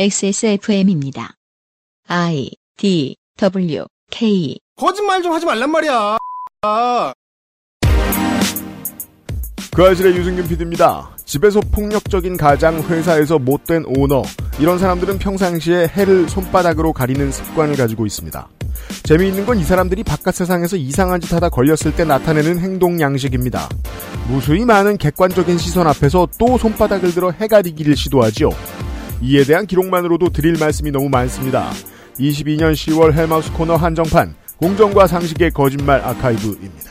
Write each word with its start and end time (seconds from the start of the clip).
XSFM입니다. 0.00 1.32
I 2.06 2.50
D 2.76 3.16
W 3.36 3.84
K 4.12 4.56
거짓말 4.76 5.20
좀 5.24 5.32
하지 5.32 5.44
말란 5.44 5.72
말이야. 5.72 6.16
아. 6.62 7.12
그 9.74 9.84
아실의 9.84 10.16
유승균 10.16 10.46
PD입니다. 10.46 11.10
집에서 11.24 11.60
폭력적인 11.72 12.36
가장, 12.36 12.80
회사에서 12.82 13.40
못된 13.40 13.86
오너, 13.86 14.22
이런 14.60 14.78
사람들은 14.78 15.18
평상시에 15.18 15.88
해를 15.88 16.28
손바닥으로 16.28 16.92
가리는 16.92 17.32
습관을 17.32 17.74
가지고 17.74 18.06
있습니다. 18.06 18.48
재미있는 19.02 19.46
건 19.46 19.58
이 19.58 19.64
사람들이 19.64 20.04
바깥 20.04 20.32
세상에서 20.36 20.76
이상한 20.76 21.20
짓 21.20 21.32
하다 21.32 21.48
걸렸을 21.48 21.96
때 21.96 22.04
나타내는 22.04 22.60
행동 22.60 23.00
양식입니다. 23.00 23.68
무수히 24.28 24.64
많은 24.64 24.96
객관적인 24.96 25.58
시선 25.58 25.88
앞에서 25.88 26.28
또 26.38 26.56
손바닥을 26.56 27.12
들어 27.12 27.32
해가리기를 27.32 27.96
시도하지요. 27.96 28.50
이에 29.20 29.44
대한 29.44 29.66
기록만으로도 29.66 30.30
드릴 30.30 30.56
말씀이 30.58 30.90
너무 30.90 31.08
많습니다. 31.08 31.70
22년 32.18 32.72
10월 32.72 33.12
헬마우스 33.12 33.52
코너 33.52 33.76
한정판, 33.76 34.34
공정과 34.58 35.06
상식의 35.06 35.50
거짓말 35.52 36.00
아카이브입니다. 36.00 36.88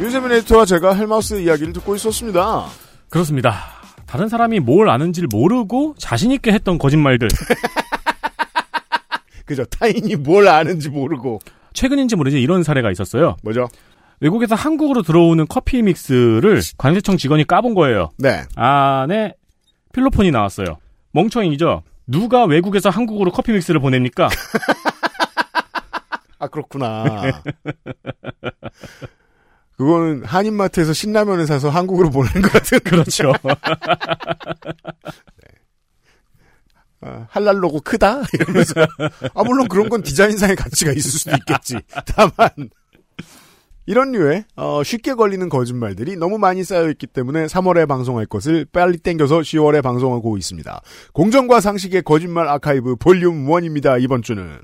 윤세민 0.00 0.32
에디터와 0.32 0.64
제가 0.64 0.94
헬마우스 0.94 1.34
이야기를 1.34 1.74
듣고 1.74 1.94
있었습니다. 1.94 2.66
그렇습니다. 3.10 3.79
다른 4.10 4.28
사람이 4.28 4.58
뭘 4.58 4.88
아는지를 4.88 5.28
모르고 5.30 5.94
자신있게 5.96 6.50
했던 6.50 6.78
거짓말들. 6.78 7.28
그죠. 9.46 9.64
타인이 9.66 10.16
뭘 10.16 10.48
아는지 10.48 10.88
모르고. 10.88 11.38
최근인지 11.74 12.16
모르지 12.16 12.42
이런 12.42 12.64
사례가 12.64 12.90
있었어요. 12.90 13.36
뭐죠? 13.44 13.68
외국에서 14.18 14.56
한국으로 14.56 15.02
들어오는 15.02 15.46
커피 15.48 15.82
믹스를 15.82 16.60
관세청 16.76 17.18
직원이 17.18 17.46
까본 17.46 17.74
거예요. 17.74 18.10
네. 18.18 18.42
안에 18.56 19.34
필로폰이 19.92 20.32
나왔어요. 20.32 20.78
멍청이죠. 21.12 21.84
누가 22.08 22.46
외국에서 22.46 22.90
한국으로 22.90 23.30
커피 23.30 23.52
믹스를 23.52 23.80
보냅니까? 23.80 24.28
아, 26.40 26.48
그렇구나. 26.48 27.04
그거는 29.80 30.24
한인마트에서 30.24 30.92
신라면을 30.92 31.46
사서 31.46 31.70
한국으로 31.70 32.10
보내는 32.10 32.42
것 32.42 32.52
같은. 32.52 32.80
그렇죠. 32.80 33.32
아, 37.00 37.26
할랄 37.30 37.64
로고 37.64 37.80
크다? 37.80 38.24
이러면서. 38.34 38.74
아, 39.32 39.42
물론 39.42 39.68
그런 39.68 39.88
건 39.88 40.02
디자인상의 40.02 40.56
가치가 40.56 40.92
있을 40.92 41.10
수도 41.12 41.34
있겠지. 41.34 41.78
다만, 42.04 42.50
이런 43.86 44.12
류의, 44.12 44.44
어, 44.54 44.82
쉽게 44.84 45.14
걸리는 45.14 45.48
거짓말들이 45.48 46.16
너무 46.16 46.36
많이 46.36 46.62
쌓여있기 46.62 47.06
때문에 47.06 47.46
3월에 47.46 47.88
방송할 47.88 48.26
것을 48.26 48.66
빨리 48.70 48.98
땡겨서 48.98 49.40
10월에 49.40 49.80
방송하고 49.82 50.36
있습니다. 50.36 50.82
공정과 51.14 51.62
상식의 51.62 52.02
거짓말 52.02 52.48
아카이브 52.48 52.96
볼륨 52.96 53.46
1입니다, 53.46 53.98
이번 54.02 54.20
주는. 54.20 54.60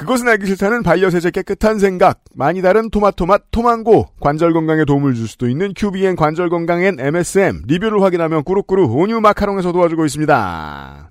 그것은 0.00 0.28
알기 0.28 0.46
싫다는 0.46 0.82
반려세제 0.82 1.30
깨끗한 1.30 1.78
생각, 1.78 2.20
많이 2.34 2.62
다른 2.62 2.88
토마토맛 2.88 3.50
토망고, 3.50 4.06
관절 4.20 4.54
건강에 4.54 4.86
도움을 4.86 5.12
줄 5.14 5.28
수도 5.28 5.46
있는 5.46 5.74
QBN 5.74 6.16
관절 6.16 6.48
건강엔 6.48 6.98
MSM, 6.98 7.64
리뷰를 7.66 8.00
확인하면 8.00 8.42
꾸룩꾸룩 8.44 8.96
온유 8.96 9.20
마카롱에서 9.20 9.72
도와주고 9.72 10.06
있습니다. 10.06 11.10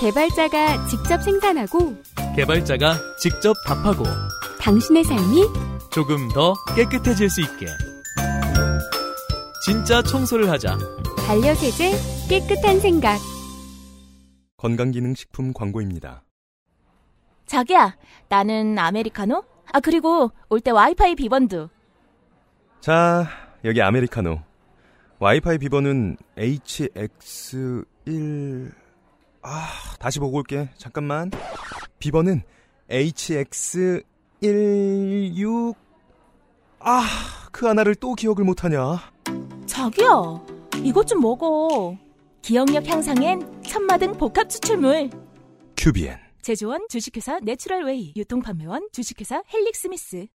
개발자가 0.00 0.86
직접 0.86 1.20
생산하고 1.20 1.96
개발자가 2.36 2.94
직접 3.20 3.54
답하고 3.66 4.04
당신의 4.60 5.02
삶이 5.02 5.42
조금 5.90 6.28
더 6.28 6.54
깨끗해질 6.76 7.28
수 7.28 7.40
있게 7.40 7.66
진짜 9.64 10.00
청소를 10.02 10.48
하자. 10.48 10.78
반려세제 11.26 12.28
깨끗한 12.28 12.78
생각. 12.80 13.18
건강기능식품 14.58 15.52
광고입니다. 15.52 16.23
자기야, 17.46 17.96
나는 18.28 18.78
아메리카노? 18.78 19.44
아, 19.72 19.80
그리고 19.80 20.30
올 20.48 20.60
때 20.60 20.70
와이파이 20.70 21.14
비번도. 21.14 21.68
자, 22.80 23.26
여기 23.64 23.80
아메리카노. 23.82 24.40
와이파이 25.18 25.58
비번은 25.58 26.16
HX1... 26.36 28.72
아, 29.42 29.68
다시 29.98 30.20
보고 30.20 30.38
올게. 30.38 30.68
잠깐만. 30.76 31.30
비번은 31.98 32.42
HX16... 32.90 35.74
아, 36.80 37.02
그 37.52 37.66
하나를 37.66 37.94
또 37.94 38.14
기억을 38.14 38.44
못하냐. 38.44 38.78
자기야, 39.66 40.08
이것 40.82 41.06
좀 41.06 41.20
먹어. 41.20 41.96
기억력 42.42 42.86
향상엔 42.86 43.62
천마등 43.62 44.12
복합 44.18 44.50
추출물. 44.50 45.08
큐비엔. 45.78 46.18
제조원 46.44 46.86
주식회사 46.90 47.40
내추럴웨이 47.40 48.12
유통판매원 48.16 48.88
주식회사 48.92 49.42
헬릭스미스 49.50 50.26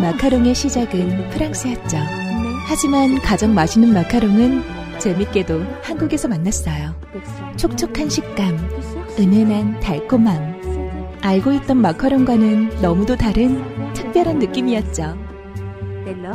마카롱의 0.00 0.54
시작은 0.54 1.28
프랑스였죠. 1.30 1.98
하지만 2.66 3.20
가장 3.20 3.54
맛있는 3.54 3.92
마카롱은 3.92 4.98
재밌게도 4.98 5.60
한국에서 5.82 6.28
만났어요. 6.28 6.98
촉촉한 7.58 8.08
식감, 8.08 8.56
은은한 9.18 9.80
달콤함. 9.80 11.18
알고 11.20 11.52
있던 11.52 11.76
마카롱과는 11.76 12.80
너무도 12.80 13.16
다른 13.16 13.92
특별한 13.92 14.38
느낌이었죠. 14.38 15.14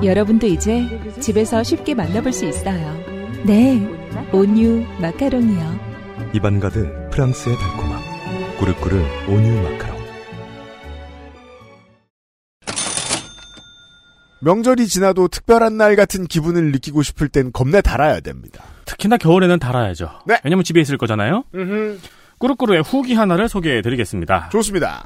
여러분도 0.03 0.45
이제 0.45 0.85
집에서 1.19 1.63
쉽게 1.63 1.95
만나볼 1.95 2.31
수 2.31 2.45
있어요. 2.45 2.95
네, 3.43 3.79
온유 4.31 4.85
마카롱이요. 5.01 5.90
입안 6.33 6.59
가득 6.61 7.09
프랑스의 7.11 7.57
달콤함. 7.57 8.01
꾸르꾸르 8.57 8.95
온유 9.27 9.61
마카롱. 9.63 10.01
명절이 14.43 14.87
지나도 14.87 15.27
특별한 15.27 15.77
날 15.77 15.95
같은 15.95 16.25
기분을 16.25 16.71
느끼고 16.71 17.03
싶을 17.03 17.27
땐 17.27 17.51
겁내 17.51 17.81
달아야 17.81 18.21
됩니다. 18.21 18.63
특히나 18.85 19.17
겨울에는 19.17 19.59
달아야죠. 19.59 20.21
네. 20.25 20.39
왜냐면 20.43 20.63
집에 20.63 20.79
있을 20.79 20.97
거잖아요. 20.97 21.43
꾸루꾸루의 22.39 22.81
후기 22.81 23.13
하나를 23.13 23.49
소개해 23.49 23.81
드리겠습니다. 23.81 24.49
좋습니다. 24.51 25.05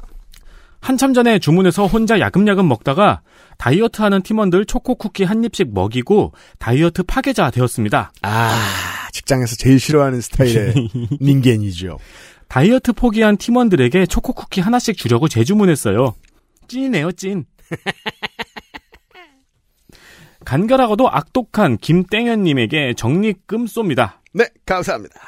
한참 0.80 1.12
전에 1.12 1.38
주문해서 1.40 1.86
혼자 1.86 2.20
야금야금 2.20 2.68
먹다가 2.68 3.20
다이어트 3.58 4.02
하는 4.02 4.22
팀원들 4.22 4.66
초코 4.66 4.94
쿠키 4.94 5.24
한 5.24 5.42
입씩 5.42 5.74
먹이고 5.74 6.32
다이어트 6.58 7.02
파괴자 7.02 7.50
되었습니다. 7.50 8.12
아, 8.22 9.05
직장에서 9.16 9.56
제일 9.56 9.80
싫어하는 9.80 10.20
스타일의 10.20 10.74
닌겐이죠. 11.22 11.98
다이어트 12.48 12.92
포기한 12.92 13.38
팀원들에게 13.38 14.06
초코 14.06 14.34
쿠키 14.34 14.60
하나씩 14.60 14.96
주려고 14.96 15.26
재주문했어요. 15.26 16.14
찐이네요, 16.68 17.10
찐. 17.12 17.46
간결하고도 20.44 21.10
악독한 21.10 21.78
김땡현님에게 21.78 22.94
적립금 22.96 23.64
쏩니다. 23.64 24.18
네, 24.32 24.44
감사합니다. 24.64 25.18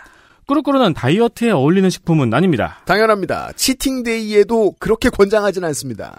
꾸루꾸루는 0.47 0.95
다이어트에 0.95 1.51
어울리는 1.51 1.91
식품은 1.91 2.33
아닙니다. 2.33 2.81
당연합니다. 2.85 3.51
치팅데이에도 3.57 4.75
그렇게 4.79 5.11
권장하진 5.11 5.65
않습니다. 5.65 6.17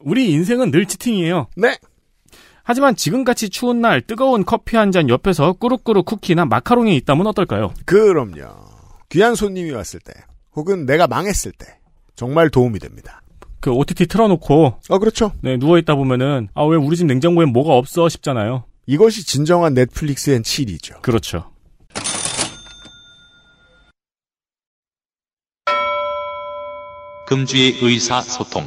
우리 0.00 0.32
인생은 0.32 0.70
늘 0.70 0.86
cheating이에요. 0.86 1.48
네. 1.56 1.76
하지만 2.62 2.94
지금같이 2.96 3.48
추운 3.50 3.80
날 3.80 4.00
뜨거운 4.00 4.44
커피 4.44 4.76
한 4.76 4.90
잔 4.92 5.08
옆에서 5.08 5.52
꾸덕꾸덕 5.54 6.04
쿠키나 6.04 6.44
마카롱이 6.46 6.96
있다면 6.96 7.26
어떨까요? 7.28 7.72
그럼요. 7.84 8.48
귀한 9.08 9.34
손님이 9.34 9.70
왔을 9.72 10.00
때, 10.00 10.12
혹은 10.56 10.84
내가 10.86 11.06
망했을 11.06 11.52
때, 11.52 11.78
정말 12.16 12.50
도움이 12.50 12.78
됩니다. 12.80 13.22
그 13.60 13.70
OTT 13.72 14.06
틀어놓고 14.06 14.74
어, 14.88 14.98
그렇죠. 14.98 15.32
네, 15.42 15.56
누워 15.58 15.78
있다 15.78 15.94
보면은 15.94 16.48
아 16.54 16.64
왜 16.64 16.76
우리 16.76 16.96
집 16.96 17.06
냉장고엔 17.06 17.50
뭐가 17.50 17.74
없어 17.74 18.08
싶잖아요. 18.08 18.64
이것이 18.86 19.24
진정한 19.26 19.74
Netflix 19.74 20.30
and 20.30 20.42
chill이죠. 20.42 21.00
그렇죠. 21.02 21.44
금주의 27.26 27.78
의사소통. 27.80 28.66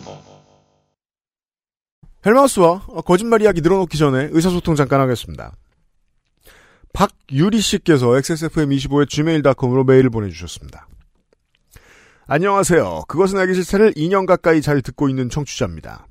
헬마우스와 2.25 2.85
거짓말 3.05 3.41
이야기 3.41 3.61
늘어놓기 3.61 3.97
전에 3.97 4.29
의사소통 4.31 4.75
잠깐 4.75 5.01
하겠습니다. 5.01 5.55
박유리 6.93 7.59
씨께서 7.59 8.07
XSFM25의 8.07 9.09
gmail.com으로 9.09 9.83
메일을 9.83 10.09
보내주셨습니다. 10.09 10.87
안녕하세요. 12.27 13.03
그것은 13.07 13.39
알기 13.39 13.55
싫다를 13.55 13.93
2년 13.93 14.25
가까이 14.25 14.61
잘 14.61 14.81
듣고 14.81 15.09
있는 15.09 15.29
청취자입니다. 15.29 16.07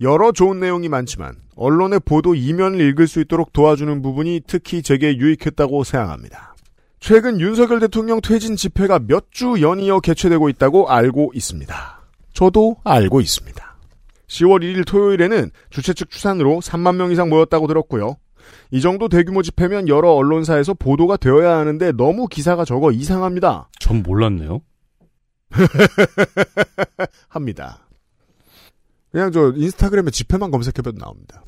여러 0.00 0.32
좋은 0.32 0.58
내용이 0.58 0.88
많지만 0.88 1.36
언론의 1.54 2.00
보도 2.04 2.34
이면을 2.34 2.80
읽을 2.80 3.06
수 3.06 3.20
있도록 3.20 3.52
도와주는 3.52 4.02
부분이 4.02 4.40
특히 4.46 4.82
제게 4.82 5.16
유익했다고 5.16 5.84
생각합니다. 5.84 6.56
최근 6.98 7.40
윤석열 7.40 7.78
대통령 7.78 8.20
퇴진 8.20 8.56
집회가 8.56 8.98
몇 8.98 9.26
주 9.30 9.60
연이어 9.60 10.00
개최되고 10.00 10.48
있다고 10.48 10.90
알고 10.90 11.32
있습니다. 11.34 12.02
저도 12.32 12.76
알고 12.84 13.20
있습니다. 13.20 13.71
10월 14.32 14.62
1일 14.62 14.86
토요일에는 14.86 15.50
주최 15.70 15.92
측 15.92 16.10
추산으로 16.10 16.60
3만 16.60 16.96
명 16.96 17.12
이상 17.12 17.28
모였다고 17.28 17.66
들었고요. 17.66 18.16
이 18.70 18.80
정도 18.80 19.08
대규모 19.08 19.42
집회면 19.42 19.88
여러 19.88 20.10
언론사에서 20.12 20.74
보도가 20.74 21.16
되어야 21.18 21.58
하는데 21.58 21.92
너무 21.92 22.26
기사가 22.26 22.64
적어 22.64 22.90
이상합니다. 22.90 23.68
전 23.78 24.02
몰랐네요. 24.02 24.62
합니다. 27.28 27.86
그냥 29.10 29.30
저 29.30 29.52
인스타그램에 29.54 30.10
집회만 30.10 30.50
검색해봐도 30.50 30.96
나옵니다. 30.96 31.44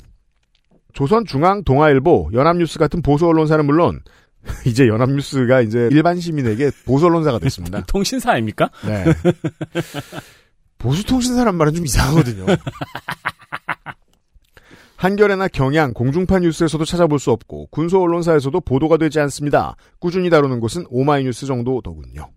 조선중앙 0.93 1.63
동아일보, 1.63 2.29
연합뉴스 2.33 2.77
같은 2.77 3.01
보수 3.01 3.27
언론사는 3.27 3.65
물론 3.65 4.01
이제 4.65 4.87
연합뉴스가 4.87 5.61
이제 5.61 5.89
일반 5.91 6.19
시민에게 6.19 6.69
보수 6.85 7.07
언론사가 7.07 7.39
됐습니다. 7.39 7.81
통신사 7.89 8.31
아닙니까? 8.31 8.69
네. 8.85 9.05
보수 10.85 11.03
통신사란 11.03 11.55
말은 11.55 11.73
좀 11.73 11.83
이상하거든요. 11.85 12.45
한겨레나 14.97 15.47
경향, 15.47 15.93
공중파 15.93 16.37
뉴스에서도 16.39 16.85
찾아볼 16.85 17.17
수 17.17 17.31
없고 17.31 17.67
군소 17.71 17.99
언론사에서도 18.01 18.61
보도가 18.61 18.97
되지 18.97 19.19
않습니다. 19.21 19.75
꾸준히 19.99 20.29
다루는 20.29 20.59
곳은 20.59 20.85
오마이뉴스 20.89 21.47
정도더군요. 21.47 22.29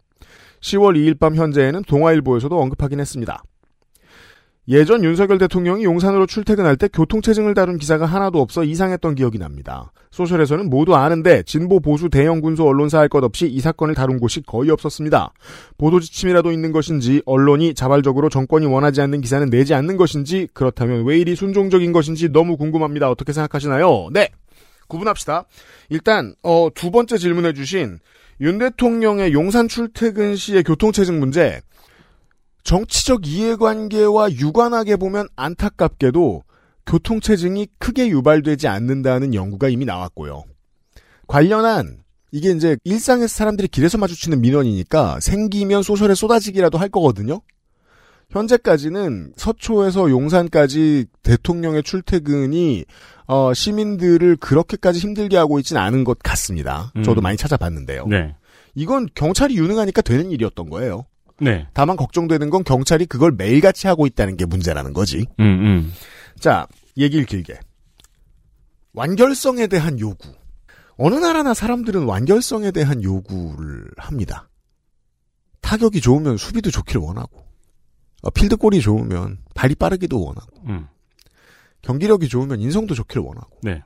10월 0.60 0.96
2일 0.96 1.18
밤 1.18 1.36
현재에는 1.36 1.82
동아일보에서도 1.82 2.58
언급하긴 2.58 3.00
했습니다. 3.00 3.42
예전 4.70 5.02
윤석열 5.02 5.38
대통령이 5.38 5.84
용산으로 5.84 6.26
출퇴근할 6.26 6.76
때 6.76 6.88
교통체증을 6.88 7.54
다룬 7.54 7.78
기사가 7.78 8.04
하나도 8.04 8.38
없어 8.38 8.64
이상했던 8.64 9.14
기억이 9.14 9.38
납니다. 9.38 9.92
소셜에서는 10.10 10.68
모두 10.68 10.94
아는데 10.94 11.42
진보 11.42 11.80
보수 11.80 12.10
대형 12.10 12.42
군소 12.42 12.66
언론사 12.66 12.98
할 12.98 13.08
것 13.08 13.24
없이 13.24 13.46
이 13.46 13.60
사건을 13.60 13.94
다룬 13.94 14.20
곳이 14.20 14.42
거의 14.42 14.70
없었습니다. 14.70 15.32
보도 15.78 16.00
지침이라도 16.00 16.52
있는 16.52 16.72
것인지 16.72 17.22
언론이 17.24 17.72
자발적으로 17.72 18.28
정권이 18.28 18.66
원하지 18.66 19.00
않는 19.00 19.22
기사는 19.22 19.48
내지 19.48 19.72
않는 19.72 19.96
것인지 19.96 20.48
그렇다면 20.52 21.06
왜 21.06 21.18
이리 21.18 21.34
순종적인 21.34 21.92
것인지 21.92 22.28
너무 22.28 22.58
궁금합니다. 22.58 23.10
어떻게 23.10 23.32
생각하시나요? 23.32 24.10
네. 24.12 24.28
구분합시다. 24.88 25.44
일단 25.88 26.34
어, 26.42 26.68
두 26.74 26.90
번째 26.90 27.16
질문해 27.16 27.54
주신 27.54 28.00
윤 28.42 28.58
대통령의 28.58 29.32
용산 29.32 29.66
출퇴근 29.68 30.36
시의 30.36 30.62
교통체증 30.62 31.18
문제 31.20 31.62
정치적 32.68 33.26
이해관계와 33.26 34.30
유관하게 34.32 34.96
보면 34.96 35.26
안타깝게도 35.36 36.42
교통체증이 36.84 37.66
크게 37.78 38.08
유발되지 38.08 38.68
않는다는 38.68 39.32
연구가 39.32 39.70
이미 39.70 39.86
나왔고요. 39.86 40.44
관련한 41.26 42.00
이게 42.30 42.50
이제 42.50 42.76
일상에서 42.84 43.28
사람들이 43.28 43.68
길에서 43.68 43.96
마주치는 43.96 44.42
민원이니까 44.42 45.18
생기면 45.20 45.82
소셜에 45.82 46.14
쏟아지기라도 46.14 46.76
할 46.76 46.90
거거든요. 46.90 47.40
현재까지는 48.28 49.32
서초에서 49.38 50.10
용산까지 50.10 51.06
대통령의 51.22 51.82
출퇴근이 51.82 52.84
어, 53.28 53.54
시민들을 53.54 54.36
그렇게까지 54.36 54.98
힘들게 54.98 55.38
하고 55.38 55.58
있지는 55.58 55.80
않은 55.80 56.04
것 56.04 56.18
같습니다. 56.18 56.92
음. 56.96 57.02
저도 57.02 57.22
많이 57.22 57.38
찾아봤는데요. 57.38 58.08
네. 58.08 58.36
이건 58.74 59.08
경찰이 59.14 59.56
유능하니까 59.56 60.02
되는 60.02 60.30
일이었던 60.30 60.68
거예요. 60.68 61.06
네. 61.40 61.66
다만 61.72 61.96
걱정되는 61.96 62.50
건 62.50 62.64
경찰이 62.64 63.06
그걸 63.06 63.32
매일같이 63.32 63.86
하고 63.86 64.06
있다는 64.06 64.36
게 64.36 64.44
문제라는 64.44 64.92
거지. 64.92 65.26
음, 65.40 65.44
음. 65.44 65.92
자, 66.38 66.66
얘기를 66.96 67.24
길게. 67.24 67.58
완결성에 68.92 69.66
대한 69.68 69.98
요구. 70.00 70.32
어느 70.96 71.14
나라나 71.14 71.54
사람들은 71.54 72.04
완결성에 72.04 72.72
대한 72.72 73.02
요구를 73.02 73.88
합니다. 73.96 74.48
타격이 75.60 76.00
좋으면 76.00 76.36
수비도 76.36 76.70
좋기를 76.70 77.00
원하고, 77.00 77.44
어, 78.22 78.30
필드골이 78.30 78.80
좋으면 78.80 79.38
발이 79.54 79.76
빠르기도 79.76 80.20
원하고, 80.20 80.62
음. 80.66 80.88
경기력이 81.82 82.28
좋으면 82.28 82.60
인성도 82.60 82.94
좋기를 82.94 83.22
원하고. 83.22 83.58
네. 83.62 83.82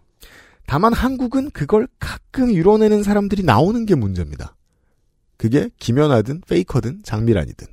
다만 0.66 0.94
한국은 0.94 1.50
그걸 1.50 1.86
가끔 1.98 2.50
이뤄내는 2.50 3.02
사람들이 3.02 3.42
나오는 3.42 3.84
게 3.84 3.94
문제입니다. 3.94 4.56
그게 5.42 5.70
김연아든 5.80 6.42
페이커든 6.46 7.02
장미란이든. 7.02 7.66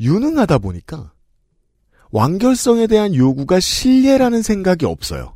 유능하다 0.00 0.58
보니까 0.58 1.14
완결성에 2.10 2.86
대한 2.88 3.14
요구가 3.14 3.58
신뢰라는 3.58 4.42
생각이 4.42 4.84
없어요. 4.84 5.34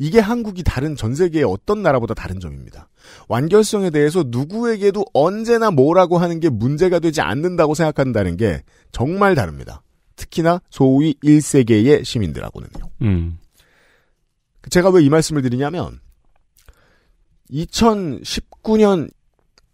이게 0.00 0.18
한국이 0.18 0.64
다른 0.64 0.96
전 0.96 1.14
세계의 1.14 1.44
어떤 1.44 1.84
나라보다 1.84 2.14
다른 2.14 2.40
점입니다. 2.40 2.88
완결성에 3.28 3.90
대해서 3.90 4.24
누구에게도 4.26 5.04
언제나 5.14 5.70
뭐라고 5.70 6.18
하는 6.18 6.40
게 6.40 6.48
문제가 6.48 6.98
되지 6.98 7.20
않는다고 7.20 7.76
생각한다는 7.76 8.36
게 8.36 8.64
정말 8.90 9.36
다릅니다. 9.36 9.84
특히나 10.16 10.62
소위 10.68 11.14
1세계의 11.22 12.04
시민들하고는요. 12.04 12.90
음. 13.02 13.38
제가 14.68 14.90
왜 14.90 15.04
이 15.04 15.08
말씀을 15.08 15.42
드리냐면 15.42 16.00
2019년 17.52 19.10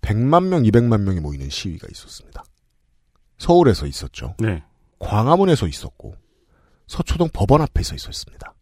100만 0.01 0.45
명, 0.49 0.63
200만 0.63 1.01
명이 1.03 1.21
모이는 1.21 1.49
시위가 1.51 1.89
있었습니다. 1.91 2.45
서울에서 3.39 3.87
있었죠. 3.87 4.35
네. 4.39 4.63
광화문에서 4.99 5.67
있었고 5.67 6.15
서초동 6.87 7.31
법원 7.33 7.61
앞에서 7.63 7.95
있었습니다. 7.95 8.55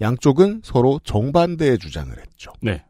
양쪽은 0.00 0.62
서로 0.64 1.00
정반대의 1.04 1.78
주장을 1.78 2.16
했죠. 2.18 2.52
네. 2.60 2.84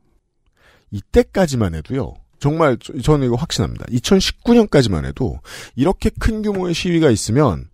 이때까지만 0.90 1.74
해도요. 1.74 2.14
정말 2.38 2.78
저- 2.78 2.98
저는 2.98 3.26
이거 3.26 3.36
확신합니다. 3.36 3.86
2019년까지만 3.86 5.04
해도 5.04 5.38
이렇게 5.76 6.10
큰 6.10 6.42
규모의 6.42 6.74
시위가 6.74 7.10
있으면 7.10 7.70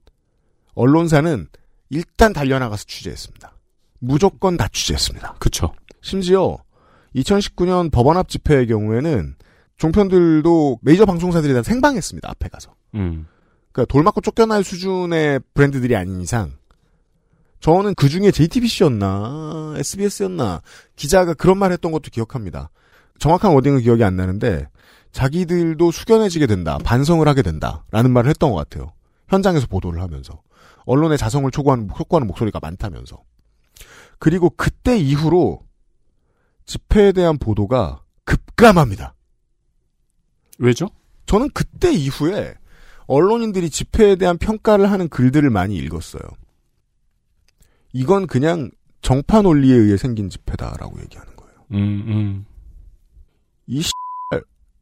언론사는 0.75 1.49
일단 1.91 2.33
달려나가서 2.33 2.85
취재했습니다. 2.85 3.57
무조건 4.01 4.57
다 4.57 4.69
취재했습니다. 4.69 5.35
그쵸. 5.39 5.73
심지어 6.01 6.59
2019년 7.17 7.91
법원 7.91 8.17
앞 8.17 8.29
집회의 8.29 8.67
경우에는 8.67 9.35
종편들도 9.77 10.79
메이저 10.83 11.07
방송사들이 11.07 11.53
다 11.55 11.63
생방했습니다. 11.63 12.29
앞에 12.31 12.49
가서. 12.49 12.75
음. 12.95 13.27
그러니까 13.73 13.91
돌 13.93 14.03
맞고 14.03 14.21
쫓겨날 14.21 14.63
수준의 14.65 15.41
브랜드들이 15.55 15.97
아닌 15.97 16.21
이상 16.21 16.53
저는 17.61 17.95
그 17.95 18.09
중에 18.09 18.31
JTBC였나 18.31 19.75
SBS였나 19.77 20.63
기자가 20.97 21.33
그런 21.35 21.59
말 21.59 21.73
했던 21.73 21.93
것도 21.93 22.11
기억합니다. 22.11 22.71
정확한 23.19 23.55
워딩은 23.55 23.81
기억이 23.81 24.03
안 24.03 24.17
나는데 24.17 24.69
자기들도 25.13 25.91
숙연해지게 25.91 26.47
된다, 26.47 26.79
반성을 26.85 27.27
하게 27.27 27.43
된다라는 27.43 28.11
말을 28.11 28.31
했던 28.31 28.51
것 28.51 28.57
같아요. 28.57 28.93
현장에서 29.29 29.67
보도를 29.69 30.03
하면서 30.03 30.43
언론의 30.85 31.19
자성을 31.19 31.51
촉구하는, 31.51 31.89
촉구하는 31.97 32.27
목소리가 32.27 32.59
많다면서 32.61 33.23
그리고 34.19 34.51
그때 34.51 34.99
이후로 34.99 35.61
집회에 36.67 37.13
대한 37.13 37.39
보도가 37.39 38.03
급감합니다. 38.25 39.15
왜죠? 40.59 40.89
저는 41.27 41.51
그때 41.51 41.93
이후에 41.93 42.55
언론인들이 43.07 43.71
집회에 43.71 44.17
대한 44.17 44.39
평가를 44.39 44.91
하는 44.91 45.09
글들을 45.09 45.49
많이 45.51 45.77
읽었어요. 45.77 46.23
이건 47.93 48.27
그냥 48.27 48.71
정파 49.03 49.43
논리에 49.43 49.75
의해 49.75 49.97
생긴 49.97 50.31
집회다라고 50.31 51.01
얘기하는 51.01 51.37
거예요. 51.37 51.55
음, 51.73 52.05
음. 52.07 52.47
이 53.67 53.83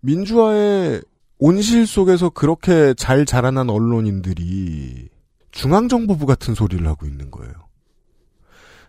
민주화의 0.00 1.02
온실 1.38 1.86
속에서 1.86 2.30
그렇게 2.30 2.94
잘 2.94 3.24
자라난 3.24 3.70
언론인들이 3.70 5.08
중앙정보부 5.50 6.26
같은 6.26 6.54
소리를 6.54 6.86
하고 6.86 7.06
있는 7.06 7.30
거예요. 7.30 7.52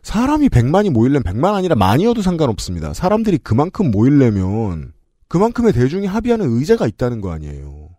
사람이 0.04 0.50
100만이 0.50 0.90
모이려면 0.90 1.24
100만 1.24 1.54
아니라 1.54 1.76
만이어도 1.76 2.22
상관없습니다. 2.22 2.94
사람들이 2.94 3.38
그만큼 3.40 3.92
모이려면 3.92 4.94
그만큼의 5.28 5.74
대중이 5.74 6.08
합의하는 6.08 6.50
의제가 6.50 6.88
있다는 6.88 7.22
거 7.22 7.32
아니에요. 7.32 7.90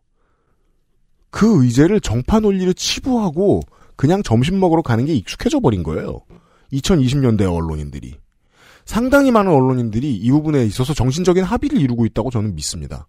그 1.30 1.64
의제를 1.64 2.00
정파 2.00 2.40
논리를 2.40 2.72
치부하고 2.74 3.62
그냥 3.96 4.22
점심 4.22 4.60
먹으러 4.60 4.82
가는 4.82 5.04
게 5.04 5.14
익숙해져 5.14 5.60
버린 5.60 5.82
거예요. 5.82 6.20
2020년대 6.72 7.42
언론인들이. 7.42 8.18
상당히 8.84 9.30
많은 9.30 9.50
언론인들이 9.52 10.14
이 10.14 10.30
부분에 10.30 10.64
있어서 10.66 10.92
정신적인 10.92 11.44
합의를 11.44 11.80
이루고 11.80 12.04
있다고 12.06 12.30
저는 12.30 12.54
믿습니다. 12.56 13.06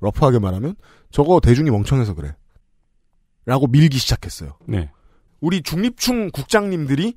러프하게 0.00 0.38
말하면 0.38 0.76
저거 1.10 1.40
대중이 1.40 1.70
멍청해서 1.70 2.14
그래. 2.14 2.34
라고 3.44 3.66
밀기 3.66 3.98
시작했어요. 3.98 4.56
네. 4.66 4.90
우리 5.40 5.62
중립충 5.62 6.30
국장님들이 6.30 7.14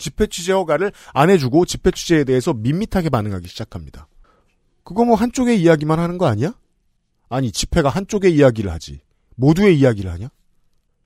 집회 0.00 0.26
취재 0.26 0.52
허가를 0.52 0.90
안 1.12 1.30
해주고 1.30 1.66
집회 1.66 1.90
취재에 1.90 2.24
대해서 2.24 2.52
밋밋하게 2.52 3.10
반응하기 3.10 3.46
시작합니다. 3.46 4.08
그거 4.82 5.04
뭐 5.04 5.14
한쪽의 5.14 5.60
이야기만 5.60 5.98
하는 5.98 6.18
거 6.18 6.26
아니야? 6.26 6.54
아니 7.28 7.52
집회가 7.52 7.90
한쪽의 7.90 8.34
이야기를 8.34 8.72
하지 8.72 9.00
모두의 9.36 9.78
이야기를 9.78 10.10
하냐? 10.10 10.28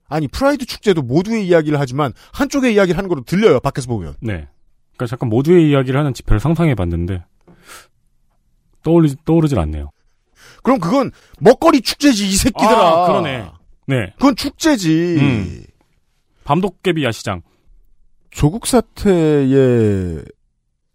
아니 0.07 0.27
프라이드 0.27 0.65
축제도 0.65 1.01
모두의 1.01 1.45
이야기를 1.45 1.79
하지만 1.79 2.13
한쪽의 2.33 2.73
이야기를 2.73 2.97
하는 2.97 3.09
거로 3.09 3.21
들려요. 3.23 3.59
밖에서 3.59 3.87
보면. 3.87 4.15
네. 4.21 4.47
그러니까 4.95 5.07
잠깐 5.07 5.29
모두의 5.29 5.69
이야기를 5.69 5.99
하는 5.99 6.13
집회를 6.13 6.39
상상해봤는데 6.39 7.23
떠올리 8.81 9.13
떠오르질 9.25 9.59
않네요. 9.59 9.91
그럼 10.63 10.79
그건 10.79 11.11
먹거리 11.39 11.81
축제지 11.81 12.27
이 12.27 12.33
새끼들아. 12.33 13.03
아, 13.03 13.07
그러네. 13.07 13.51
네. 13.87 14.13
그건 14.15 14.35
축제지. 14.35 15.17
음. 15.19 15.63
밤도깨비 16.45 17.03
야시장. 17.03 17.41
조국 18.35 18.67
사태의 18.67 20.25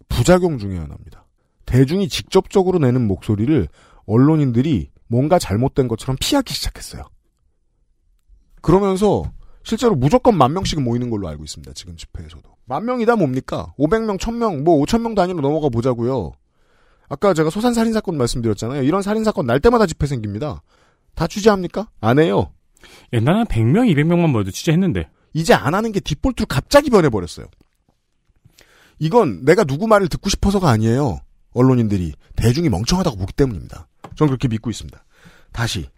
부작용 0.07 0.59
중에 0.59 0.77
하나입니다. 0.77 1.25
대중이 1.65 2.07
직접적으로 2.07 2.77
내는 2.77 3.07
목소리를 3.07 3.67
언론인들이 4.05 4.91
뭔가 5.07 5.39
잘못된 5.39 5.87
것처럼 5.87 6.17
피하기 6.19 6.53
시작했어요. 6.53 7.03
그러면서 8.61 9.23
실제로 9.63 9.95
무조건 9.95 10.37
만 10.37 10.53
명씩은 10.53 10.83
모이는 10.83 11.09
걸로 11.09 11.27
알고 11.29 11.43
있습니다. 11.43 11.73
지금 11.73 11.95
집회에서도. 11.95 12.47
만 12.65 12.85
명이다 12.85 13.15
뭡니까? 13.15 13.73
500명, 13.79 14.19
1000명, 14.19 14.61
뭐 14.61 14.79
5000명 14.85 15.15
단위로 15.15 15.41
넘어가 15.41 15.69
보자고요. 15.69 16.33
아까 17.09 17.33
제가 17.33 17.49
소산 17.49 17.73
살인 17.73 17.91
사건 17.91 18.17
말씀드렸잖아요. 18.17 18.83
이런 18.83 19.01
살인 19.01 19.23
사건 19.23 19.47
날 19.47 19.59
때마다 19.59 19.87
집회 19.87 20.05
생깁니다. 20.05 20.61
다 21.15 21.25
취재합니까? 21.25 21.89
안 22.01 22.19
해요. 22.19 22.51
옛날에는 23.13 23.45
100명, 23.45 23.91
200명만 23.95 24.29
모여도 24.29 24.51
취재했는데. 24.51 25.09
이제 25.33 25.53
안 25.53 25.73
하는 25.73 25.91
게 25.91 25.99
디폴트로 25.99 26.45
갑자기 26.47 26.89
변해버렸어요. 26.89 27.45
이건 28.99 29.43
내가 29.45 29.63
누구 29.63 29.87
말을 29.87 30.07
듣고 30.07 30.29
싶어서가 30.29 30.69
아니에요. 30.69 31.21
언론인들이 31.53 32.13
대중이 32.35 32.69
멍청하다고 32.69 33.17
보기 33.17 33.33
때문입니다. 33.33 33.87
저는 34.15 34.29
그렇게 34.29 34.47
믿고 34.47 34.69
있습니다. 34.69 35.03
다시 35.51 35.89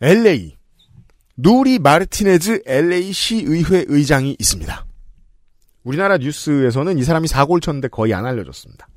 LA 0.00 0.56
누리 1.36 1.78
마르티네즈 1.78 2.62
LA 2.66 3.12
시 3.12 3.36
의회 3.36 3.84
의장이 3.86 4.36
있습니다. 4.38 4.86
우리나라 5.84 6.16
뉴스에서는 6.18 6.98
이 6.98 7.04
사람이 7.04 7.28
사고를 7.28 7.60
쳤는데 7.60 7.88
거의 7.88 8.14
안 8.14 8.26
알려졌습니다. 8.26 8.88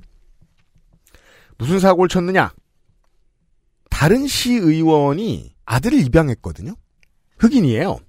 무슨 1.58 1.80
사고를 1.80 2.08
쳤느냐? 2.10 2.54
다른 3.90 4.28
시의원이 4.28 5.54
아들을 5.66 6.00
입양했거든요. 6.00 6.76
흑인이에요. 7.38 8.00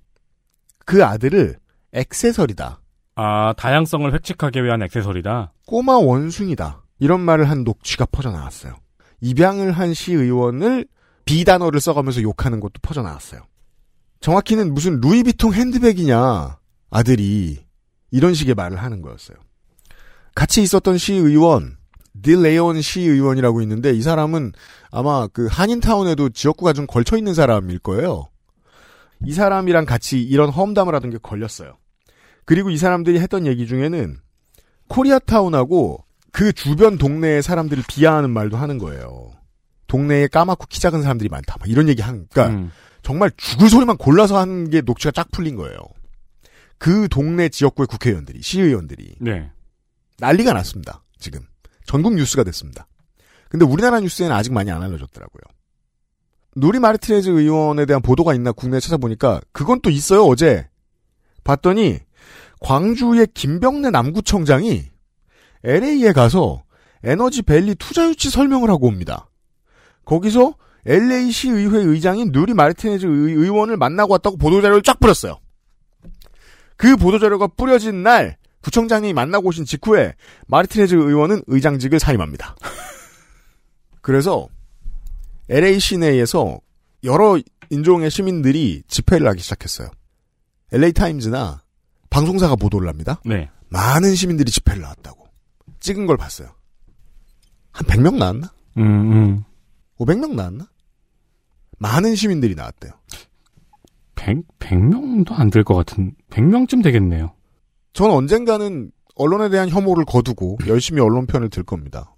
그 0.90 1.04
아들을 1.04 1.56
액세서리다. 1.92 2.80
아, 3.14 3.54
다양성을 3.56 4.12
획칙하게 4.12 4.64
위한 4.64 4.82
액세서리다. 4.82 5.52
꼬마 5.64 5.96
원숭이다. 5.96 6.82
이런 6.98 7.20
말을 7.20 7.48
한 7.48 7.62
녹취가 7.62 8.06
퍼져나왔어요. 8.06 8.74
입양을 9.20 9.70
한 9.70 9.94
시의원을 9.94 10.88
비단어를 11.26 11.80
써가면서 11.80 12.22
욕하는 12.22 12.58
것도 12.58 12.72
퍼져나왔어요. 12.82 13.42
정확히는 14.18 14.74
무슨 14.74 15.00
루이비통 15.00 15.52
핸드백이냐 15.52 16.58
아들이 16.90 17.64
이런 18.10 18.34
식의 18.34 18.56
말을 18.56 18.82
하는 18.82 19.00
거였어요. 19.00 19.38
같이 20.34 20.60
있었던 20.60 20.98
시의원 20.98 21.76
딜 22.20 22.42
레온 22.42 22.82
시의원이라고 22.82 23.62
있는데 23.62 23.92
이 23.92 24.02
사람은 24.02 24.54
아마 24.90 25.28
그 25.28 25.46
한인타운에도 25.46 26.30
지역구가 26.30 26.72
좀 26.72 26.88
걸쳐 26.88 27.16
있는 27.16 27.32
사람일 27.32 27.78
거예요. 27.78 28.29
이 29.24 29.32
사람이랑 29.32 29.84
같이 29.84 30.22
이런 30.22 30.50
험담을 30.50 30.94
하던 30.94 31.10
게 31.10 31.18
걸렸어요. 31.22 31.76
그리고 32.44 32.70
이 32.70 32.76
사람들이 32.76 33.20
했던 33.20 33.46
얘기 33.46 33.66
중에는 33.66 34.16
코리아타운하고 34.88 36.04
그 36.32 36.52
주변 36.52 36.98
동네의 36.98 37.42
사람들을 37.42 37.84
비하하는 37.88 38.30
말도 38.30 38.56
하는 38.56 38.78
거예요. 38.78 39.32
동네에 39.86 40.28
까맣고 40.28 40.66
키 40.68 40.80
작은 40.80 41.02
사람들이 41.02 41.28
많다. 41.28 41.56
막 41.58 41.68
이런 41.68 41.88
얘기 41.88 42.02
하는, 42.02 42.26
그러니까 42.30 42.56
음. 42.56 42.70
정말 43.02 43.30
죽을 43.36 43.68
소리만 43.68 43.96
골라서 43.96 44.38
하는 44.38 44.70
게 44.70 44.80
녹취가 44.80 45.10
쫙 45.10 45.30
풀린 45.32 45.56
거예요. 45.56 45.78
그 46.78 47.08
동네 47.08 47.48
지역구의 47.48 47.86
국회의원들이, 47.88 48.40
시의원들이 48.42 49.16
네. 49.20 49.50
난리가 50.18 50.52
났습니다. 50.52 51.02
지금 51.18 51.40
전국 51.84 52.14
뉴스가 52.14 52.44
됐습니다. 52.44 52.86
근데 53.48 53.66
우리나라 53.66 54.00
뉴스에는 54.00 54.34
아직 54.34 54.52
많이 54.52 54.70
안 54.70 54.82
알려졌더라고요. 54.82 55.42
누리 56.56 56.78
마르티네즈 56.80 57.30
의원에 57.30 57.86
대한 57.86 58.02
보도가 58.02 58.34
있나 58.34 58.52
국내에 58.52 58.80
찾아보니까 58.80 59.40
그건 59.52 59.80
또 59.82 59.90
있어요 59.90 60.24
어제 60.24 60.68
봤더니 61.44 61.98
광주의 62.60 63.26
김병래 63.32 63.90
남구청장이 63.90 64.84
LA에 65.64 66.12
가서 66.12 66.64
에너지 67.02 67.42
밸리 67.42 67.74
투자 67.74 68.06
유치 68.08 68.28
설명을 68.30 68.68
하고 68.68 68.86
옵니다. 68.86 69.30
거기서 70.04 70.54
LA 70.86 71.30
시 71.30 71.48
의회 71.50 71.78
의장인 71.78 72.30
누리 72.32 72.52
마르티네즈 72.52 73.06
의- 73.06 73.34
의원을 73.34 73.76
만나고 73.78 74.12
왔다고 74.12 74.36
보도자료를 74.36 74.82
쫙 74.82 74.98
뿌렸어요. 75.00 75.38
그 76.76 76.96
보도자료가 76.96 77.46
뿌려진 77.48 78.02
날 78.02 78.36
구청장님이 78.62 79.12
만나고 79.14 79.48
오신 79.48 79.64
직후에 79.64 80.14
마르티네즈 80.48 80.94
의원은 80.94 81.42
의장직을 81.46 81.98
사임합니다. 82.00 82.56
그래서 84.02 84.48
LA 85.50 85.78
시내에서 85.80 86.58
여러 87.04 87.38
인종의 87.70 88.10
시민들이 88.10 88.82
집회를 88.88 89.26
하기 89.28 89.42
시작했어요. 89.42 89.90
LA 90.72 90.92
타임즈나 90.92 91.62
방송사가 92.08 92.56
보도를 92.56 92.88
합니다. 92.88 93.20
네. 93.24 93.50
많은 93.68 94.14
시민들이 94.14 94.50
집회를 94.50 94.80
나왔다고. 94.82 95.26
찍은 95.80 96.06
걸 96.06 96.16
봤어요. 96.16 96.48
한 97.72 97.86
100명 97.86 98.16
나왔나? 98.16 98.52
음, 98.78 99.12
음. 99.12 99.44
500명 99.98 100.34
나왔나? 100.34 100.68
많은 101.78 102.14
시민들이 102.14 102.54
나왔대요. 102.54 102.92
100, 104.14 104.38
100명도 104.58 105.32
안 105.32 105.50
될 105.50 105.64
것 105.64 105.74
같은, 105.74 106.14
100명쯤 106.30 106.82
되겠네요. 106.84 107.34
전 107.92 108.10
언젠가는 108.10 108.92
언론에 109.16 109.48
대한 109.48 109.68
혐오를 109.68 110.04
거두고 110.04 110.58
열심히 110.66 111.00
언론 111.00 111.26
편을 111.26 111.48
들 111.48 111.62
겁니다. 111.62 112.14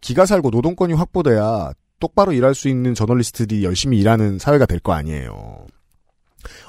기가 0.00 0.26
살고 0.26 0.50
노동권이 0.50 0.92
확보돼야 0.94 1.72
똑바로 2.00 2.32
일할 2.32 2.54
수 2.54 2.68
있는 2.68 2.94
저널리스트들이 2.94 3.64
열심히 3.64 3.98
일하는 3.98 4.38
사회가 4.38 4.66
될 4.66 4.78
거 4.80 4.92
아니에요. 4.92 5.66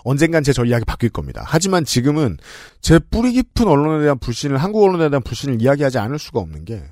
언젠간 0.03 0.43
제 0.43 0.51
전략이 0.51 0.85
바뀔 0.85 1.09
겁니다. 1.09 1.43
하지만 1.45 1.85
지금은 1.85 2.37
제 2.81 2.99
뿌리 2.99 3.31
깊은 3.33 3.67
언론에 3.67 4.01
대한 4.03 4.17
불신을 4.17 4.57
한국 4.57 4.83
언론에 4.83 5.09
대한 5.09 5.21
불신을 5.21 5.61
이야기하지 5.61 5.99
않을 5.99 6.17
수가 6.19 6.39
없는 6.39 6.65
게 6.65 6.83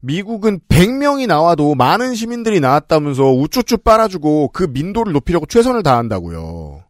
미국은 0.00 0.60
100명이 0.68 1.26
나와도 1.26 1.74
많은 1.74 2.14
시민들이 2.14 2.60
나왔다면서 2.60 3.32
우쭈쭈 3.32 3.78
빨아주고 3.78 4.50
그 4.52 4.64
민도를 4.64 5.14
높이려고 5.14 5.46
최선을 5.46 5.82
다한다고요. 5.82 6.82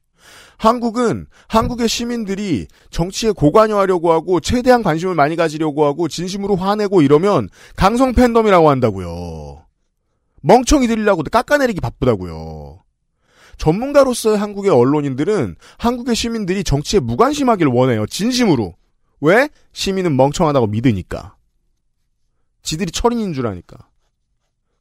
한국은 0.57 1.27
한국의 1.49 1.89
시민들이 1.89 2.67
정치에 2.91 3.31
고관여하려고 3.31 4.13
하고 4.13 4.41
최대한 4.41 4.83
관심을 4.83 5.15
많이 5.15 5.37
가지려고 5.37 5.85
하고 5.85 6.09
진심으로 6.09 6.57
화내고 6.57 7.03
이러면 7.03 7.49
강성 7.77 8.15
팬덤이라고 8.15 8.69
한다고요. 8.71 9.64
멍청이들이라고 10.45 11.25
깎아내리기 11.25 11.81
바쁘다고요. 11.81 12.81
전문가로서의 13.57 14.37
한국의 14.37 14.71
언론인들은 14.71 15.57
한국의 15.79 16.15
시민들이 16.15 16.65
정치에 16.65 17.01
무관심하길 17.01 17.67
원해요. 17.69 18.07
진심으로. 18.07 18.75
왜? 19.21 19.49
시민은 19.73 20.17
멍청하다고 20.17 20.67
믿으니까. 20.69 21.37
지들이 22.63 22.91
철인인 22.91 23.33
줄 23.33 23.47
아니까. 23.47 23.89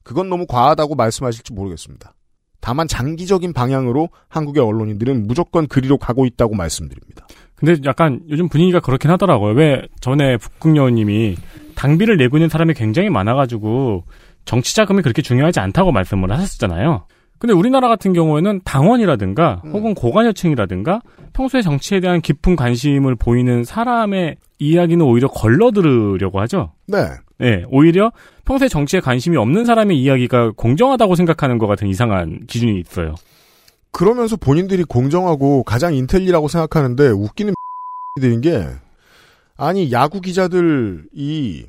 그건 0.03 0.29
너무 0.29 0.45
과하다고 0.47 0.95
말씀하실지 0.95 1.53
모르겠습니다. 1.53 2.13
다만 2.59 2.87
장기적인 2.87 3.53
방향으로 3.53 4.09
한국의 4.29 4.63
언론인들은 4.63 5.27
무조건 5.27 5.67
그리로 5.67 5.97
가고 5.97 6.25
있다고 6.25 6.55
말씀드립니다. 6.55 7.27
근데 7.55 7.75
약간 7.85 8.21
요즘 8.29 8.49
분위기가 8.49 8.79
그렇긴 8.79 9.11
하더라고요. 9.11 9.53
왜 9.53 9.87
전에 10.01 10.37
북극여우님이 10.37 11.37
당비를 11.75 12.17
내고 12.17 12.37
있는 12.37 12.49
사람이 12.49 12.73
굉장히 12.73 13.09
많아가지고 13.09 14.03
정치 14.45 14.75
자금이 14.75 15.01
그렇게 15.01 15.21
중요하지 15.21 15.59
않다고 15.59 15.91
말씀을 15.91 16.31
하셨잖아요. 16.31 17.05
근데 17.39 17.53
우리나라 17.53 17.89
같은 17.89 18.13
경우에는 18.13 18.61
당원이라든가 18.63 19.61
혹은 19.65 19.93
고관여층이라든가 19.93 21.01
평소에 21.33 21.61
정치에 21.61 21.99
대한 21.99 22.21
깊은 22.21 22.55
관심을 22.55 23.15
보이는 23.15 23.65
사람의 23.65 24.37
이야기는 24.59 25.05
오히려 25.05 25.27
걸러들으려고 25.27 26.39
하죠. 26.41 26.71
네. 26.87 26.99
네, 27.39 27.65
오히려 27.69 28.13
평소에 28.45 28.69
정치에 28.69 29.01
관심이 29.01 29.35
없는 29.35 29.65
사람의 29.65 29.99
이야기가 29.99 30.51
공정하다고 30.55 31.15
생각하는 31.15 31.57
것 31.57 31.67
같은 31.67 31.89
이상한 31.89 32.45
기준이 32.47 32.79
있어요. 32.79 33.15
그러면서 33.91 34.37
본인들이 34.37 34.85
공정하고 34.85 35.63
가장 35.63 35.93
인텔리라고 35.93 36.47
생각하는데 36.47 37.09
웃기는 37.09 37.53
들인 38.21 38.39
게 38.39 38.65
아니 39.57 39.91
야구 39.91 40.21
기자들이 40.21 41.65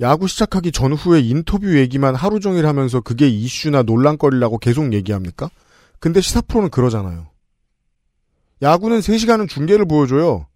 야구 0.00 0.28
시작하기 0.28 0.72
전후에 0.72 1.20
인터뷰 1.20 1.78
얘기만 1.78 2.14
하루 2.14 2.38
종일 2.40 2.66
하면서 2.66 3.00
그게 3.00 3.28
이슈나 3.28 3.82
논란거리라고 3.82 4.58
계속 4.58 4.92
얘기합니까? 4.92 5.50
근데 5.98 6.20
시사 6.20 6.42
프로는 6.42 6.70
그러잖아요. 6.70 7.28
야구는 8.62 9.00
3시간은 9.00 9.48
중계를 9.48 9.86
보여줘요. 9.86 10.46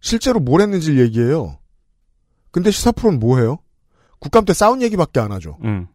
실제로 0.00 0.40
뭘 0.40 0.60
했는지 0.60 0.98
얘기해요. 0.98 1.58
근데 2.50 2.70
시사 2.70 2.92
프로는 2.92 3.18
뭐 3.18 3.38
해요? 3.38 3.58
국감 4.18 4.44
때 4.44 4.52
싸운 4.52 4.82
얘기밖에 4.82 5.20
안 5.20 5.32
하죠. 5.32 5.58
음. 5.64 5.86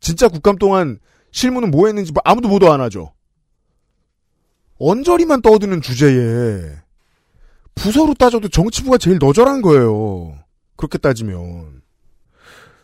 진짜 0.00 0.28
국감 0.28 0.56
동안 0.56 0.98
실무는 1.32 1.70
뭐 1.70 1.86
했는지 1.86 2.12
아무도 2.24 2.48
보도 2.48 2.72
안 2.72 2.80
하죠. 2.80 3.12
언저리만 4.78 5.42
떠드는 5.42 5.82
주제에 5.82 6.76
부서로 7.74 8.14
따져도 8.14 8.48
정치부가 8.48 8.96
제일 8.96 9.18
너절한 9.18 9.60
거예요. 9.60 10.38
그렇게 10.76 10.96
따지면 10.96 11.79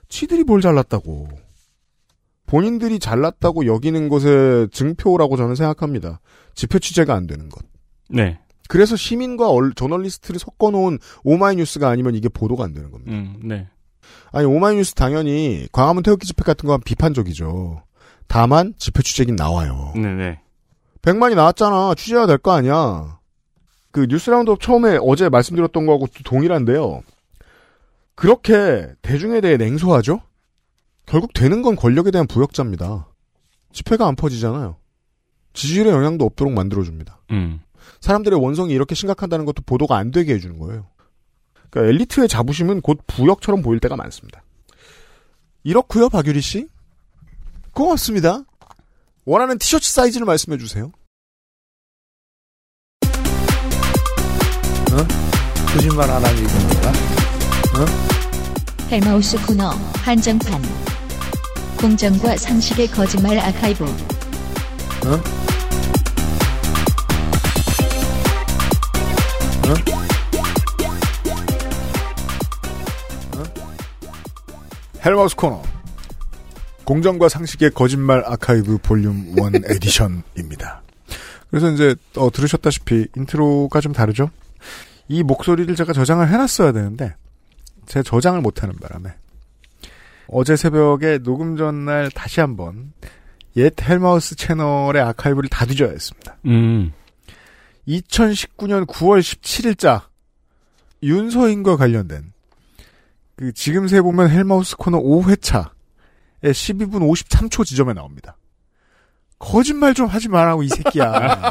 치들이 0.09 0.45
뭘 0.45 0.61
잘났다고 0.61 1.29
본인들이 2.47 2.99
잘났다고 2.99 3.67
여기는 3.67 4.09
것의 4.09 4.69
증표라고 4.71 5.37
저는 5.37 5.55
생각합니다. 5.57 6.21
집회 6.55 6.79
취재가 6.79 7.15
안 7.15 7.27
되는 7.27 7.49
것. 7.49 7.65
네. 8.09 8.39
그래서 8.69 8.97
시민과 8.97 9.49
얼- 9.51 9.75
저널리스트를 9.75 10.39
섞어놓은 10.39 10.99
오마이뉴스가 11.25 11.89
아니면 11.89 12.15
이게 12.15 12.29
보도가 12.29 12.65
안 12.65 12.73
되는 12.73 12.91
겁니다. 12.91 13.13
음, 13.13 13.41
네. 13.45 13.69
아니 14.33 14.47
오마이뉴스 14.47 14.95
당연히 14.95 15.67
광화문 15.73 16.03
태극기 16.05 16.27
집회 16.27 16.43
같은 16.45 16.69
건 16.69 16.81
비판적이죠. 16.85 17.83
다만 18.29 18.75
집회 18.79 19.03
취재진 19.03 19.35
나와요. 19.37 19.93
네네. 19.95 20.41
100만이 21.03 21.35
나왔잖아. 21.37 21.95
취재해야 21.97 22.27
될 22.27 22.39
거 22.39 22.53
아니야. 22.53 23.19
그 23.93 24.07
뉴스 24.09 24.31
roundup 24.31 24.61
처음에 24.61 24.99
어제 25.01 25.29
말씀드렸던 25.29 25.87
거하고 25.87 26.07
또 26.09 26.23
동일한데요. 26.25 27.03
그렇게 28.17 28.89
대중에 29.03 29.41
대해 29.41 29.57
냉소하죠? 29.57 30.21
결국 31.05 31.33
되는 31.33 31.63
건 31.63 31.77
권력에 31.77 32.11
대한 32.11 32.27
부역자입니다. 32.27 33.07
집회가 33.73 34.09
안 34.09 34.17
퍼지잖아요. 34.17 34.77
지지율에 35.53 35.91
영향도 35.91 36.25
없도록 36.25 36.53
만들어줍니다. 36.53 37.21
음. 37.31 37.61
사람들의 38.01 38.41
원성이 38.41 38.73
이렇게 38.73 38.95
심각하다는 38.95 39.45
것도 39.45 39.63
보도가 39.65 39.97
안 39.97 40.11
되게 40.11 40.35
해주는 40.35 40.59
거예요. 40.59 40.89
그러니까 41.71 41.91
엘리트의 41.93 42.29
자부심은 42.29 42.81
곧 42.81 43.01
부역처럼 43.07 43.63
보일 43.63 43.81
때가 43.81 43.97
많습니다. 43.97 44.43
이렇고요, 45.63 46.09
박유리 46.09 46.41
씨. 46.41 46.69
고맙습니다. 47.73 48.45
원하는 49.25 49.59
티셔츠 49.59 49.93
사이즈를 49.93 50.25
말씀해 50.27 50.59
주세요. 50.59 50.91
거짓말 55.75 56.11
안 56.11 56.25
하는 56.25 56.43
이겁니 56.43 57.36
까? 57.77 57.85
헬마우스 58.91 59.37
코너 59.47 59.71
한정판 60.03 60.63
공정과 61.79 62.37
상식의 62.37 62.89
거짓말 62.89 63.39
아카이브 63.39 63.85
헬마우스 75.05 75.37
코너. 75.37 75.63
공정과 76.85 77.29
상식의 77.29 77.71
거짓말 77.73 78.23
아카이브 78.27 78.79
볼륨 78.79 79.35
1 79.37 79.63
edition입니다. 79.71 80.83
그래서 81.51 81.71
이제 81.71 81.95
어, 82.17 82.31
들으셨다시피 82.31 83.09
intro가 83.17 83.81
좀 83.81 83.93
다르죠? 83.93 84.31
이 85.09 85.23
목소리를 85.23 85.75
제가 85.77 85.93
저장을 85.93 86.29
해놨어야 86.29 86.73
되는데 86.73 87.15
제 87.87 88.03
저장을 88.03 88.41
못하는 88.41 88.77
바람에 88.77 89.15
어제 90.29 90.57
새벽에 90.57 91.19
녹음 91.19 91.57
전날 91.57 92.11
다시 92.11 92.41
한번 92.41 92.93
옛 93.57 93.73
헬마우스 93.81 94.37
채널의 94.37 95.03
아카이브를 95.03 95.49
다 95.49 95.65
뒤져야 95.65 95.91
했습니다. 95.91 96.37
음. 96.47 96.93
2019년 97.89 98.87
9월 98.87 99.21
17일자 99.21 100.03
윤서인과 101.03 101.77
관련된 101.77 102.33
그 103.37 103.53
지금 103.53 103.87
세 103.87 104.01
보면 104.01 104.31
헬마우스 104.31 104.77
코너 104.77 104.99
5회차의 104.99 105.71
12분 106.43 107.09
53초 107.09 107.65
지점에 107.65 107.93
나옵니다. 107.93 108.37
거짓말 109.39 109.95
좀 109.95 110.07
하지 110.07 110.29
말라고 110.29 110.63
이 110.63 110.69
새끼야. 110.69 111.13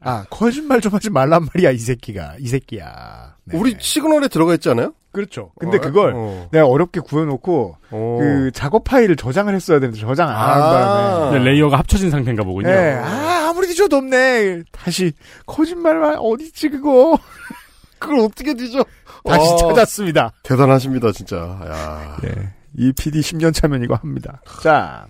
아 0.00 0.24
거짓말 0.30 0.80
좀 0.80 0.94
하지 0.94 1.10
말란 1.10 1.48
말이야 1.54 1.70
이 1.70 1.78
새끼가 1.78 2.36
이 2.38 2.48
새끼야. 2.48 3.34
네. 3.44 3.58
우리 3.58 3.76
시그널에 3.78 4.28
들어가 4.28 4.54
있지 4.54 4.70
않아요? 4.70 4.94
그렇죠. 5.12 5.52
근데 5.58 5.78
어, 5.78 5.80
그걸 5.80 6.12
어. 6.14 6.48
내가 6.52 6.66
어렵게 6.66 7.00
구해놓고 7.00 7.76
어. 7.90 8.18
그 8.20 8.50
작업 8.52 8.84
파일을 8.84 9.16
저장을 9.16 9.54
했어야 9.54 9.80
되는데 9.80 10.00
저장 10.00 10.28
안 10.28 10.36
하는 10.36 10.62
아. 10.62 11.30
근데 11.30 11.50
layer가 11.50 11.78
합쳐진 11.78 12.10
상태인가 12.10 12.44
보군요. 12.44 12.68
네, 12.68 12.94
아, 12.94 13.48
아무리 13.48 13.66
뒤져도 13.68 13.96
없네. 13.96 14.62
다시, 14.70 15.12
거짓말만, 15.46 16.18
어딨지, 16.18 16.68
그거. 16.68 17.18
그걸 17.98 18.20
어떻게 18.20 18.54
뒤져? 18.54 18.84
다시 19.24 19.40
어. 19.40 19.56
찾았습니다. 19.56 20.32
대단하십니다, 20.42 21.10
진짜. 21.12 21.36
야. 21.36 22.16
예. 22.24 22.52
이 22.76 22.92
PD 22.92 23.20
10년 23.20 23.52
차면 23.52 23.82
이거 23.82 23.94
합니다. 23.94 24.40
자, 24.62 25.06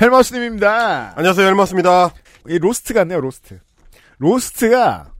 헬마우스님입니다. 0.00 1.12
안녕하세요, 1.14 1.46
헬마우스입니다. 1.46 2.10
이 2.48 2.58
로스트 2.58 2.94
같네요, 2.94 3.20
로스트. 3.20 3.58
로스트가 4.18 5.12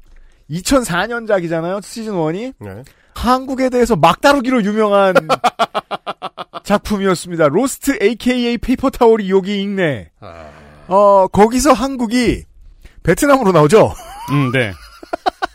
2004년작이잖아요, 0.51 1.83
시즌 1.85 2.15
1이. 2.15 2.55
네. 2.59 2.83
한국에 3.15 3.69
대해서 3.69 3.95
막다루기로 3.97 4.65
유명한 4.65 5.13
작품이었습니다. 6.65 7.49
로스트 7.49 7.99
AKA 8.03 8.57
paper 8.57 8.89
towel이 8.89 9.31
여기 9.31 9.61
있네. 9.61 10.13
어, 10.89 11.27
거기서 11.29 11.73
한국이 11.75 12.45
베트남으로 13.03 13.53
나오죠? 13.53 13.93
음, 14.33 14.51
네. 14.53 14.73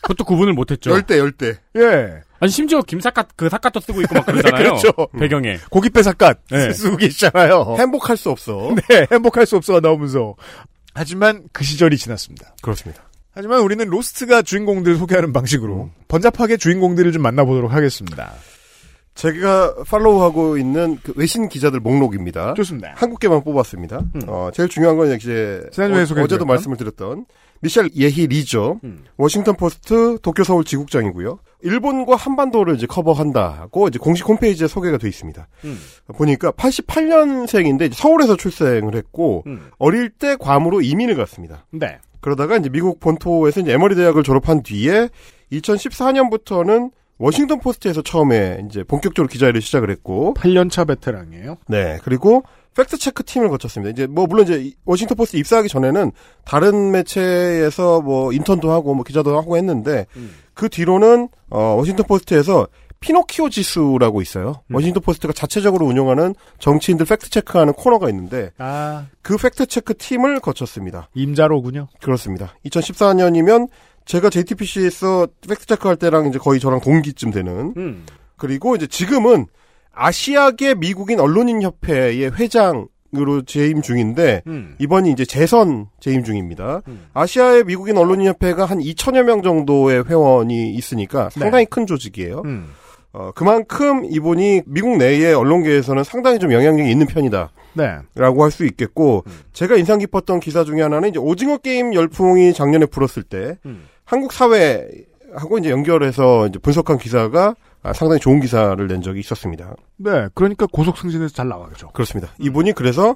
그것도 0.03 0.23
구분을 0.25 0.53
못했죠. 0.53 0.91
열대, 0.91 1.17
열대. 1.17 1.57
예. 1.77 2.21
아니 2.39 2.51
심지어 2.51 2.81
김삿갓 2.81 3.29
그 3.35 3.49
삿갓도 3.49 3.79
쓰고 3.79 4.01
있고 4.01 4.15
막 4.15 4.25
그러잖아요. 4.25 4.75
그렇죠. 4.79 4.91
배경에. 5.17 5.57
고깃배 5.69 6.03
삿갓 6.03 6.39
네. 6.51 6.73
쓰고 6.73 6.97
계시잖아요. 6.97 7.75
행복할 7.79 8.17
수 8.17 8.29
없어. 8.29 8.75
네, 8.89 9.07
행복할 9.11 9.45
수 9.45 9.55
없어가 9.55 9.79
나오면서. 9.79 10.35
하지만 10.93 11.43
그 11.51 11.63
시절이 11.63 11.97
지났습니다. 11.97 12.55
그렇습니다. 12.61 13.03
하지만 13.33 13.59
우리는 13.59 13.85
로스트가 13.85 14.43
주인공들을 14.43 14.97
소개하는 14.97 15.33
방식으로 15.33 15.89
번잡하게 16.07 16.55
주인공들을 16.55 17.11
좀 17.11 17.21
만나보도록 17.21 17.73
하겠습니다. 17.73 18.33
제가 19.13 19.75
팔로우하고 19.87 20.57
있는 20.57 20.97
그 21.03 21.13
외신 21.15 21.49
기자들 21.49 21.79
목록입니다. 21.79 22.53
좋습니다. 22.53 22.93
한국계만 22.95 23.43
뽑았습니다. 23.43 24.01
어, 24.27 24.49
제일 24.53 24.69
중요한 24.69 24.97
건 24.97 25.13
이제 25.13 25.63
지난주에 25.71 26.21
어? 26.21 26.23
어제도 26.23 26.45
말씀을 26.45 26.77
드렸던 26.77 27.25
미셸 27.65 27.89
예히 27.97 28.27
리죠. 28.27 28.79
음. 28.83 29.03
워싱턴 29.17 29.55
포스트 29.55 30.19
도쿄 30.21 30.43
서울 30.43 30.63
지국장이고요. 30.63 31.39
일본과 31.61 32.15
한반도를 32.15 32.75
이제 32.75 32.85
커버한다고 32.85 33.87
이제 33.87 33.97
공식 33.97 34.27
홈페이지에 34.27 34.67
소개가 34.67 34.97
돼 34.97 35.07
있습니다. 35.07 35.47
음. 35.63 35.79
보니까 36.15 36.51
88년생인데 36.51 37.91
서울에서 37.93 38.35
출생을 38.37 38.95
했고 38.95 39.43
음. 39.47 39.69
어릴 39.79 40.09
때 40.11 40.35
괌으로 40.35 40.81
이민을 40.81 41.15
갔습니다. 41.15 41.65
네. 41.71 41.97
그러다가 42.21 42.57
이제 42.57 42.69
미국 42.69 42.99
본토에서 42.99 43.61
이제 43.61 43.73
에모리 43.73 43.95
대학을 43.95 44.23
졸업한 44.23 44.61
뒤에 44.63 45.09
2014년부터는 45.51 46.91
워싱턴 47.17 47.59
포스트에서 47.59 48.01
처음에 48.01 48.63
이제 48.67 48.83
본격적으로 48.83 49.27
기자 49.29 49.47
일을 49.47 49.61
시작을 49.61 49.89
했고 49.89 50.33
8년차 50.37 50.87
베테랑이에요. 50.87 51.57
네. 51.67 51.97
그리고 52.03 52.43
팩트 52.75 52.97
체크 52.97 53.23
팀을 53.23 53.49
거쳤습니다. 53.49 53.89
이제 53.91 54.05
뭐 54.07 54.27
물론 54.27 54.45
이제 54.45 54.55
이- 54.61 54.75
워싱턴 54.85 55.15
포스트 55.17 55.37
입사하기 55.37 55.69
전에는 55.69 56.11
다른 56.43 56.91
매체에서 56.91 58.01
뭐 58.01 58.33
인턴도 58.33 58.71
하고 58.71 58.93
뭐 58.93 59.03
기자도 59.03 59.37
하고 59.37 59.57
했는데 59.57 60.05
그 60.53 60.69
뒤로는 60.69 61.29
어 61.49 61.59
워싱턴 61.77 62.05
포스트에서 62.05 62.67
피노키오 62.99 63.49
지수라고 63.49 64.21
있어요. 64.21 64.61
워싱턴 64.71 65.03
포스트가 65.03 65.31
자체적으로 65.33 65.85
운영하는 65.85 66.33
정치인들 66.59 67.05
팩트 67.05 67.29
체크하는 67.29 67.73
코너가 67.73 68.09
있는데 68.09 68.51
아, 68.57 69.05
그 69.21 69.37
팩트 69.37 69.67
체크 69.67 69.95
팀을 69.95 70.39
거쳤습니다. 70.39 71.09
임자로군요. 71.13 71.87
그렇습니다. 72.01 72.55
2014년이면 72.65 73.69
제가 74.05 74.29
JTBC에서 74.29 75.27
팩트 75.47 75.65
체크 75.67 75.87
할 75.87 75.97
때랑 75.97 76.27
이제 76.27 76.39
거의 76.39 76.59
저랑 76.59 76.79
동기쯤 76.81 77.31
되는 77.31 77.73
음. 77.77 78.05
그리고 78.37 78.75
이제 78.75 78.87
지금은 78.87 79.45
아시아계 79.95 80.75
미국인 80.75 81.19
언론인 81.19 81.61
협회의 81.61 82.31
회장 82.31 82.87
으로 83.17 83.43
재임 83.43 83.81
중인데 83.81 84.41
음. 84.47 84.75
이번이 84.77 85.09
이제 85.09 85.23
재선 85.23 85.87
재임 86.01 86.25
중입니다. 86.25 86.81
음. 86.89 87.05
아시아의 87.13 87.63
미국인 87.63 87.97
언론인 87.97 88.27
협회가 88.27 88.65
한 88.65 88.79
2천여 88.79 89.23
명 89.23 89.41
정도의 89.41 90.03
회원이 90.05 90.71
있으니까 90.73 91.29
상당히 91.29 91.65
큰 91.65 91.85
조직이에요. 91.85 92.41
음. 92.43 92.71
어, 93.13 93.31
그만큼 93.33 94.03
이분이 94.03 94.63
미국 94.65 94.97
내의 94.97 95.33
언론계에서는 95.33 96.03
상당히 96.03 96.39
좀 96.39 96.51
영향력이 96.51 96.91
있는 96.91 97.05
편이다. 97.07 97.51
네. 97.73 97.99
라고 98.15 98.43
할 98.43 98.51
수 98.51 98.65
있겠고, 98.65 99.23
제가 99.53 99.77
인상 99.77 99.99
깊었던 99.99 100.41
기사 100.41 100.65
중에 100.65 100.81
하나는 100.81 101.09
이제 101.09 101.19
오징어 101.19 101.57
게임 101.57 101.93
열풍이 101.93 102.53
작년에 102.53 102.85
불었을 102.87 103.23
때, 103.23 103.57
음. 103.65 103.87
한국 104.03 104.33
사회하고 104.33 105.57
이제 105.59 105.69
연결해서 105.69 106.47
이제 106.47 106.59
분석한 106.59 106.97
기사가 106.97 107.49
아, 107.49 107.55
상당히 107.93 108.19
좋은 108.19 108.39
기사를 108.39 108.87
낸 108.87 109.01
적이 109.01 109.19
있었습니다. 109.19 109.75
네. 109.97 110.27
그러니까 110.33 110.65
고속 110.65 110.97
승진에서 110.97 111.33
잘 111.33 111.47
나가죠. 111.47 111.89
그렇습니다. 111.89 112.31
이분이 112.39 112.73
그래서 112.73 113.15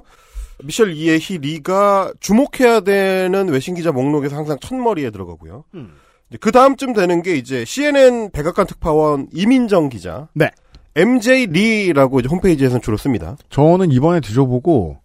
미셸 0.62 0.92
이에히 0.94 1.38
리가 1.38 2.12
주목해야 2.20 2.80
되는 2.80 3.48
외신 3.48 3.74
기자 3.74 3.92
목록에서 3.92 4.36
항상 4.36 4.58
첫머리에 4.60 5.10
들어가고요. 5.10 5.64
음. 5.74 5.92
그 6.40 6.52
다음쯤 6.52 6.92
되는 6.92 7.22
게 7.22 7.34
이제 7.34 7.64
CNN 7.64 8.30
백악관 8.30 8.66
특파원 8.66 9.28
이민정 9.32 9.88
기자. 9.88 10.28
네. 10.34 10.50
MJ 10.94 11.46
리라고 11.46 12.20
이제 12.20 12.28
홈페이지에서는 12.28 12.82
주로 12.82 12.96
씁니다. 12.96 13.36
저는 13.48 13.90
이번에 13.90 14.20
뒤져보고 14.20 14.98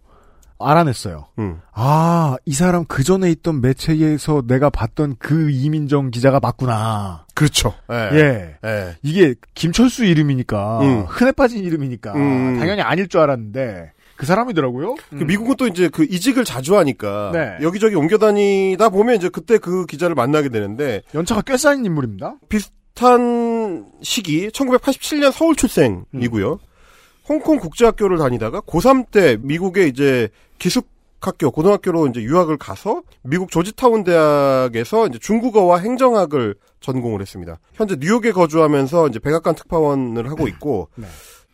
알아냈어요. 0.58 1.26
음. 1.38 1.60
아, 1.72 2.36
이 2.44 2.52
사람 2.52 2.84
그 2.84 3.02
전에 3.02 3.30
있던 3.30 3.60
매체에서 3.60 4.42
내가 4.46 4.70
봤던 4.70 5.16
그 5.18 5.50
이민정 5.50 6.10
기자가 6.10 6.40
맞구나. 6.40 7.26
그렇죠. 7.34 7.74
예. 7.90 8.56
예. 8.64 8.96
이게 9.02 9.34
김철수 9.54 10.04
이름이니까 10.04 10.80
음. 10.80 11.04
흔해 11.06 11.32
빠진 11.32 11.62
이름이니까 11.64 12.14
음. 12.14 12.58
당연히 12.58 12.82
아닐 12.82 13.08
줄 13.08 13.20
알았는데 13.20 13.92
그 14.16 14.24
사람이더라고요. 14.24 14.96
그 15.10 15.24
미국은 15.24 15.56
또 15.56 15.66
이제 15.66 15.88
그 15.88 16.04
이직을 16.04 16.44
자주 16.44 16.76
하니까 16.78 17.30
네. 17.32 17.58
여기저기 17.60 17.94
옮겨 17.94 18.16
다니다 18.16 18.88
보면 18.88 19.16
이제 19.16 19.28
그때 19.28 19.58
그 19.58 19.84
기자를 19.84 20.14
만나게 20.14 20.48
되는데 20.48 21.02
연차가 21.14 21.42
꽤 21.42 21.56
쌓인 21.58 21.84
인물입니다. 21.84 22.36
비슷한 22.48 23.84
시기 24.02 24.48
1987년 24.48 25.32
서울 25.32 25.54
출생이고요. 25.54 26.58
홍콩 27.28 27.58
국제학교를 27.58 28.18
다니다가 28.18 28.60
고3 28.60 29.10
때 29.10 29.36
미국에 29.40 29.86
이제 29.86 30.28
기숙학교 30.58 31.50
고등학교로 31.50 32.08
이제 32.08 32.22
유학을 32.22 32.56
가서 32.56 33.02
미국 33.22 33.50
조지타운 33.50 34.04
대학에서 34.04 35.06
이제 35.06 35.18
중국어와 35.18 35.78
행정학을 35.78 36.54
전공을 36.80 37.20
했습니다. 37.20 37.58
현재 37.74 37.96
뉴욕에 37.98 38.32
거주하면서 38.32 39.08
이제 39.08 39.18
백악관 39.18 39.54
특파원을 39.54 40.30
하고 40.30 40.48
있고 40.48 40.88
네. 40.96 41.06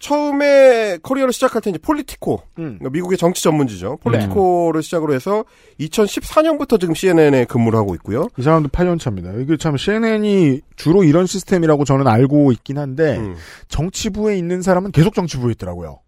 처음에 0.02 0.98
커리어를 1.00 1.32
시작할 1.32 1.62
때 1.62 1.70
이제 1.70 1.78
폴리티코 1.78 2.42
음. 2.58 2.78
그러니까 2.78 2.90
미국의 2.90 3.16
정치 3.16 3.40
전문지죠. 3.44 3.98
폴리티코를 4.02 4.82
시작으로 4.82 5.14
해서 5.14 5.44
2014년부터 5.78 6.80
지금 6.80 6.92
CNN에 6.92 7.44
근무를 7.44 7.78
하고 7.78 7.94
있고요. 7.94 8.26
이 8.36 8.42
사람도 8.42 8.68
8년 8.70 8.98
차입니다. 8.98 9.32
이게 9.34 9.56
참 9.56 9.76
CNN이 9.76 10.60
주로 10.74 11.04
이런 11.04 11.26
시스템이라고 11.26 11.84
저는 11.84 12.08
알고 12.08 12.50
있긴 12.50 12.78
한데 12.78 13.16
음. 13.16 13.36
정치부에 13.68 14.36
있는 14.36 14.60
사람은 14.60 14.90
계속 14.90 15.14
정치부에 15.14 15.52
있더라고요. 15.52 16.00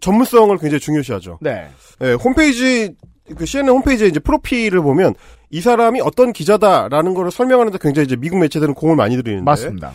전문성을 0.00 0.56
굉장히 0.58 0.80
중요시하죠. 0.80 1.38
네. 1.40 1.68
예, 2.02 2.12
홈페이지 2.12 2.94
그 3.36 3.46
CNN 3.46 3.68
홈페이지에 3.70 4.08
이제 4.08 4.20
프로필을 4.20 4.82
보면 4.82 5.14
이 5.50 5.60
사람이 5.60 6.00
어떤 6.00 6.32
기자다라는 6.32 7.14
거를 7.14 7.30
설명하는데 7.30 7.78
굉장히 7.80 8.06
이제 8.06 8.16
미국 8.16 8.38
매체들은 8.38 8.74
공을 8.74 8.96
많이 8.96 9.16
들이는데 9.16 9.44
맞습니다. 9.44 9.92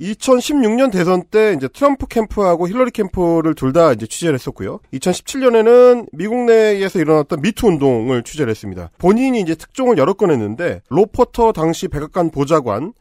2016년 0.00 0.90
대선 0.90 1.22
때 1.30 1.54
이제 1.56 1.68
트럼프 1.68 2.06
캠프하고 2.06 2.68
힐러리 2.68 2.90
캠프를 2.90 3.54
둘 3.54 3.72
다 3.72 3.92
이제 3.92 4.06
취재를 4.06 4.34
했었고요. 4.34 4.80
2017년에는 4.92 6.08
미국 6.12 6.44
내에서 6.44 6.98
일어났던 6.98 7.40
미투 7.40 7.66
운동을 7.66 8.22
취재를 8.22 8.50
했습니다. 8.50 8.90
본인이 8.98 9.40
이제 9.40 9.54
특종을 9.54 9.96
여러 9.96 10.12
건 10.12 10.30
했는데 10.30 10.82
롭 10.90 11.13
포터 11.13 11.52
당시 11.52 11.88
백악관 11.88 12.30
보좌관 12.30 12.92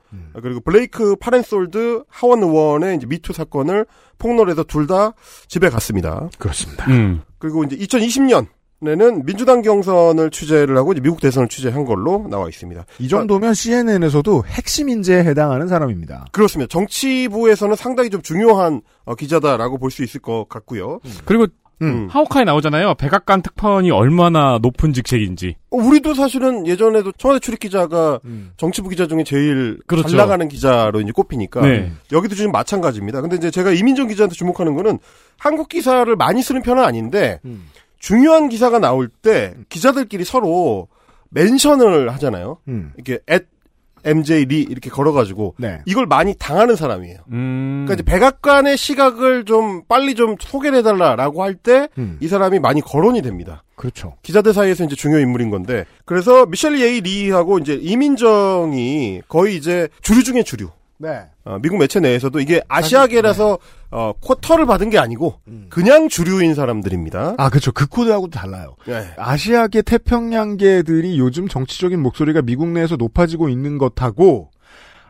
그리고 0.42 0.60
블레이크 0.62 1.16
파렌솔드 1.16 2.04
하원 2.10 2.44
의원의 2.44 2.98
이제 2.98 3.06
미투 3.08 3.34
사건을 3.34 3.86
폭로해서 4.18 4.64
둘 4.64 4.88
다 4.88 5.14
집에 5.48 5.70
갔습니다. 5.70 6.30
그렇습니다. 6.38 6.86
음. 6.90 7.22
그리고 7.40 7.64
이제 7.64 7.76
2020년 7.78 8.48
에는 8.86 9.26
민주당 9.26 9.62
경선을 9.62 10.32
취재를 10.32 10.76
하고 10.76 10.92
이제 10.92 11.02
미국 11.02 11.22
대선을 11.22 11.48
취재한 11.50 11.86
걸로 11.86 12.26
나와 12.30 12.48
있습니다. 12.50 12.84
이 13.00 13.08
정도면 13.08 13.54
CNN에서도 13.54 14.44
핵심 14.48 14.90
인재에 14.90 15.24
해당하는 15.24 15.68
사람입니다. 15.68 16.26
그렇습니다. 16.32 16.68
정치부에서는 16.72 17.76
상당히 17.76 18.10
좀 18.10 18.22
중요한 18.24 18.82
어, 19.06 19.14
기자다라고 19.16 19.78
볼 19.78 19.92
수 19.92 20.04
있을 20.04 20.20
것 20.22 20.48
같고요. 20.50 21.00
그리고 21.26 21.46
음. 21.82 22.08
하오카에 22.10 22.44
나오잖아요. 22.46 22.94
백악관 22.96 23.42
특파원이 23.42 23.92
얼마나 23.92 24.58
높은 24.62 24.94
직책인지. 24.94 25.56
어, 25.72 25.78
우리도 25.78 26.14
사실은 26.14 26.66
예전에도 26.66 27.12
청와대 27.12 27.40
출입 27.40 27.60
기자가 27.60 28.20
정치부 28.58 28.88
기자 28.90 29.06
중에 29.06 29.24
제일 29.24 29.78
그렇죠. 29.86 30.08
잘 30.08 30.18
나가는 30.18 30.48
기자로 30.48 31.02
이제 31.02 31.12
꼽히니까 31.12 31.62
네. 31.62 31.92
여기도 32.12 32.36
지금 32.36 32.52
마찬가지입니다. 32.52 33.22
근데 33.22 33.36
이제 33.36 33.52
제가 33.52 33.72
이민정 33.72 34.08
기자한테 34.08 34.34
주목하는 34.36 34.76
거는 34.76 34.98
한국 35.38 35.70
기사를 35.70 36.16
많이 36.16 36.42
쓰는 36.42 36.62
편은 36.62 36.84
아닌데 36.84 37.40
중요한 38.02 38.50
기사가 38.50 38.80
나올 38.80 39.08
때 39.08 39.54
기자들끼리 39.70 40.26
서로 40.26 40.88
멘션을 41.30 42.12
하잖아요. 42.14 42.58
음. 42.68 42.92
이렇게 42.96 43.20
at 43.32 43.46
MJ 44.04 44.46
리 44.46 44.62
이렇게 44.62 44.90
걸어가지고 44.90 45.56
네. 45.60 45.80
이걸 45.86 46.08
많이 46.08 46.34
당하는 46.38 46.76
사람이에요. 46.76 47.20
음. 47.32 47.86
그러니까 47.86 47.94
이제 47.94 48.04
백악관의 48.04 48.76
시각을 48.76 49.46
좀 49.46 49.84
빨리 49.88 50.16
좀 50.16 50.36
소개를 50.40 50.80
해달라라고 50.80 51.44
할 51.44 51.54
때이 51.54 51.88
음. 52.00 52.20
사람이 52.28 52.60
많이 52.60 52.82
거론이 52.82 53.22
됩니다. 53.22 53.64
그렇죠. 53.76 54.16
기자들 54.24 54.54
사이에서 54.54 54.84
이제 54.84 54.96
중요 54.96 55.20
인물인 55.20 55.52
건데 55.52 55.86
그래서 56.06 56.48
미셸 56.48 56.80
예이 56.82 57.02
리하고 57.02 57.60
이제 57.60 57.76
이민정이 57.76 59.22
거의 59.28 59.56
이제 59.56 59.88
주류 60.02 60.24
중에 60.24 60.42
주류. 60.44 60.70
네. 61.02 61.24
어, 61.46 61.58
미국 61.60 61.78
매체 61.78 62.00
내에서도 62.00 62.40
이게 62.40 62.62
아시아계라서 62.68 63.58
어, 63.90 64.14
쿼터를 64.22 64.68
받은 64.68 64.92
게 64.92 65.00
아니고 65.00 65.40
그냥 65.70 66.08
주류인 66.08 66.54
사람들입니다. 66.54 67.36
아, 67.38 67.50
그렇죠. 67.50 67.72
그 67.72 67.88
코드하고도 67.88 68.32
달라요. 68.38 68.76
네. 68.86 69.08
아시아계 69.18 69.82
태평양계들이 69.82 71.18
요즘 71.18 71.48
정치적인 71.48 72.00
목소리가 72.00 72.44
미국 72.44 72.68
내에서 72.68 72.98
높아지고 72.98 73.50
있는 73.50 73.80
것하고 73.80 74.52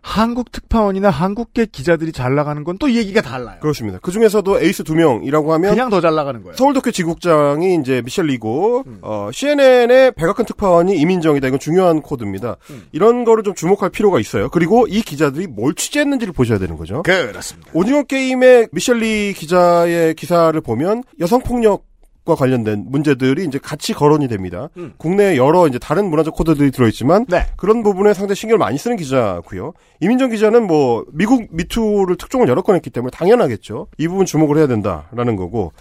한국 0.04 0.52
특파원이나 0.52 1.10
한국계 1.12 1.68
기자들이 1.68 2.12
잘 2.12 2.34
나가는 2.36 2.64
건 2.64 2.72
또 2.80 2.92
얘기가 2.92 3.22
달라요. 3.22 3.58
그렇습니다. 3.62 4.00
그 4.02 4.12
중에서도 4.12 4.60
에이스 4.60 4.84
두 4.84 4.96
명이라고 4.96 5.54
하면 5.54 5.70
그냥 5.72 5.90
더 5.90 6.02
잘 6.02 6.16
나가는 6.16 6.42
거예요. 6.42 6.56
서울도쿄 6.56 6.90
지국장이 6.92 7.76
이제 7.76 8.02
미셸 8.04 8.26
리고 8.26 8.84
어, 9.04 9.30
CNN의 9.32 10.14
백악관 10.14 10.46
특파원이 10.48 10.96
이민정이다. 10.98 11.48
이건 11.48 11.60
중요한 11.60 12.02
코드입니다. 12.02 12.58
이런 12.92 13.24
거를 13.26 13.44
좀 13.44 13.54
주목할 13.54 13.90
필요가 13.92 14.20
있어요. 14.20 14.50
그리고 14.50 14.88
이 14.88 15.02
기자들이 15.02 15.46
뭘 15.48 15.76
취재했는지를 15.76 16.34
보셔야 16.34 16.58
되는 16.58 16.76
거죠. 16.78 17.04
그렇습니다. 17.04 17.70
오징어 17.74 18.04
게임의 18.04 18.70
미셸 18.72 18.98
리 18.98 19.34
기자의 19.34 20.16
기사를 20.16 20.60
보면 20.62 21.04
여성 21.20 21.42
폭력 21.42 21.84
과 22.24 22.36
관련된 22.36 22.86
문제들이 22.88 23.46
이제 23.46 23.58
같이 23.58 23.94
거론이 23.94 24.28
됩니다. 24.28 24.70
국내에 24.98 25.38
여러 25.38 25.68
이제 25.68 25.80
다른 25.80 26.08
문화적 26.08 26.36
코드들이 26.36 26.70
들어있지만 26.70 27.26
네. 27.28 27.48
그런 27.58 27.82
부분에 27.82 28.14
상당히 28.14 28.36
신경을 28.36 28.60
많이 28.60 28.78
쓰는 28.78 28.96
기자고요. 28.96 29.74
이민정 30.02 30.30
기자는 30.30 30.68
뭐 30.68 31.04
미국 31.14 31.48
미투를 31.50 32.18
특종을 32.18 32.48
여러 32.48 32.62
건 32.62 32.76
했기 32.76 32.92
때문에 32.92 33.10
당연하겠죠. 33.10 33.88
이 33.98 34.08
부분 34.08 34.28
주목을 34.28 34.58
해야 34.58 34.68
된다라는 34.68 35.36
거고. 35.36 35.72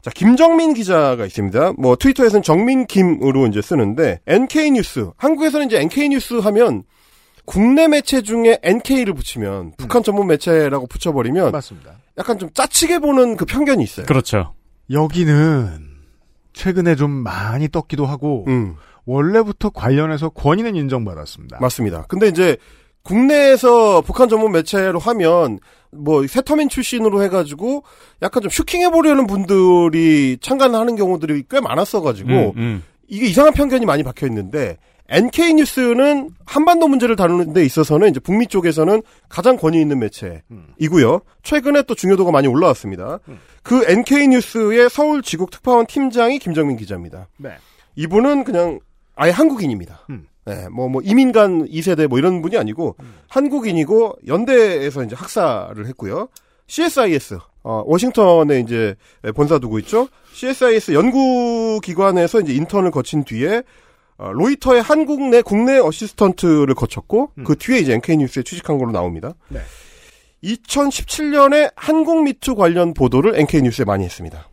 자, 0.00 0.10
김정민 0.10 0.72
기자가 0.72 1.26
있습니다. 1.26 1.74
뭐 1.76 1.96
트위터에서는 1.96 2.42
정민 2.42 2.86
김으로 2.86 3.46
이제 3.48 3.60
쓰는데 3.60 4.20
NK 4.26 4.70
뉴스. 4.70 5.10
한국에서는 5.18 5.66
이제 5.66 5.78
NK 5.80 6.08
뉴스 6.08 6.32
하면 6.32 6.84
국내 7.44 7.88
매체 7.88 8.22
중에 8.22 8.58
NK를 8.62 9.12
붙이면 9.12 9.72
북한 9.76 10.02
전문 10.02 10.28
매체라고 10.28 10.86
붙여버리면 10.86 11.52
맞습니다. 11.52 11.98
약간 12.16 12.38
좀 12.38 12.48
짜치게 12.54 13.00
보는 13.00 13.36
그 13.36 13.44
편견이 13.44 13.84
있어요. 13.84 14.06
그렇죠. 14.06 14.54
여기는 14.90 15.89
최근에 16.52 16.96
좀 16.96 17.10
많이 17.10 17.68
떴기도 17.68 18.06
하고 18.06 18.44
음, 18.48 18.76
원래부터 19.04 19.70
관련해서 19.70 20.30
권위는 20.30 20.76
인정받았습니다. 20.76 21.58
맞습니다. 21.60 22.04
근데 22.08 22.28
이제 22.28 22.56
국내에서 23.02 24.02
북한 24.02 24.28
전문 24.28 24.52
매체로 24.52 24.98
하면 24.98 25.58
뭐 25.90 26.26
세터민 26.26 26.68
출신으로 26.68 27.22
해가지고 27.22 27.82
약간 28.22 28.42
좀 28.42 28.50
슈킹해 28.50 28.90
보려는 28.90 29.26
분들이 29.26 30.38
참관하는 30.40 30.96
경우들이 30.96 31.44
꽤 31.50 31.60
많았어가지고 31.60 32.30
음, 32.30 32.52
음. 32.56 32.82
이게 33.08 33.26
이상한 33.26 33.52
편견이 33.52 33.86
많이 33.86 34.02
박혀 34.02 34.26
있는데 34.26 34.76
NK 35.08 35.54
뉴스는 35.54 36.30
한반도 36.46 36.86
문제를 36.86 37.16
다루는 37.16 37.52
데 37.52 37.64
있어서는 37.64 38.10
이제 38.10 38.20
북미 38.20 38.46
쪽에서는 38.46 39.02
가장 39.28 39.56
권위 39.56 39.80
있는 39.80 39.98
매체이고요. 39.98 41.20
최근에 41.42 41.82
또 41.82 41.96
중요도가 41.96 42.30
많이 42.30 42.46
올라왔습니다. 42.46 43.18
그 43.62 43.84
NK 43.86 44.28
뉴스의 44.28 44.88
서울 44.90 45.22
지국 45.22 45.50
특파원 45.50 45.86
팀장이 45.86 46.38
김정민 46.38 46.76
기자입니다. 46.76 47.28
네. 47.36 47.50
이분은 47.96 48.44
그냥 48.44 48.80
아예 49.14 49.30
한국인입니다. 49.30 50.06
음. 50.10 50.26
네, 50.46 50.68
뭐, 50.70 50.88
뭐, 50.88 51.02
이민간 51.04 51.66
2세대 51.66 52.06
뭐 52.06 52.18
이런 52.18 52.40
분이 52.40 52.56
아니고, 52.56 52.96
한국인이고, 53.28 54.16
연대에서 54.26 55.04
이제 55.04 55.14
학사를 55.14 55.86
했고요. 55.86 56.28
CSIS, 56.66 57.38
어, 57.62 57.82
워싱턴에 57.86 58.60
이제 58.60 58.94
본사 59.34 59.58
두고 59.58 59.78
있죠. 59.80 60.08
CSIS 60.32 60.92
연구기관에서 60.92 62.40
이제 62.40 62.54
인턴을 62.54 62.90
거친 62.90 63.24
뒤에, 63.24 63.62
어, 64.16 64.32
로이터의 64.32 64.82
한국 64.82 65.22
내, 65.28 65.42
국내 65.42 65.78
assistant를 65.78 66.74
거쳤고, 66.74 67.32
그 67.44 67.56
뒤에 67.56 67.78
이제 67.78 67.92
NK뉴스에 67.94 68.42
취직한 68.42 68.78
걸로 68.78 68.92
나옵니다. 68.92 69.34
네. 69.48 69.60
2017년에 70.42 71.72
한국 71.76 72.22
미투 72.24 72.54
관련 72.54 72.94
보도를 72.94 73.38
NK뉴스에 73.38 73.84
많이 73.84 74.04
했습니다. 74.04 74.48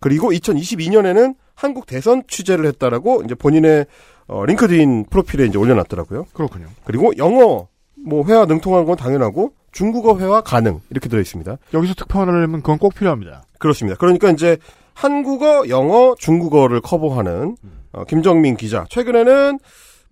그리고 0.00 0.30
2022년에는 0.30 1.34
한국 1.54 1.86
대선 1.86 2.22
취재를 2.28 2.66
했다라고 2.66 3.22
이제 3.24 3.34
본인의 3.34 3.86
어, 4.28 4.44
링크드인 4.44 5.06
프로필에 5.08 5.46
이제 5.46 5.58
올려놨더라고요. 5.58 6.26
그렇군요. 6.32 6.66
그리고 6.84 7.12
영어 7.16 7.68
뭐 7.94 8.24
회화 8.26 8.44
능통한 8.44 8.84
건 8.84 8.96
당연하고 8.96 9.52
중국어 9.72 10.18
회화 10.18 10.40
가능 10.40 10.80
이렇게 10.90 11.08
들어 11.08 11.20
있습니다. 11.20 11.56
여기서 11.74 11.94
특파원을 11.94 12.34
하려면 12.34 12.60
그건 12.60 12.78
꼭 12.78 12.94
필요합니다. 12.94 13.44
그렇습니다. 13.58 13.96
그러니까 13.98 14.30
이제 14.30 14.58
한국어, 14.94 15.68
영어, 15.68 16.14
중국어를 16.18 16.80
커버하는 16.80 17.56
어, 17.92 18.04
김정민 18.04 18.56
기자. 18.56 18.84
최근에는 18.88 19.58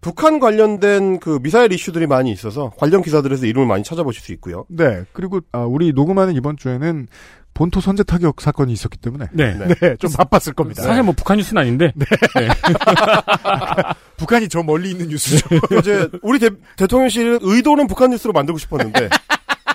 북한 0.04 0.38
관련된 0.38 1.18
그 1.18 1.38
미사일 1.42 1.72
이슈들이 1.72 2.06
많이 2.06 2.30
있어서 2.30 2.70
관련 2.76 3.00
기사들에서 3.00 3.46
이름을 3.46 3.66
많이 3.66 3.82
찾아보실 3.82 4.22
수 4.22 4.32
있고요. 4.32 4.66
네. 4.68 5.02
그리고 5.14 5.40
아, 5.50 5.60
우리 5.60 5.94
녹음하는 5.94 6.34
이번 6.34 6.58
주에는 6.58 7.08
본토 7.54 7.80
선제 7.80 8.02
타격 8.02 8.42
사건이 8.42 8.70
있었기 8.70 8.98
때문에 8.98 9.28
네. 9.32 9.56
네, 9.56 9.96
좀 9.96 10.12
바빴을 10.12 10.52
겁니다. 10.54 10.82
사실 10.82 11.04
뭐 11.04 11.14
북한 11.16 11.38
뉴스는 11.38 11.62
아닌데. 11.62 11.90
네. 11.96 12.04
북한이 14.18 14.50
저 14.50 14.62
멀리 14.62 14.90
있는 14.90 15.08
뉴스죠. 15.08 15.48
이제 15.78 16.06
우리 16.20 16.38
대, 16.38 16.50
대통령실은 16.76 17.38
의도는 17.40 17.86
북한 17.86 18.10
뉴스로 18.10 18.34
만들고 18.34 18.58
싶었는데 18.58 19.08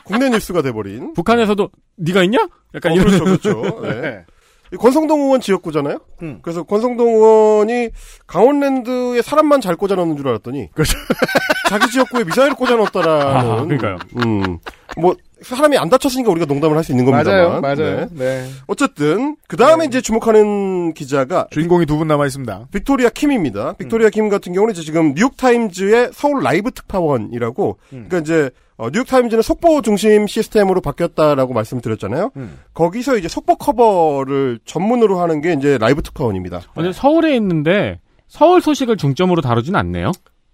국내 0.03 0.29
뉴스가 0.29 0.61
돼버린. 0.61 1.13
북한에서도 1.13 1.71
네가 1.95 2.21
있냐? 2.25 2.47
약간 2.75 2.91
어, 2.91 2.95
이런 2.95 3.07
그렇죠, 3.07 3.23
그렇죠. 3.23 3.81
네. 3.89 4.25
이 4.71 4.77
권성동 4.77 5.21
의원 5.21 5.41
지역구잖아요. 5.41 5.99
그래서 6.41 6.63
권성동 6.63 7.07
의원이 7.07 7.89
강원랜드에 8.27 9.21
사람만 9.21 9.61
잘 9.61 9.75
꽂아놓는 9.75 10.15
줄 10.17 10.27
알았더니 10.27 10.69
자기 11.69 11.87
지역구에 11.91 12.23
미사일을 12.23 12.55
꽂아놓았다라는. 12.55 13.21
아, 13.51 13.63
그러니까요. 13.65 13.97
음, 14.17 14.59
뭐 14.97 15.15
사람이 15.41 15.77
안 15.77 15.89
다쳤으니까 15.89 16.29
우리가 16.31 16.45
농담을 16.45 16.75
할 16.75 16.83
수 16.83 16.91
있는 16.91 17.05
겁니다만. 17.05 17.61
네. 17.85 18.07
네. 18.11 18.49
어쨌든 18.67 19.37
그 19.47 19.55
다음에 19.57 19.85
이제 19.85 20.01
주목하는 20.01 20.93
기자가 20.93 21.47
주인공이 21.51 21.85
두 21.85 21.97
분 21.97 22.07
남아 22.07 22.25
있습니다. 22.25 22.67
빅토리아 22.71 23.09
킴입니다. 23.09 23.73
빅토리아 23.73 24.09
킴 24.09 24.29
같은 24.29 24.53
경우는 24.53 24.73
이제 24.73 24.81
지금 24.83 25.13
뉴욕 25.13 25.35
타임즈의 25.37 26.09
서울 26.13 26.43
라이브 26.43 26.71
특파원이라고. 26.71 27.77
그러니까 27.89 28.17
이제 28.19 28.49
어, 28.79 28.89
뉴욕 28.89 29.05
타임즈는 29.05 29.43
속보 29.43 29.81
중심 29.81 30.25
시스템으로 30.25 30.79
바뀌었다라고 30.79 31.53
말씀드렸잖아요. 31.53 32.31
거기서 32.73 33.17
이제 33.17 33.27
속보 33.27 33.57
커버를 33.57 34.59
전문으로 34.63 35.19
하는 35.19 35.41
게 35.41 35.51
이제 35.51 35.77
라이브 35.77 36.01
특파원입니다. 36.01 36.61
근데 36.73 36.93
서울에 36.93 37.35
있는데 37.35 37.99
서울 38.29 38.61
소식을 38.61 38.95
중점으로 38.95 39.41
다루진 39.41 39.75
않네요. 39.75 40.13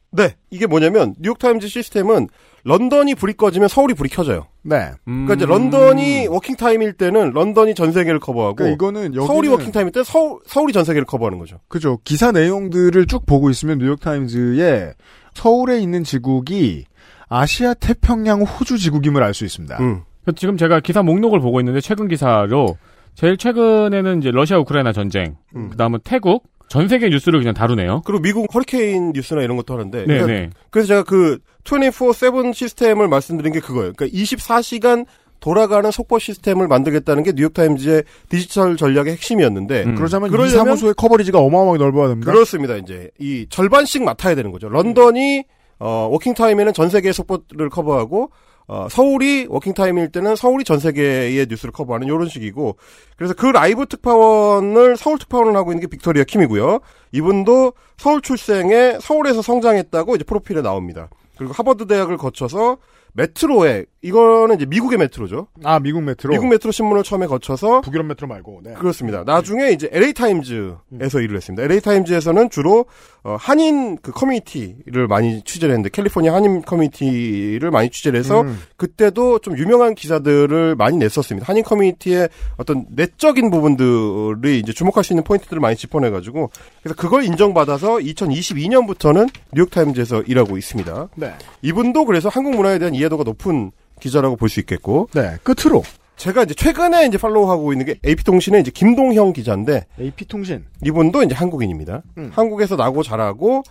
네, 0.09 0.35
이게 0.49 0.65
뭐냐면 0.65 1.13
뉴욕 1.19 1.37
타임즈 1.37 1.67
시스템은 1.67 2.29
런던이 2.63 3.13
불이 3.13 3.33
꺼지면 3.33 3.67
서울이 3.67 3.93
불이 3.93 4.09
켜져요. 4.09 4.47
네. 4.63 4.89
그러니까 5.03 5.35
이제 5.35 5.45
런던이 5.45 6.25
working 6.25 6.55
time일 6.55 6.93
때는 6.93 7.29
런던이 7.29 7.75
전 7.75 7.91
세계를 7.91 8.19
커버하고 8.19 8.55
그러니까 8.55 8.73
이거는 8.73 9.01
여기는 9.13 9.27
서울이 9.27 9.49
working 9.49 9.71
time일 9.71 9.91
때 9.91 10.03
서울 10.03 10.39
서울이 10.47 10.73
전 10.73 10.83
세계를 10.83 11.05
커버하는 11.05 11.37
거죠. 11.37 11.59
그죠. 11.67 11.99
기사 12.03 12.31
내용들을 12.31 13.05
쭉 13.05 13.27
보고 13.27 13.51
있으면 13.51 13.77
뉴욕 13.77 13.99
타임즈에 13.99 14.93
서울에 15.35 15.79
있는 15.79 16.03
지국이 16.03 16.85
아시아 17.29 17.73
태평양 17.73 18.41
호주 18.41 18.77
지국임을 18.77 19.23
알 19.23 19.33
수 19.33 19.45
있습니다. 19.45 19.77
음. 19.79 20.01
지금 20.35 20.57
제가 20.57 20.79
기사 20.79 21.03
목록을 21.03 21.39
보고 21.39 21.59
있는데 21.61 21.81
최근 21.81 22.07
기사로 22.07 22.77
제일 23.13 23.37
최근에는 23.37 24.19
이제 24.19 24.31
러시아 24.31 24.57
우크라이나 24.59 24.91
전쟁, 24.91 25.35
음. 25.55 25.69
그다음은 25.69 25.99
태국 26.03 26.43
전 26.67 26.87
세계 26.87 27.09
뉴스를 27.09 27.39
그냥 27.39 27.53
다루네요. 27.53 28.01
그리고 28.05 28.21
미국 28.21 28.53
허리케인 28.53 29.11
뉴스나 29.13 29.41
이런 29.43 29.55
것도 29.57 29.73
하는데. 29.75 29.99
네, 29.99 30.05
그러니까 30.05 30.27
네. 30.27 30.49
그래서 30.71 30.87
제가 30.87 31.03
그 31.03 31.37
24/7 31.63 32.53
시스템을 32.53 33.07
말씀드린 33.07 33.53
게 33.53 33.59
그거예요. 33.59 33.93
그러니까 33.95 34.07
24시간 34.17 35.05
돌아가는 35.39 35.89
속보 35.91 36.17
시스템을 36.17 36.67
만들겠다는 36.67 37.21
게 37.23 37.33
뉴욕타임즈의 37.35 38.03
디지털 38.29 38.77
전략의 38.77 39.11
핵심이었는데 39.13 39.83
음. 39.83 39.95
그러자면 39.95 40.29
이 40.29 40.31
그러려면- 40.31 40.49
사무소의 40.65 40.95
커버리지가 40.95 41.37
어마어마하게 41.39 41.77
넓어야 41.83 42.07
됩니다. 42.09 42.31
그렇습니다. 42.31 42.75
이제 42.77 43.11
이 43.19 43.45
절반씩 43.49 44.03
맡아야 44.03 44.33
되는 44.33 44.51
거죠. 44.51 44.69
런던이 44.69 45.43
어 45.79 46.07
working 46.11 46.33
time에는 46.33 46.73
전 46.73 46.89
세계의 46.89 47.13
속보를 47.13 47.69
커버하고 47.69 48.31
어 48.67 48.87
서울이 48.89 49.47
working 49.49 49.73
time일 49.73 50.11
때는 50.11 50.35
서울이 50.35 50.63
전 50.63 50.79
세계의 50.79 51.45
뉴스를 51.47 51.71
커버하는 51.71 52.07
이런 52.07 52.27
식이고 52.27 52.77
그래서 53.17 53.33
그 53.33 53.45
라이브 53.47 53.85
특파원을 53.85 54.97
서울 54.97 55.19
특파원을 55.19 55.55
하고 55.55 55.71
있는 55.71 55.81
게 55.81 55.87
빅토리아 55.87 56.23
킴이고요. 56.23 56.79
이분도 57.11 57.73
서울 57.97 58.21
출생에 58.21 58.97
서울에서 58.99 59.41
성장했다고 59.41 60.15
이제 60.15 60.23
프로필에 60.23 60.61
나옵니다. 60.61 61.09
그리고 61.37 61.53
하버드 61.53 61.85
대학을 61.87 62.17
거쳐서 62.17 62.77
메트로에 63.15 63.85
이거는 64.01 64.55
이제 64.55 64.65
미국의 64.67 64.99
메트로죠. 64.99 65.47
아 65.63 65.79
미국 65.79 66.03
메트로. 66.03 66.31
미국 66.31 66.47
메트로 66.47 66.71
신문을 66.71 67.03
처음에 67.03 67.25
거쳐서 67.25 67.81
북유럽 67.81 68.05
메트로 68.05 68.27
말고. 68.27 68.61
네. 68.63 68.73
그렇습니다. 68.73 69.23
나중에 69.25 69.71
이제 69.71 69.89
LA 69.91 70.13
타임즈에서 70.13 71.21
일을 71.21 71.37
했습니다. 71.37 71.63
LA 71.63 71.81
타임즈에서는 71.81 72.49
주로 72.51 72.85
어, 73.23 73.35
한인 73.39 73.97
그 73.97 74.11
커뮤니티를 74.11 75.07
많이 75.07 75.41
취재를 75.43 75.73
했는데 75.73 75.89
캘리포니아 75.89 76.35
한인 76.35 76.61
커뮤니티를 76.61 77.71
많이 77.71 77.89
취재를 77.89 78.19
해서 78.19 78.41
음. 78.41 78.59
그때도 78.77 79.39
좀 79.39 79.57
유명한 79.57 79.95
기사들을 79.95 80.75
많이 80.75 80.97
냈었습니다. 80.97 81.47
한인 81.47 81.63
커뮤니티의 81.63 82.29
어떤 82.57 82.85
내적인 82.89 83.49
부분들이 83.49 84.59
이제 84.59 84.71
주목할 84.71 85.03
수 85.03 85.13
있는 85.13 85.23
포인트들을 85.23 85.59
많이 85.59 85.75
짚어내 85.75 86.11
가지고 86.11 86.51
그래서 86.83 86.95
그걸 86.95 87.23
인정받아서 87.23 87.95
2022년부터는 87.97 89.29
뉴욕 89.53 89.71
타임즈에서 89.71 90.23
일하고 90.23 90.57
있습니다. 90.57 91.09
네. 91.15 91.33
이분도 91.63 92.05
그래서 92.05 92.29
한국 92.29 92.55
문화에 92.55 92.77
대한 92.77 92.93
이해 92.93 93.04
도가 93.09 93.23
높은 93.23 93.71
기자라고 93.99 94.35
볼 94.35 94.49
수 94.49 94.59
있겠고 94.59 95.09
네. 95.13 95.37
끝으로 95.43 95.83
제가 96.17 96.43
이제 96.43 96.53
최근에 96.53 97.07
이제 97.07 97.17
팔로우하고 97.17 97.73
있는 97.73 97.85
게 97.85 97.95
AP통신의 98.05 98.61
이제 98.61 98.71
김동형 98.71 99.33
기자인데 99.33 99.85
AP 99.99 100.25
통신. 100.25 100.65
이분도 100.85 101.23
이제 101.23 101.35
한국인입니다. 101.35 102.03
음. 102.17 102.29
한국에서 102.33 102.75
나고 102.77 103.03
자라고 103.03 103.63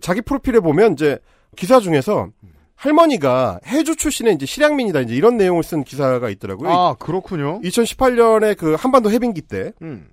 자기 0.00 0.20
프로필에 0.22 0.60
보면 0.60 0.92
이제 0.92 1.18
기사 1.56 1.80
중에서 1.80 2.28
할머니가 2.76 3.60
해주 3.66 3.96
출신의 3.96 4.34
이제 4.34 4.46
실향민이다 4.46 5.00
이제 5.00 5.14
이런 5.14 5.36
내용을 5.36 5.62
쓴 5.62 5.84
기사가 5.84 6.30
있더라고요. 6.30 6.70
아 6.70 6.94
그렇군요. 6.94 7.60
2018년에 7.60 8.56
그 8.56 8.74
한반도 8.74 9.10
해빙기 9.10 9.42
때 9.42 9.72
음. 9.82 10.06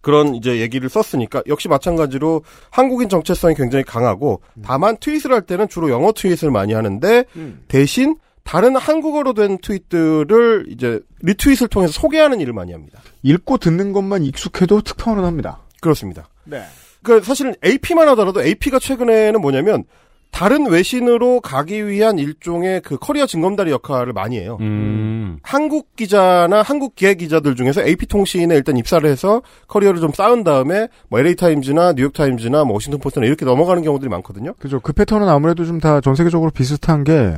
그런 0.00 0.34
이제 0.34 0.60
얘기를 0.60 0.88
썼으니까 0.88 1.42
역시 1.46 1.68
마찬가지로 1.68 2.42
한국인 2.70 3.08
정체성이 3.08 3.54
굉장히 3.54 3.84
강하고 3.84 4.40
다만 4.62 4.96
트윗을 4.96 5.32
할 5.32 5.42
때는 5.42 5.68
주로 5.68 5.90
영어 5.90 6.12
트윗을 6.12 6.50
많이 6.50 6.72
하는데 6.72 7.24
음. 7.36 7.62
대신 7.68 8.16
다른 8.42 8.74
한국어로 8.76 9.34
된 9.34 9.58
트윗들을 9.58 10.66
이제 10.70 11.00
리트윗을 11.22 11.68
통해서 11.68 11.92
소개하는 11.92 12.40
일을 12.40 12.52
많이 12.52 12.72
합니다. 12.72 13.00
읽고 13.22 13.58
듣는 13.58 13.92
것만 13.92 14.24
익숙해도 14.24 14.80
특파원은 14.80 15.24
합니다. 15.24 15.60
그렇습니다. 15.80 16.28
네. 16.44 16.62
그 17.02 17.22
사실은 17.22 17.54
AP만 17.64 18.08
하더라도 18.08 18.42
AP가 18.42 18.78
최근에는 18.78 19.40
뭐냐면 19.40 19.84
다른 20.30 20.66
외신으로 20.70 21.40
가기 21.40 21.86
위한 21.86 22.18
일종의 22.18 22.80
그 22.82 22.96
커리어 22.96 23.26
징검다리 23.26 23.70
역할을 23.72 24.12
많이 24.12 24.38
해요. 24.38 24.56
음. 24.60 25.38
한국 25.42 25.94
기자나 25.96 26.62
한국 26.62 26.94
기획 26.94 27.18
기자들 27.18 27.56
중에서 27.56 27.82
AP 27.82 28.06
통신에 28.06 28.54
일단 28.54 28.76
입사를 28.76 29.08
해서 29.08 29.42
커리어를 29.68 30.00
좀 30.00 30.12
쌓은 30.12 30.44
다음에 30.44 30.88
뭐 31.08 31.20
LA 31.20 31.36
타임즈나 31.36 31.92
뉴욕 31.94 32.12
타임즈나 32.12 32.64
뭐 32.64 32.74
워싱턴 32.74 33.00
포스트나 33.00 33.26
이렇게 33.26 33.44
넘어가는 33.44 33.82
경우들이 33.82 34.08
많거든요. 34.08 34.54
그죠. 34.58 34.80
그 34.80 34.92
패턴은 34.92 35.28
아무래도 35.28 35.64
좀 35.64 35.78
다 35.80 36.00
전 36.00 36.14
세계적으로 36.14 36.50
비슷한 36.50 37.04
게 37.04 37.36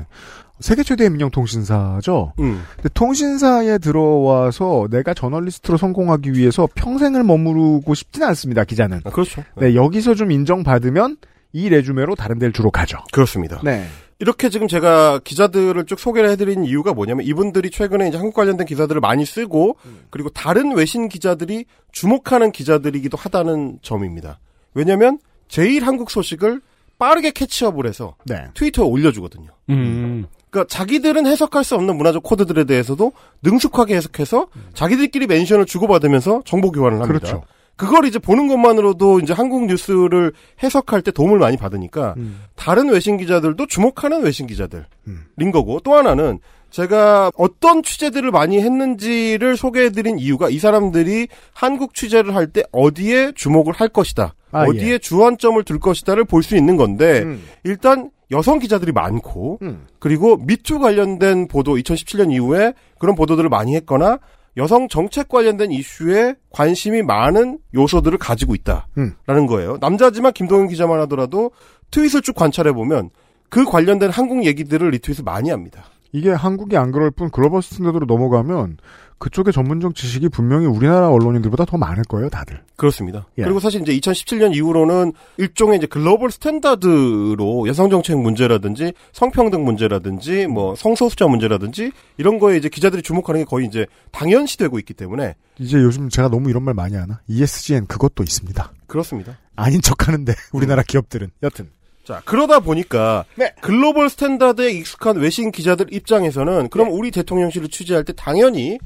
세계 0.61 0.85
최대 0.85 1.09
민영 1.09 1.31
통신사죠. 1.31 2.35
음. 2.39 2.63
근데 2.77 2.89
통신사에 2.95 3.79
들어와서 3.79 4.87
내가 4.91 5.13
저널리스트로 5.15 5.77
성공하기 5.77 6.33
위해서 6.35 6.69
평생을 6.75 7.25
머무르고 7.25 7.95
싶지는 7.95 8.29
않습니다. 8.29 8.63
기자는. 8.65 9.01
아, 9.05 9.11
그렇죠. 9.11 9.43
네, 9.57 9.75
여기서 9.75 10.15
좀 10.15 10.31
인정받으면 10.31 11.17
이 11.53 11.69
레주메로 11.69 12.15
다른 12.15 12.39
데를 12.39 12.53
주로 12.53 12.71
가죠. 12.71 12.99
그렇습니다. 13.13 13.61
네. 13.63 13.87
이렇게 14.19 14.51
지금 14.51 14.69
제가 14.69 15.19
기자들을 15.25 15.85
쭉 15.87 15.99
소개를 15.99 16.31
해드린 16.31 16.65
이유가 16.65 16.93
뭐냐면 16.95 17.27
이분들이 17.27 17.71
최근에 17.71 18.09
이제 18.09 18.17
한국 18.17 18.35
관련된 18.35 18.67
기사들을 18.67 19.01
많이 19.01 19.25
쓰고 19.25 19.77
그리고 20.11 20.31
다른 20.31 20.77
외신 20.77 21.09
기자들이 21.09 21.65
주목하는 21.91 22.53
기자들이기도 22.53 23.17
하다는 23.17 23.81
점입니다. 23.83 24.39
왜냐하면 24.75 25.19
제일 25.49 25.85
한국 25.85 26.11
소식을 26.11 26.61
빠르게 26.99 27.33
캐치업을 27.33 27.87
해서 27.87 28.15
네. 28.25 28.45
트위터에 28.55 28.87
올려주거든요. 28.87 29.49
음. 29.71 30.27
그러니까 30.51 30.73
자기들은 30.73 31.27
해석할 31.27 31.65
수 31.65 31.75
없는 31.75 31.97
문화적 31.97 32.23
코드들에 32.23 32.65
대해서도 32.65 33.13
능숙하게 33.43 33.97
해석해서 33.97 34.47
자기들끼리 34.75 35.27
멘션을 35.27 35.67
주고받으면서 35.67 36.43
정보 36.45 36.71
교환을 36.71 37.01
합니다. 37.01 37.19
그렇죠. 37.19 37.43
그걸 37.77 38.05
이제 38.05 38.19
보는 38.19 38.49
것만으로도 38.49 39.21
이제 39.21 39.33
한국 39.33 39.67
뉴스를 39.67 40.33
해석할 40.63 41.03
때 41.03 41.11
도움을 41.11 41.39
많이 41.39 41.57
받으니까 41.57 42.15
다른 42.55 42.89
외신 42.91 43.17
기자들도 43.17 43.67
주목하는 43.67 44.23
외신 44.23 44.47
기자들인 44.47 45.51
거고 45.53 45.81
또 45.81 45.95
하나는 45.95 46.39
제가 46.71 47.31
어떤 47.37 47.83
취재들을 47.83 48.31
많이 48.31 48.59
했는지를 48.61 49.57
소개해드린 49.59 50.19
이유가 50.19 50.49
이 50.49 50.59
사람들이 50.59 51.29
한국 51.53 51.95
취재를 51.95 52.35
할 52.35 52.47
때 52.47 52.63
어디에 52.73 53.33
주목을 53.35 53.75
할 53.75 53.89
것이다. 53.89 54.35
아, 54.53 54.65
어디에 54.65 54.93
예. 54.93 54.99
주안점을 54.99 55.63
둘 55.65 55.79
것이다를 55.79 56.25
볼 56.25 56.43
수 56.43 56.57
있는 56.57 56.77
건데 56.77 57.23
음. 57.23 57.43
일단 57.65 58.11
여성 58.31 58.59
기자들이 58.59 58.93
많고 58.93 59.59
음. 59.63 59.87
그리고 59.99 60.37
미투 60.39 60.79
관련된 60.79 61.47
보도 61.49 61.77
2017년 61.77 62.33
이후에 62.33 62.73
그런 62.99 63.15
보도들을 63.17 63.49
많이 63.51 63.75
했거나 63.77 64.19
여성 64.57 64.89
정책 64.89 65.29
관련된 65.29 65.73
이슈에 65.73 66.35
관심이 66.51 67.03
많은 67.03 67.59
요소들을 67.75 68.19
가지고 68.19 68.55
있다라는 68.55 68.85
음. 68.99 69.47
거예요. 69.47 69.79
남자지만 69.81 70.33
김동현 70.33 70.69
기자만 70.69 71.01
하더라도 71.01 71.53
트윗을 71.91 72.23
쭉 72.23 72.35
관찰해 72.35 72.73
보면 72.73 73.11
그 73.49 73.65
관련된 73.65 74.11
한국 74.11 74.45
얘기들을 74.45 74.91
리트윗을 74.91 75.25
많이 75.25 75.51
합니다. 75.51 75.85
이게 76.13 76.31
한국이 76.31 76.77
안 76.77 76.93
그럴 76.93 77.11
뿐 77.11 77.31
global 77.31 77.63
standard로 77.63 78.07
넘어가면 78.07 78.77
그쪽의 79.19 79.53
전문적 79.53 79.95
지식이 79.95 80.29
분명히 80.31 80.67
우리나라 80.67 81.09
언론인들보다 81.09 81.65
더 81.65 81.79
많을 81.79 82.03
거예요, 82.05 82.29
다들. 82.29 82.61
그렇습니다. 82.75 83.27
예. 83.39 83.45
그리고 83.45 83.61
사실 83.61 83.81
이제 83.81 83.97
2017년 83.97 84.55
이후로는 84.55 85.13
일종의 85.37 85.79
이제 85.79 85.87
global 85.87 86.33
standard로 86.33 87.69
여성 87.69 87.89
정책 87.89 88.19
문제라든지 88.19 88.93
성평등 89.13 89.65
문제라든지 89.65 90.49
뭐 90.49 90.75
성소수자 90.75 91.29
문제라든지 91.29 91.93
이런 92.19 92.41
거에 92.41 92.57
이제 92.57 92.69
기자들이 92.69 93.03
주목하는 93.03 93.43
게 93.43 93.45
거의 93.45 93.67
이제 93.67 93.87
당연시되고 94.11 94.81
있기 94.81 94.93
때문에 94.95 95.37
이제 95.61 95.79
요즘 95.79 96.09
제가 96.09 96.29
너무 96.29 96.51
이런 96.51 96.65
말 96.65 96.75
많이 96.75 96.97
하나? 96.97 97.21
ESG엔 97.29 97.87
그것도 97.87 98.25
있습니다. 98.25 98.73
그렇습니다. 98.89 99.39
아닌 99.55 99.81
척 99.81 100.09
하는데, 100.09 100.35
우리나라 100.53 100.83
기업들은. 100.83 101.31
여튼. 101.45 101.71
자, 102.05 102.21
그러다 102.25 102.61
보니까 102.61 103.25
네. 103.37 103.55
global 103.61 104.09
standard에 104.11 104.73
익숙한 104.73 105.17
외신 105.17 105.53
기자들 105.53 105.93
입장에서는 105.93 106.69
그럼 106.69 106.89
우리 106.91 107.11
대통령실을 107.11 107.69
취재할 107.69 108.05
때 108.05 108.13
당연히 108.13 108.79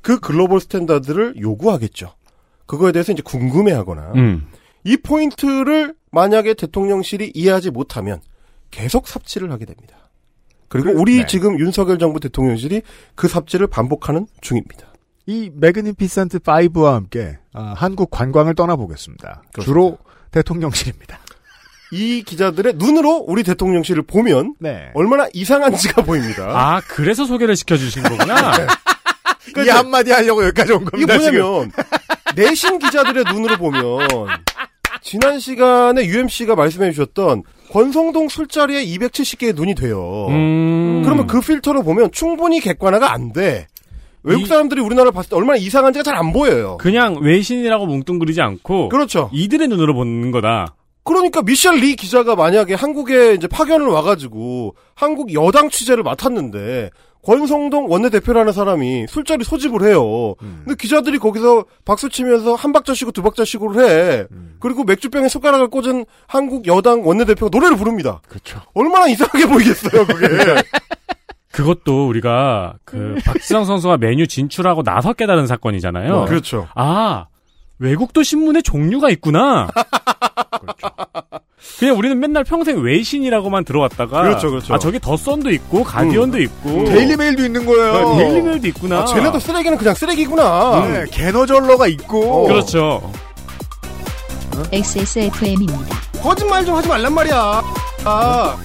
그 0.00 0.18
global 0.18 0.60
standard를 0.60 1.40
요구하겠죠. 1.40 2.14
그거에 2.66 2.92
대해서 2.92 3.12
이제 3.12 3.22
궁금해 3.22 3.72
하거나 3.72 4.12
음. 4.16 4.46
이 4.84 4.96
포인트를 4.96 5.94
만약에 6.10 6.54
대통령실이 6.54 7.32
이해하지 7.34 7.70
못하면 7.70 8.20
계속 8.70 9.08
삽질을 9.08 9.50
하게 9.52 9.64
됩니다. 9.64 10.10
그리고 10.68 10.90
우리 11.00 11.18
네. 11.18 11.26
지금 11.26 11.58
윤석열 11.60 11.98
정부 11.98 12.18
대통령실이 12.18 12.82
그 13.14 13.28
삽질을 13.28 13.68
반복하는 13.68 14.26
중입니다. 14.40 14.92
이 15.26 15.50
magnificent 15.54 16.40
5와 16.40 16.92
함께 16.94 17.38
아, 17.52 17.74
한국 17.76 18.10
관광을 18.10 18.54
떠나보겠습니다. 18.54 19.42
그렇습니다. 19.52 19.64
주로 19.64 19.98
대통령실입니다. 20.32 21.20
이 21.92 22.22
기자들의 22.24 22.74
눈으로 22.76 23.24
우리 23.28 23.42
대통령실을 23.42 24.02
보면 24.02 24.54
네. 24.58 24.90
얼마나 24.94 25.26
이상한지가 25.32 26.02
보입니다. 26.02 26.44
아, 26.48 26.80
그래서 26.88 27.24
소개를 27.24 27.56
시켜주신 27.56 28.02
거구나. 28.02 28.52
이 29.64 29.68
한마디 29.68 30.10
하려고 30.10 30.42
여기까지 30.46 30.72
온 30.72 30.82
이게 30.82 30.90
겁니다. 30.90 31.18
지금. 31.18 31.40
뭐냐면 31.40 31.72
내신 32.34 32.78
기자들의 32.78 33.24
눈으로 33.32 33.56
보면 33.58 34.08
지난 35.02 35.38
시간에 35.38 36.04
UMC가 36.06 36.54
말씀해 36.56 36.90
주셨던 36.92 37.42
권성동 37.70 38.28
술자리에 38.28 38.84
270개의 38.86 39.54
눈이 39.54 39.74
돼요. 39.74 40.26
음. 40.30 41.02
그러면 41.04 41.26
그 41.26 41.40
필터로 41.40 41.82
보면 41.82 42.10
충분히 42.12 42.60
객관화가 42.60 43.12
안 43.12 43.32
돼. 43.32 43.66
외국 44.22 44.42
이- 44.42 44.46
사람들이 44.46 44.80
우리나라를 44.80 45.12
봤을 45.12 45.30
때 45.30 45.36
얼마나 45.36 45.58
이상한지가 45.58 46.02
잘 46.02 46.14
안 46.16 46.32
보여요. 46.32 46.78
그냥 46.80 47.18
외신이라고 47.20 47.84
뭉뚱그리지 47.86 48.40
않고 48.40 48.88
그렇죠. 48.88 49.28
이들의 49.32 49.68
눈으로 49.68 49.92
보는 49.94 50.30
거다. 50.30 50.74
그러니까 51.04 51.42
미셸 51.42 51.76
리 51.76 51.96
기자가 51.96 52.34
만약에 52.34 52.74
한국에 52.74 53.34
이제 53.34 53.46
파견을 53.46 53.86
와가지고 53.86 54.74
한국 54.94 55.32
여당 55.34 55.68
취재를 55.68 56.02
맡았는데 56.02 56.90
권성동 57.22 57.90
원내대표라는 57.90 58.52
사람이 58.52 59.06
술자리 59.08 59.44
소집을 59.44 59.82
해요. 59.88 60.34
근데 60.38 60.74
기자들이 60.78 61.18
거기서 61.18 61.64
박수 61.84 62.08
치면서 62.10 62.54
한 62.54 62.72
박자 62.72 62.92
쉬고 62.94 63.12
두 63.12 63.22
박자 63.22 63.44
쉬고를 63.44 63.84
해. 63.84 64.26
그리고 64.60 64.84
맥주병에 64.84 65.28
숟가락을 65.28 65.68
꽂은 65.68 66.04
한국 66.26 66.66
여당 66.66 67.06
원내대표가 67.06 67.48
노래를 67.50 67.76
부릅니다. 67.78 68.20
그렇죠. 68.28 68.60
얼마나 68.74 69.06
이상하게 69.08 69.46
보이겠어요, 69.46 70.06
그게. 70.06 70.26
그것도 71.50 72.08
우리가 72.08 72.74
그 72.84 73.16
박지성 73.24 73.64
선수가 73.64 73.98
메뉴 73.98 74.26
진출하고 74.26 74.82
나서 74.82 75.12
깨달은 75.12 75.46
사건이잖아요. 75.46 76.24
그렇죠. 76.26 76.68
아 76.74 77.26
외국도 77.78 78.22
신문에 78.22 78.62
종류가 78.62 79.10
있구나. 79.10 79.68
그냥 81.78 81.96
우리는 81.98 82.18
맨날 82.18 82.44
평생 82.44 82.80
외신이라고만 82.82 83.64
들어왔다가 83.64 84.22
그렇죠, 84.22 84.50
그렇죠. 84.50 84.74
아 84.74 84.78
저기 84.78 85.00
더 85.00 85.16
선도 85.16 85.50
있고 85.50 85.82
가디언도 85.82 86.40
있고 86.42 86.84
데일리메일도 86.84 87.44
있는 87.44 87.66
거예요. 87.66 88.14
네, 88.16 88.24
데일리메일도 88.24 88.68
있구나. 88.68 89.00
아, 89.00 89.04
쟤네도 89.06 89.38
쓰레기는 89.40 89.76
그냥 89.76 89.94
쓰레기구나. 89.94 90.86
네, 90.86 91.04
개너절러가 91.10 91.86
있고. 91.88 92.44
어. 92.44 92.48
그렇죠. 92.48 93.12
XSFM입니다. 94.72 95.96
거짓말 96.22 96.64
좀 96.64 96.76
하지 96.76 96.88
말란 96.88 97.12
말이야. 97.12 97.62
아. 98.04 98.56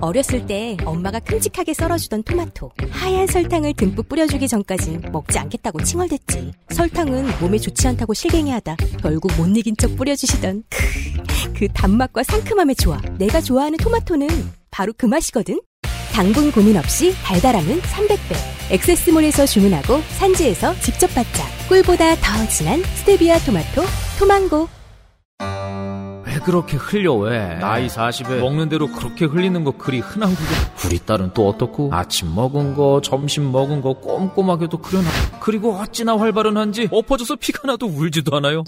어렸을 0.00 0.46
때 0.46 0.76
엄마가 0.84 1.18
큼직하게 1.20 1.74
썰어주던 1.74 2.22
토마토. 2.22 2.70
하얀 2.90 3.26
설탕을 3.26 3.74
듬뿍 3.74 4.08
뿌려주기 4.08 4.48
전까진 4.48 5.02
먹지 5.12 5.38
않겠다고 5.38 5.82
칭얼댔지. 5.82 6.52
설탕은 6.70 7.40
몸에 7.40 7.58
좋지 7.58 7.88
않다고 7.88 8.14
실갱이하다 8.14 8.76
결국 9.00 9.32
못 9.36 9.46
이긴 9.56 9.76
척 9.76 9.96
뿌려주시던 9.96 10.64
크, 10.68 11.52
그 11.58 11.68
단맛과 11.68 12.22
상큼함의 12.22 12.76
조화. 12.76 13.00
내가 13.18 13.40
좋아하는 13.40 13.78
토마토는 13.78 14.28
바로 14.70 14.92
그 14.96 15.06
맛이거든. 15.06 15.60
당분 16.12 16.50
고민 16.50 16.76
없이 16.76 17.14
달달함은 17.22 17.80
300배. 17.80 18.58
엑세스몰에서 18.70 19.46
주문하고 19.46 20.00
산지에서 20.18 20.78
직접 20.80 21.12
받자. 21.14 21.44
꿀보다 21.68 22.14
더 22.16 22.48
진한 22.48 22.82
스테비아 22.82 23.38
토마토 23.40 23.82
토망고 24.18 24.68
왜 26.38 26.44
그렇게 26.44 26.76
흘려 26.76 27.14
왜? 27.14 27.56
나이 27.56 27.88
40에 27.88 28.38
먹는 28.40 28.68
대로 28.68 28.86
그렇게 28.86 29.24
흘리는 29.24 29.64
거 29.64 29.72
그리 29.72 29.98
흔한 29.98 30.30
거고 30.30 30.44
우리 30.86 30.98
딸은 31.00 31.32
또 31.34 31.48
어떻고? 31.48 31.90
아침 31.92 32.32
먹은 32.32 32.74
거 32.74 33.00
점심 33.02 33.50
먹은 33.50 33.80
거 33.82 33.94
꼼꼼하게도 33.94 34.78
그려놔. 34.78 35.08
그리고 35.40 35.74
어찌나 35.74 36.16
활발한지 36.16 36.88
엎어져서 36.92 37.36
피가 37.36 37.66
나도 37.66 37.86
울지도 37.86 38.36
않아요. 38.36 38.62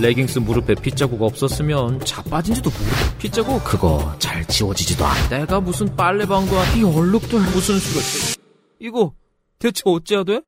레깅스 0.00 0.38
무릎에 0.38 0.74
핏자국 0.74 1.20
없었으면 1.22 2.00
자빠진지도 2.04 2.70
모르고 2.70 3.18
핏자국? 3.18 3.64
그거 3.64 4.14
잘 4.20 4.44
지워지지도 4.46 5.04
않아. 5.04 5.28
내가 5.30 5.60
무슨 5.60 5.94
빨래방도 5.96 6.56
아니 6.58 6.80
이 6.80 6.84
얼룩도 6.84 7.38
무슨 7.38 7.78
수가 7.78 8.40
이거 8.78 9.12
대체 9.58 9.82
어찌해야 9.84 10.22
돼? 10.24 10.40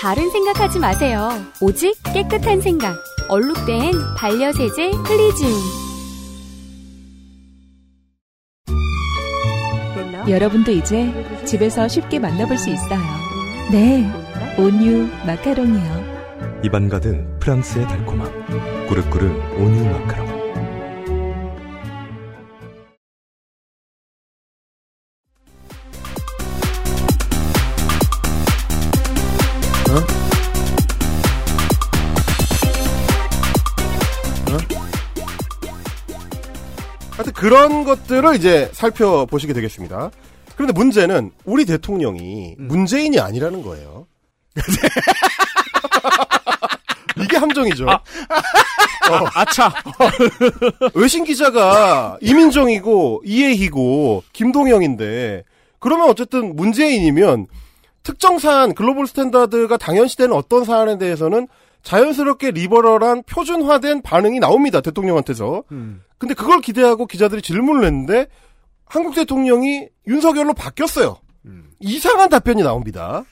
다른 0.00 0.30
생각하지 0.30 0.78
마세요. 0.78 1.28
오직 1.60 1.96
깨끗한 2.14 2.60
생각. 2.60 2.94
얼룩된 3.30 3.92
반려세제 4.16 4.90
플리지움. 5.04 5.52
여러분도 10.26 10.72
이제 10.72 11.12
집에서 11.44 11.88
쉽게 11.88 12.18
만나볼 12.18 12.56
수 12.56 12.70
있어요. 12.70 13.00
네, 13.70 14.10
온유 14.58 15.08
마카롱이요. 15.26 16.18
입안 16.64 16.88
가득 16.88 17.38
프랑스의 17.38 17.86
달콤함. 17.86 18.86
꾸르꾸르 18.88 19.26
온유 19.58 19.84
마카롱. 19.84 20.27
그런 37.48 37.84
것들을 37.84 38.36
이제 38.36 38.68
살펴보시게 38.74 39.54
되겠습니다. 39.54 40.10
그런데 40.54 40.74
문제는 40.74 41.30
우리 41.46 41.64
대통령이 41.64 42.56
문재인이 42.58 43.18
아니라는 43.18 43.62
거예요. 43.62 44.06
이게 47.16 47.38
함정이죠. 47.38 47.86
어. 47.86 49.24
아차. 49.32 49.72
외신 50.92 51.24
기자가 51.24 52.18
이민정이고 52.20 53.22
이예희고 53.24 54.24
김동현인데 54.34 55.44
그러면 55.78 56.10
어쨌든 56.10 56.54
문재인이면 56.54 57.46
특정 58.02 58.38
사안 58.38 58.74
global 58.74 59.06
standard가 59.06 59.78
당연시되는 59.78 60.36
어떤 60.36 60.64
사안에 60.64 60.98
대해서는 60.98 61.48
자연스럽게 61.82 62.50
liberal한 62.50 63.22
표준화된 63.22 64.02
반응이 64.02 64.38
나옵니다 64.38 64.82
대통령한테서. 64.82 65.64
근데 66.18 66.34
그걸 66.34 66.60
기대하고 66.60 67.06
기자들이 67.06 67.42
질문을 67.42 67.84
했는데 67.84 68.26
한국 68.84 69.14
대통령이 69.14 69.88
윤석열로 70.06 70.54
바뀌었어요. 70.54 71.18
이상한 71.80 72.28
답변이 72.28 72.62
나옵니다. 72.62 73.24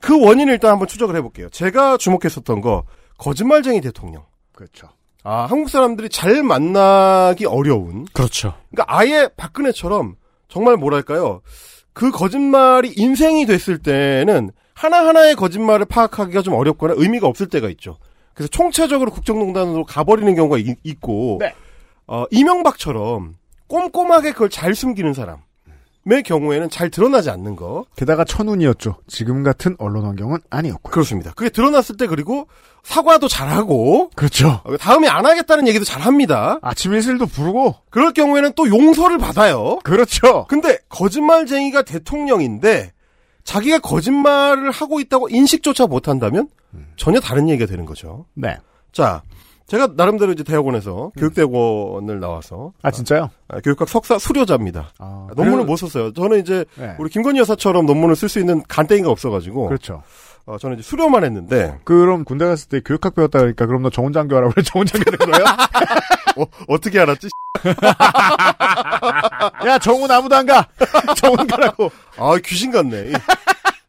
그 0.00 0.20
원인을 0.24 0.54
일단 0.54 0.72
한번 0.72 0.88
추적을 0.88 1.16
해볼게요. 1.16 1.48
제가 1.50 1.96
주목했었던 1.96 2.60
거 2.60 2.84
거짓말쟁이 3.18 3.80
대통령. 3.80 4.24
그렇죠. 4.54 4.88
아 5.24 5.46
한국 5.46 5.68
사람들이 5.68 6.08
잘 6.08 6.42
만나기 6.42 7.46
어려운. 7.46 8.06
그렇죠. 8.12 8.54
그러니까 8.70 8.96
아예 8.96 9.28
박근혜처럼 9.36 10.16
정말 10.48 10.76
뭐랄까요. 10.76 11.42
그 11.92 12.10
거짓말이 12.10 12.92
인생이 12.96 13.46
됐을 13.46 13.78
때는 13.78 14.50
하나하나의 14.74 15.36
거짓말을 15.36 15.86
파악하기가 15.86 16.42
좀 16.42 16.54
어렵거나 16.54 16.94
의미가 16.96 17.26
없을 17.26 17.48
때가 17.48 17.68
있죠. 17.70 17.98
그래서 18.34 18.48
총체적으로 18.50 19.10
국정농단으로 19.10 19.84
가버리는 19.84 20.34
경우가 20.34 20.58
있, 20.58 21.00
고 21.00 21.38
네. 21.40 21.54
어, 22.06 22.24
이명박처럼 22.30 23.34
꼼꼼하게 23.68 24.32
그걸 24.32 24.50
잘 24.50 24.74
숨기는 24.74 25.12
사람. 25.14 25.38
경우에는 26.22 26.68
잘 26.68 26.90
드러나지 26.90 27.30
않는 27.30 27.56
거. 27.56 27.84
게다가 27.96 28.24
천운이었죠. 28.24 28.96
지금 29.06 29.42
같은 29.42 29.76
언론 29.78 30.04
환경은 30.04 30.38
아니었고요. 30.50 30.92
그렇습니다. 30.92 31.32
그게 31.34 31.48
드러났을 31.48 31.96
때 31.96 32.06
그리고 32.06 32.48
사과도 32.82 33.28
잘하고 33.28 34.10
그렇죠. 34.16 34.60
다음에 34.80 35.06
안 35.06 35.24
하겠다는 35.24 35.68
얘기도 35.68 35.84
잘합니다. 35.84 36.58
아침 36.62 36.92
일실도 36.92 37.26
부르고 37.26 37.76
그럴 37.90 38.12
경우에는 38.12 38.52
또 38.56 38.66
용서를 38.68 39.18
받아요. 39.18 39.78
그렇죠. 39.84 40.46
근데 40.48 40.78
거짓말쟁이가 40.88 41.82
대통령인데 41.82 42.92
자기가 43.44 43.80
거짓말을 43.80 44.70
하고 44.70 45.00
있다고 45.00 45.28
인식조차 45.28 45.86
못한다면 45.86 46.48
전혀 46.96 47.20
다른 47.20 47.48
얘기가 47.48 47.66
되는 47.68 47.84
거죠. 47.84 48.26
네. 48.34 48.56
자, 48.92 49.22
제가 49.66 49.94
나름대로 49.96 50.32
이제 50.32 50.42
대학원에서 50.44 51.12
교육대학원을 51.16 52.20
나와서 52.20 52.72
아 52.82 52.90
진짜요? 52.90 53.30
아, 53.48 53.60
교육학 53.60 53.88
석사 53.88 54.18
수료자입니다. 54.18 54.92
아, 54.98 55.28
논문을 55.34 55.52
그래요? 55.52 55.64
못 55.64 55.76
썼어요. 55.76 56.12
저는 56.12 56.40
이제 56.40 56.64
네. 56.76 56.94
우리 56.98 57.08
김건희 57.08 57.38
여사처럼 57.40 57.86
논문을 57.86 58.16
쓸 58.16 58.28
수 58.28 58.38
있는 58.38 58.62
간땡이가 58.68 59.10
없어가지고 59.10 59.68
그렇죠. 59.68 60.02
어, 60.46 60.58
저는 60.58 60.78
이제 60.78 60.88
수료만 60.88 61.24
했는데 61.24 61.78
그럼 61.84 62.24
군대 62.24 62.44
갔을 62.46 62.68
때 62.68 62.80
교육학 62.84 63.14
배웠다 63.14 63.38
그러니까 63.38 63.66
그럼 63.66 63.82
너 63.82 63.90
정훈장교 63.90 64.34
하라고 64.36 64.52
그래 64.52 64.62
정훈장교 64.64 65.10
된 65.16 65.30
거예요? 65.30 65.46
어, 66.38 66.44
어떻게 66.68 66.98
알았지? 67.00 67.28
야 69.66 69.78
정훈 69.78 70.10
아무도 70.10 70.34
안 70.34 70.46
가. 70.46 70.66
정훈 71.16 71.46
가라고. 71.46 71.90
아 72.16 72.36
귀신 72.44 72.70
같네. 72.72 73.10
이 73.10 73.12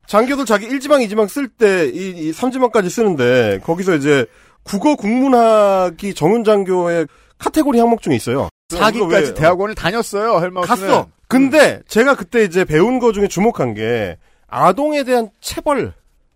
장교들 0.06 0.46
자기 0.46 0.68
1지망, 0.68 1.06
2지망 1.08 1.28
쓸때 1.28 1.88
이, 1.88 2.10
이 2.28 2.32
3지망까지 2.32 2.90
쓰는데 2.90 3.60
거기서 3.64 3.96
이제 3.96 4.26
국어 4.64 4.96
국문학이 4.96 6.14
정은장교의 6.14 7.08
카테고리 7.40 7.80
항목 7.80 8.02
중에 8.02 8.16
있어요. 8.16 8.50
그거 8.70 8.84
사기까지 8.84 9.30
왜- 9.30 9.34
대학원을 9.34 9.76
다녔어요. 9.76 10.40
헬마우스는. 10.40 10.88
갔어. 10.88 11.08
근데 11.28 11.82
제가 11.88 12.16
그때 12.16 12.44
이제 12.44 12.64
배운 12.64 13.00
거 13.00 13.12
중에 13.12 13.28
주목한 13.28 13.74
게 13.74 14.18
아동에 14.48 15.04
대한 15.04 15.30
체벌. 15.42 15.94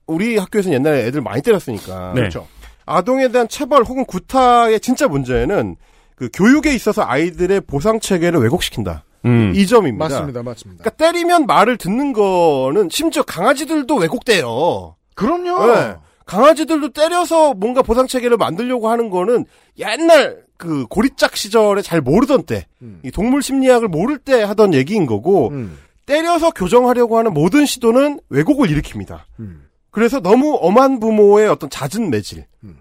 우리 0.07 0.37
학교에서는 0.37 0.75
옛날에 0.75 1.05
애들 1.05 1.21
많이 1.21 1.41
때렸으니까. 1.41 2.13
네. 2.15 2.21
그렇죠. 2.21 2.47
아동에 2.85 3.27
대한 3.27 3.47
체벌 3.47 3.83
혹은 3.83 4.05
구타의 4.05 4.79
진짜 4.79 5.07
문제는 5.07 5.75
그 6.15 6.29
교육에 6.33 6.73
있어서 6.73 7.03
아이들의 7.05 7.61
보상 7.61 7.99
체계를 7.99 8.39
왜곡시킨다. 8.41 9.03
음. 9.25 9.51
이 9.55 9.67
점입니다. 9.67 10.05
맞습니다. 10.05 10.41
맞습니다. 10.41 10.83
그러니까 10.83 10.89
때리면 11.05 11.45
말을 11.45 11.77
듣는 11.77 12.13
거는 12.13 12.89
심지어 12.89 13.23
강아지들도 13.23 13.95
왜곡돼요. 13.95 14.95
그럼요. 15.15 15.73
네. 15.73 15.95
강아지들도 16.25 16.89
때려서 16.89 17.53
뭔가 17.53 17.81
보상 17.81 18.07
체계를 18.07 18.37
만들려고 18.37 18.89
하는 18.89 19.09
거는 19.09 19.45
옛날 19.77 20.43
그 20.57 20.85
고리짝 20.87 21.35
시절에 21.37 21.81
잘 21.81 22.01
모르던 22.01 22.43
때, 22.43 22.65
음. 22.81 22.99
이 23.03 23.11
동물 23.11 23.41
심리학을 23.41 23.87
모를 23.87 24.17
때 24.17 24.41
하던 24.41 24.73
얘기인 24.73 25.05
거고, 25.05 25.49
음. 25.49 25.77
때려서 26.05 26.51
교정하려고 26.51 27.17
하는 27.17 27.33
모든 27.33 27.65
시도는 27.65 28.19
왜곡을 28.29 28.69
일으킵니다. 28.69 29.19
음. 29.39 29.66
그래서 29.97 30.19
너무 30.19 30.55
엄한 30.61 30.99
부모의 30.99 31.49
어떤 31.49 31.71
잦은 31.71 32.11
매질, 32.11 32.45
음. 32.63 32.77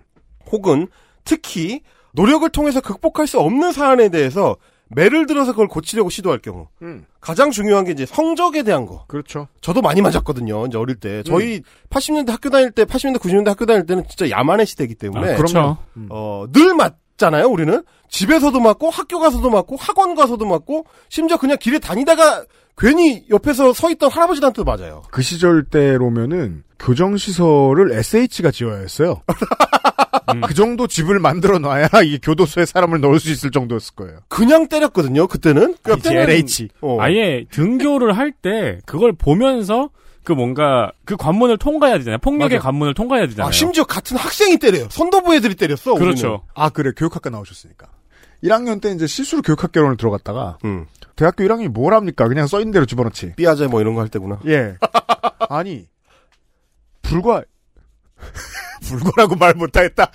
혹은 0.52 0.86
특히 1.24 1.80
노력을 2.12 2.46
통해서 2.50 2.82
극복할 2.82 3.26
수 3.26 3.40
없는 3.40 3.72
사안에 3.72 4.10
대해서 4.10 4.56
매를 4.88 5.24
들어서 5.24 5.52
그걸 5.52 5.66
고치려고 5.66 6.10
시도할 6.10 6.40
경우, 6.40 6.68
음. 6.82 7.06
가장 7.18 7.50
중요한 7.50 7.86
게 7.86 7.92
이제 7.92 8.04
성적에 8.04 8.64
대한 8.64 8.84
거. 8.84 9.06
그렇죠. 9.06 9.48
저도 9.62 9.80
많이 9.80 10.02
맞았거든요. 10.02 10.66
이제 10.66 10.76
어릴 10.76 10.96
때. 10.96 11.22
저희 11.22 11.62
80년대 11.88 12.28
학교 12.28 12.50
다닐 12.50 12.70
때, 12.70 12.84
80년대, 12.84 13.16
90년대 13.16 13.46
학교 13.46 13.64
다닐 13.64 13.86
때는 13.86 14.04
진짜 14.10 14.28
야만의 14.28 14.66
시대이기 14.66 14.96
때문에. 14.96 15.32
아, 15.32 15.36
그렇죠. 15.36 15.78
어, 16.10 16.44
늘 16.52 16.74
맞잖아요, 16.74 17.46
우리는. 17.46 17.82
집에서도 18.10 18.60
맞고, 18.60 18.90
학교 18.90 19.20
가서도 19.20 19.48
맞고, 19.48 19.76
학원 19.76 20.14
가서도 20.14 20.44
맞고, 20.44 20.84
심지어 21.08 21.38
그냥 21.38 21.56
길에 21.58 21.78
다니다가 21.78 22.44
괜히 22.78 23.24
옆에서 23.30 23.72
서 23.72 23.90
있던 23.90 24.10
할아버지한테도 24.10 24.64
맞아요. 24.64 25.02
그 25.10 25.22
시절 25.22 25.64
때로면은 25.64 26.62
교정시설을 26.78 27.92
SH가 27.92 28.50
지어야 28.50 28.76
했어요. 28.78 29.22
그 30.46 30.54
정도 30.54 30.86
집을 30.86 31.18
만들어 31.20 31.58
놔야 31.58 31.88
이 32.04 32.18
교도소에 32.20 32.66
사람을 32.66 33.00
넣을 33.00 33.18
수 33.20 33.30
있을 33.30 33.50
정도였을 33.50 33.94
거예요. 33.94 34.18
그냥 34.28 34.68
때렸거든요, 34.68 35.26
그때는. 35.26 35.76
그러니까 35.82 36.12
LH. 36.12 36.68
어. 36.82 36.98
아예 37.00 37.44
등교를 37.50 38.16
할 38.16 38.32
때 38.42 38.80
그걸 38.84 39.12
보면서 39.12 39.88
그 40.24 40.32
뭔가 40.32 40.90
그 41.04 41.16
관문을 41.16 41.56
통과해야 41.56 41.96
되잖아요. 41.98 42.18
폭력의 42.18 42.58
맞아. 42.58 42.66
관문을 42.68 42.92
통과해야 42.94 43.26
되잖아요. 43.28 43.48
아, 43.48 43.52
심지어 43.52 43.84
같은 43.84 44.16
학생이 44.16 44.58
때려요. 44.58 44.88
선도부 44.90 45.34
애들이 45.34 45.54
때렸어. 45.54 45.92
우리는. 45.92 46.08
그렇죠. 46.10 46.42
아 46.54 46.68
그래 46.68 46.90
교육학과 46.94 47.30
나오셨으니까. 47.30 47.86
1학년 48.46 48.80
때 48.80 48.90
이제 48.92 49.06
실수로 49.06 49.42
교육학개론을 49.42 49.96
들어갔다가 49.96 50.58
음. 50.64 50.86
대학교 51.16 51.44
1학년이 51.44 51.68
뭘 51.68 51.94
합니까? 51.94 52.28
그냥 52.28 52.46
써있는 52.46 52.72
대로 52.72 52.84
집어넣지. 52.86 53.34
삐아제 53.36 53.66
뭐 53.68 53.80
이런 53.80 53.94
거 53.94 54.00
할 54.00 54.08
때구나. 54.08 54.38
예. 54.46 54.76
아니 55.50 55.86
불과 57.02 57.42
불과라고 58.88 59.36
말 59.36 59.54
못하겠다. 59.54 60.10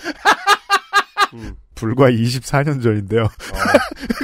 음. 1.33 1.55
불과 1.75 2.11
24년 2.11 2.83
전인데요. 2.83 3.27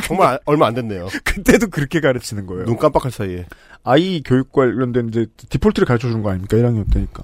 정말 0.05 0.35
아- 0.35 0.39
얼마 0.45 0.67
안 0.67 0.75
됐네요. 0.75 1.07
그때도 1.23 1.67
그렇게 1.69 1.99
가르치는 2.01 2.45
거예요. 2.45 2.65
눈 2.65 2.77
깜빡할 2.77 3.11
사이에. 3.11 3.47
아이 3.83 4.21
교육 4.23 4.51
관련된 4.51 5.09
이제 5.09 5.25
디폴트를 5.49 5.87
가르쳐 5.87 6.07
주는 6.07 6.21
거 6.21 6.29
아닙니까? 6.29 6.57
1학년 6.57 6.91
때니까. 6.93 7.23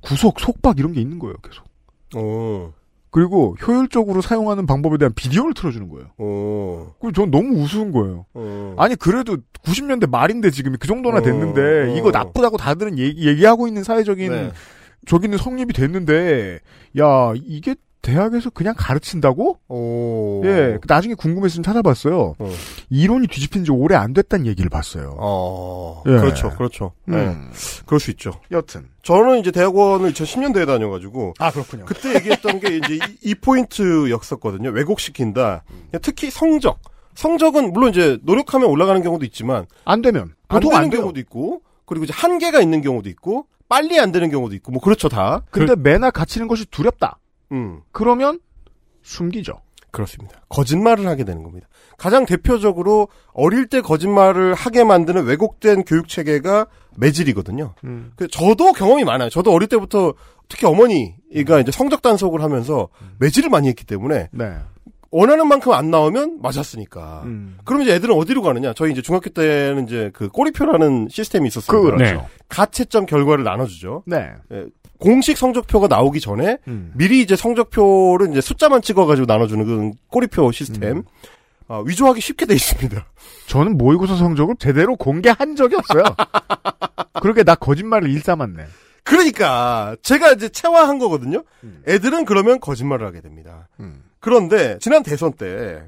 구속, 0.00 0.40
속박 0.40 0.78
이런 0.78 0.92
게 0.92 1.00
있는 1.02 1.18
거예요, 1.18 1.34
계속. 1.42 1.64
어. 2.14 2.72
그리고 3.16 3.56
효율적으로 3.66 4.20
사용하는 4.20 4.66
방법에 4.66 4.98
대한 4.98 5.10
비디오를 5.14 5.54
틀어주는 5.54 5.88
거예요. 5.88 6.10
어. 6.18 6.92
그럼 7.00 7.14
전 7.14 7.30
너무 7.30 7.62
우스운 7.62 7.90
거예요. 7.90 8.26
어. 8.34 8.74
아니 8.76 8.94
그래도 8.94 9.38
90년대 9.64 10.10
말인데 10.10 10.50
지금 10.50 10.76
그 10.78 10.86
정도나 10.86 11.20
어, 11.20 11.22
됐는데 11.22 11.60
어. 11.92 11.96
이거 11.96 12.10
나쁘다고 12.10 12.58
다들은 12.58 12.98
얘기, 12.98 13.26
얘기 13.26 13.46
하고 13.46 13.68
있는 13.68 13.84
사회적인 13.84 14.30
네. 14.30 14.52
저기는 15.06 15.38
성립이 15.38 15.72
됐는데 15.72 16.58
야 16.98 17.32
이게 17.42 17.74
대학에서 18.06 18.50
그냥 18.50 18.74
가르친다고? 18.78 19.58
오. 19.68 20.40
예 20.44 20.78
나중에 20.86 21.14
궁금했으면 21.14 21.64
찾아봤어요. 21.64 22.36
어. 22.38 22.50
이론이 22.88 23.26
뒤집힌 23.26 23.64
지 23.64 23.72
오래 23.72 23.96
안 23.96 24.12
됐다는 24.12 24.46
얘기를 24.46 24.70
봤어요. 24.70 25.16
어. 25.18 26.04
예. 26.06 26.10
그렇죠, 26.12 26.50
그렇죠. 26.50 26.92
네. 27.04 27.16
음. 27.16 27.50
그럴 27.84 27.98
수 27.98 28.12
있죠. 28.12 28.40
여튼 28.52 28.88
저는 29.02 29.40
이제 29.40 29.50
대학원을 29.50 30.12
2010년대에 30.12 30.66
다녀가지고 30.66 31.34
아 31.40 31.50
그렇군요. 31.50 31.84
그때 31.84 32.14
얘기했던 32.14 32.60
게 32.60 32.76
이제 32.76 32.94
이, 32.94 33.00
이 33.30 33.34
포인트였었거든요. 33.34 34.70
왜곡시킨다. 34.70 35.64
특히 36.00 36.30
성적. 36.30 36.78
성적은 37.16 37.72
물론 37.72 37.90
이제 37.90 38.18
노력하면 38.22 38.68
올라가는 38.68 39.02
경우도 39.02 39.24
있지만 39.24 39.66
안 39.84 40.00
되면 40.02 40.34
안 40.48 40.60
보통 40.60 40.70
되는 40.70 40.84
안. 40.84 40.90
경우도 40.90 41.18
있고 41.20 41.62
그리고 41.86 42.04
이제 42.04 42.12
한계가 42.14 42.60
있는 42.60 42.82
경우도 42.82 43.08
있고 43.08 43.46
빨리 43.68 43.98
안 43.98 44.12
되는 44.12 44.30
경우도 44.30 44.54
있고 44.54 44.70
뭐 44.70 44.80
그렇죠 44.80 45.08
다. 45.08 45.42
근데 45.50 45.74
매나 45.74 46.10
갇히는 46.12 46.46
것이 46.46 46.66
두렵다. 46.66 47.18
음. 47.52 47.80
그러면 47.92 48.40
숨기죠. 49.02 49.60
그렇습니다. 49.90 50.42
거짓말을 50.50 51.06
하게 51.06 51.24
되는 51.24 51.42
겁니다. 51.42 51.68
가장 51.96 52.26
대표적으로 52.26 53.08
어릴 53.32 53.66
때 53.66 53.80
거짓말을 53.80 54.52
하게 54.52 54.84
만드는 54.84 55.24
왜곡된 55.24 55.84
교육 55.84 56.08
체계가 56.08 56.66
매질이거든요. 56.98 57.74
음. 57.84 58.12
그 58.16 58.28
저도 58.28 58.72
경험이 58.72 59.04
많아요. 59.04 59.30
저도 59.30 59.52
어릴 59.52 59.68
때부터 59.68 60.12
특히 60.48 60.66
어머니가 60.66 61.60
이제 61.60 61.70
성적 61.72 62.02
단속을 62.02 62.42
하면서 62.42 62.88
매질을 63.20 63.48
많이 63.48 63.68
했기 63.68 63.84
때문에 63.84 64.28
네. 64.32 64.56
원하는 65.10 65.48
만큼 65.48 65.72
안 65.72 65.90
나오면 65.90 66.40
맞았으니까. 66.42 67.22
음. 67.24 67.56
그럼 67.64 67.82
이제 67.82 67.94
애들은 67.94 68.14
어디로 68.14 68.42
가느냐? 68.42 68.74
저희 68.74 68.92
이제 68.92 69.00
중학교 69.00 69.30
때는 69.30 69.86
이제 69.86 70.10
그 70.12 70.28
꼬리표라는 70.28 71.08
시스템이 71.10 71.48
있었어요. 71.48 71.80
그렇죠. 71.80 72.04
네. 72.04 72.26
가채점 72.50 73.06
결과를 73.06 73.44
나눠주죠. 73.44 74.02
네. 74.04 74.32
예, 75.00 75.04
공식 75.04 75.36
성적표가 75.36 75.88
나오기 75.88 76.20
전에 76.20 76.58
음. 76.68 76.92
미리 76.94 77.20
이제 77.20 77.36
성적표를 77.36 78.30
이제 78.30 78.40
숫자만 78.40 78.82
찍어가지고 78.82 79.26
나눠주는 79.26 79.64
그 79.64 79.90
꼬리표 80.08 80.50
시스템. 80.52 81.02
아, 81.68 81.82
위조하기 81.84 82.20
쉽게 82.20 82.46
돼 82.46 82.54
있습니다. 82.54 83.06
저는 83.48 83.76
모의고사 83.76 84.16
성적을 84.16 84.56
제대로 84.58 84.96
공개한 84.96 85.56
적이 85.56 85.76
없어요. 85.76 86.04
그러게 87.20 87.42
나 87.42 87.54
거짓말을 87.54 88.08
일삼았네. 88.10 88.64
그러니까 89.02 89.96
제가 90.02 90.32
이제 90.32 90.48
체화한 90.48 90.98
거거든요. 90.98 91.44
애들은 91.86 92.24
그러면 92.24 92.60
거짓말을 92.60 93.06
하게 93.06 93.20
됩니다. 93.20 93.68
음. 93.80 94.02
그런데 94.20 94.78
지난 94.80 95.02
대선 95.02 95.32
때 95.32 95.82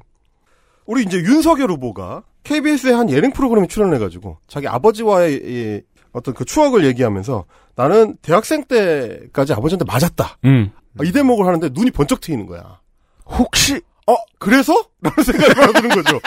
우리 0.87 1.03
이제 1.03 1.19
윤석열 1.19 1.71
후보가 1.73 2.23
KBS의 2.45 2.95
한 2.95 3.11
예능 3.11 3.33
프로그램에 3.33 3.67
출연해가지고 3.67 4.39
자기 4.47 4.69
아버지와의 4.69 5.35
이 5.35 5.81
어떤 6.13 6.35
그 6.35 6.45
추억을 6.45 6.85
얘기하면서 6.87 7.45
나는 7.77 8.17
대학생 8.23 8.65
때까지 8.65 9.53
아버지한테 9.53 9.85
맞았다. 9.85 10.39
음. 10.45 10.71
이 11.05 11.13
대목을 11.13 11.47
하는데 11.47 11.69
눈이 11.73 11.91
번쩍 11.93 12.21
트이는 12.21 12.47
거야. 12.47 12.81
혹시 13.27 13.81
어 14.07 14.15
그래서? 14.39 14.73
라는 15.03 15.23
생각이 15.23 15.73
드는 15.75 15.89
거죠. 15.91 16.19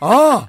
아 0.00 0.46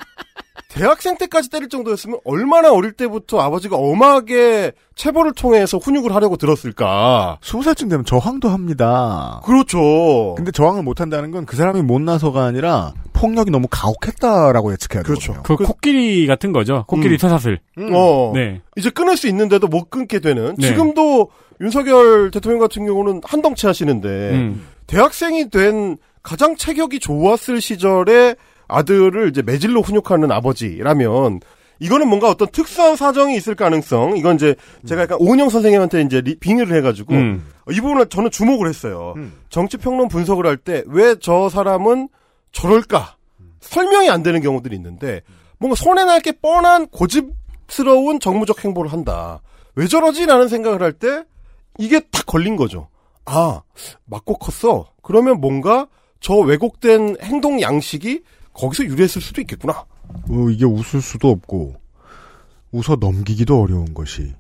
대학생 0.72 1.18
때까지 1.18 1.50
때릴 1.50 1.68
정도였으면 1.68 2.20
얼마나 2.26 2.72
어릴 2.72 2.92
때부터 2.92 3.40
아버지가 3.40 3.76
엄하게 3.76 4.74
체벌을 4.96 5.34
통해서 5.34 5.78
훈육을 5.78 6.14
하려고 6.14 6.38
들었을까. 6.38 7.40
스무 7.42 7.64
살쯤 7.64 7.90
되면 7.90 8.06
저항도 8.06 8.50
합니다. 8.50 9.42
그렇죠. 9.46 10.36
근데 10.38 10.52
저항을 10.52 10.84
못 10.84 11.02
한다는 11.02 11.32
건 11.32 11.46
그 11.46 11.56
사람이 11.56 11.82
못나서가 11.82 12.44
아니라 12.44 12.94
폭력이 13.14 13.50
너무 13.50 13.68
가혹했다라고 13.72 14.72
예측해야 14.74 15.02
그렇죠. 15.04 15.34
되거든요. 15.34 15.58
그 15.58 15.64
코끼리 15.66 16.28
같은 16.28 16.52
거죠. 16.52 16.86
코끼리 16.88 17.16
음. 17.16 17.18
쇠사슬. 17.18 17.60
어. 17.92 18.32
네. 18.36 18.62
이제 18.78 18.90
끊을 18.92 19.18
수 19.18 19.28
있는데도 19.28 19.68
못 19.68 19.90
끊게 19.90 20.20
되는. 20.20 20.54
네. 20.58 20.68
지금도 20.68 21.32
윤석열 21.62 22.30
대통령 22.30 22.60
같은 22.60 22.86
경우는 22.86 23.22
한덩치 23.24 23.66
하시는데 23.66 24.08
음. 24.08 24.68
대학생이 24.86 25.50
된 25.50 25.98
가장 26.22 26.56
체격이 26.56 27.00
좋았을 27.00 27.60
시절에 27.60 28.36
아들을 28.70 29.30
이제 29.30 29.42
매질로 29.42 29.82
훈육하는 29.82 30.32
아버지라면 30.32 31.42
이거는 31.82 32.08
뭔가 32.10 32.30
어떤 32.30 32.48
특수한 32.50 32.96
사정이 32.96 33.36
있을 33.38 33.56
가능성. 33.56 34.18
이건 34.18 34.36
이제 34.36 34.56
제가 34.86 35.04
약간 35.04 35.18
오은영 35.22 35.50
선생님한테 35.50 36.02
이제 36.02 36.22
리- 36.22 36.36
빙의를 36.38 36.76
해가지고 36.78 37.14
음. 37.14 37.46
이 37.72 37.76
부분을 37.82 38.08
저는 38.10 38.32
주목을 38.32 38.68
했어요. 38.68 39.14
음. 39.18 39.34
정치 39.50 39.78
평론 39.78 40.08
분석을 40.10 40.46
할 40.46 40.58
때 40.58 40.84
왜 40.88 41.16
저 41.22 41.48
사람은 41.50 42.10
저럴까 42.52 43.16
설명이 43.62 44.10
안 44.10 44.24
되는 44.24 44.42
경우들이 44.42 44.76
있는데 44.76 45.22
뭔가 45.58 45.76
손에 45.76 46.04
날게 46.06 46.34
뻔한 46.42 46.88
고집스러운 46.88 48.20
정무적 48.20 48.64
행보를 48.66 48.92
한다. 48.92 49.42
왜 49.76 49.88
저러지라는 49.88 50.48
생각을 50.50 50.82
할 50.82 50.94
때 50.94 51.24
이게 51.78 52.00
탁 52.12 52.26
걸린 52.26 52.56
거죠. 52.58 52.90
아 53.26 53.62
맞고 54.06 54.38
컸어. 54.38 54.88
그러면 55.02 55.40
뭔가 55.40 55.88
저 56.20 56.36
왜곡된 56.36 57.18
행동 57.24 57.62
양식이 57.62 58.22
거기서 58.54 58.86
유래했을 58.86 59.22
수도 59.22 59.42
있겠구나. 59.42 59.86
어, 60.08 60.50
이게 60.52 60.66
웃을 60.66 61.02
수도 61.02 61.30
없고 61.30 61.76
웃어 62.72 62.98
넘기기도 63.00 63.62
어려운 63.62 63.94
것이 63.94 64.34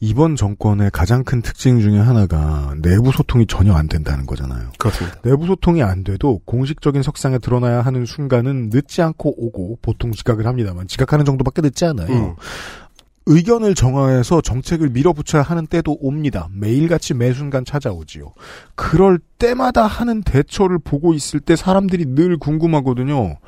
이번 0.00 0.36
정권의 0.36 0.90
가장 0.92 1.24
큰 1.24 1.42
특징 1.42 1.80
중에 1.80 1.98
하나가 1.98 2.72
내부 2.80 3.10
소통이 3.10 3.46
전혀 3.46 3.74
안 3.74 3.88
된다는 3.88 4.26
거잖아요. 4.26 4.70
그렇습니다. 4.78 5.20
내부 5.22 5.46
소통이 5.46 5.82
안 5.82 6.04
돼도 6.04 6.42
공식적인 6.44 7.02
석상에 7.02 7.38
드러나야 7.38 7.82
하는 7.82 8.06
순간은 8.06 8.70
늦지 8.72 9.02
않고 9.02 9.34
오고 9.36 9.80
보통 9.82 10.12
지각을 10.12 10.46
합니다만 10.46 10.86
지각하는 10.86 11.24
정도밖에 11.24 11.62
늦지 11.62 11.84
않아요. 11.84 12.08
음. 12.08 12.34
의견을 13.28 13.74
정화해서 13.74 14.40
정책을 14.40 14.88
밀어붙여야 14.88 15.42
하는 15.42 15.66
때도 15.66 15.98
옵니다. 16.00 16.48
매일같이 16.52 17.12
매순간 17.14 17.64
찾아오지요. 17.66 18.32
그럴 18.74 19.18
때마다 19.38 19.86
하는 19.86 20.22
대처를 20.22 20.78
보고 20.78 21.12
있을 21.12 21.38
때 21.40 21.54
사람들이 21.54 22.06
늘 22.14 22.38
궁금하거든요. 22.38 23.38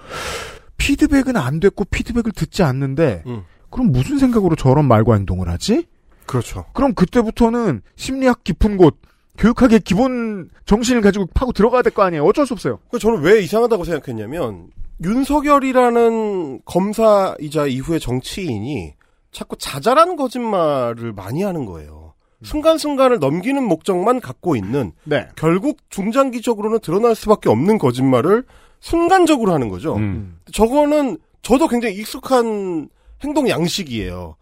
피드백은 0.76 1.36
안 1.36 1.60
됐고 1.60 1.86
피드백을 1.86 2.32
듣지 2.32 2.62
않는데 2.62 3.22
음. 3.26 3.42
그럼 3.70 3.90
무슨 3.90 4.18
생각으로 4.18 4.54
저런 4.54 4.86
말과 4.86 5.14
행동을 5.14 5.48
하지? 5.48 5.86
그렇죠. 6.26 6.66
그럼 6.74 6.94
그때부터는 6.94 7.80
심리학 7.96 8.44
깊은 8.44 8.76
곳, 8.76 8.96
교육학의 9.38 9.80
기본 9.80 10.50
정신을 10.66 11.00
가지고 11.00 11.26
파고 11.32 11.52
들어가야 11.52 11.82
될 11.82 11.92
거 11.92 12.02
아니에요. 12.02 12.24
어쩔 12.24 12.46
수 12.46 12.52
없어요. 12.52 12.78
그 12.90 12.98
저는 12.98 13.20
왜 13.22 13.40
이상하다고 13.42 13.84
생각했냐면 13.84 14.68
윤석열이라는 15.02 16.60
검사이자 16.66 17.66
이후의 17.66 18.00
정치인이 18.00 18.94
자꾸 19.32 19.56
자잘한 19.56 20.16
거짓말을 20.16 21.12
많이 21.12 21.42
하는 21.42 21.64
거예요. 21.64 22.14
순간순간을 22.42 23.18
넘기는 23.18 23.62
목적만 23.62 24.20
갖고 24.20 24.56
있는 24.56 24.92
네. 25.04 25.28
결국 25.36 25.78
중장기적으로는 25.90 26.80
드러날 26.80 27.14
수밖에 27.14 27.50
없는 27.50 27.78
거짓말을 27.78 28.44
순간적으로 28.80 29.52
하는 29.52 29.68
거죠. 29.68 29.96
음. 29.96 30.38
저거는 30.52 31.18
저도 31.42 31.68
굉장히 31.68 31.96
익숙한 31.96 32.88
행동 33.22 33.48
양식이에요. 33.48 34.36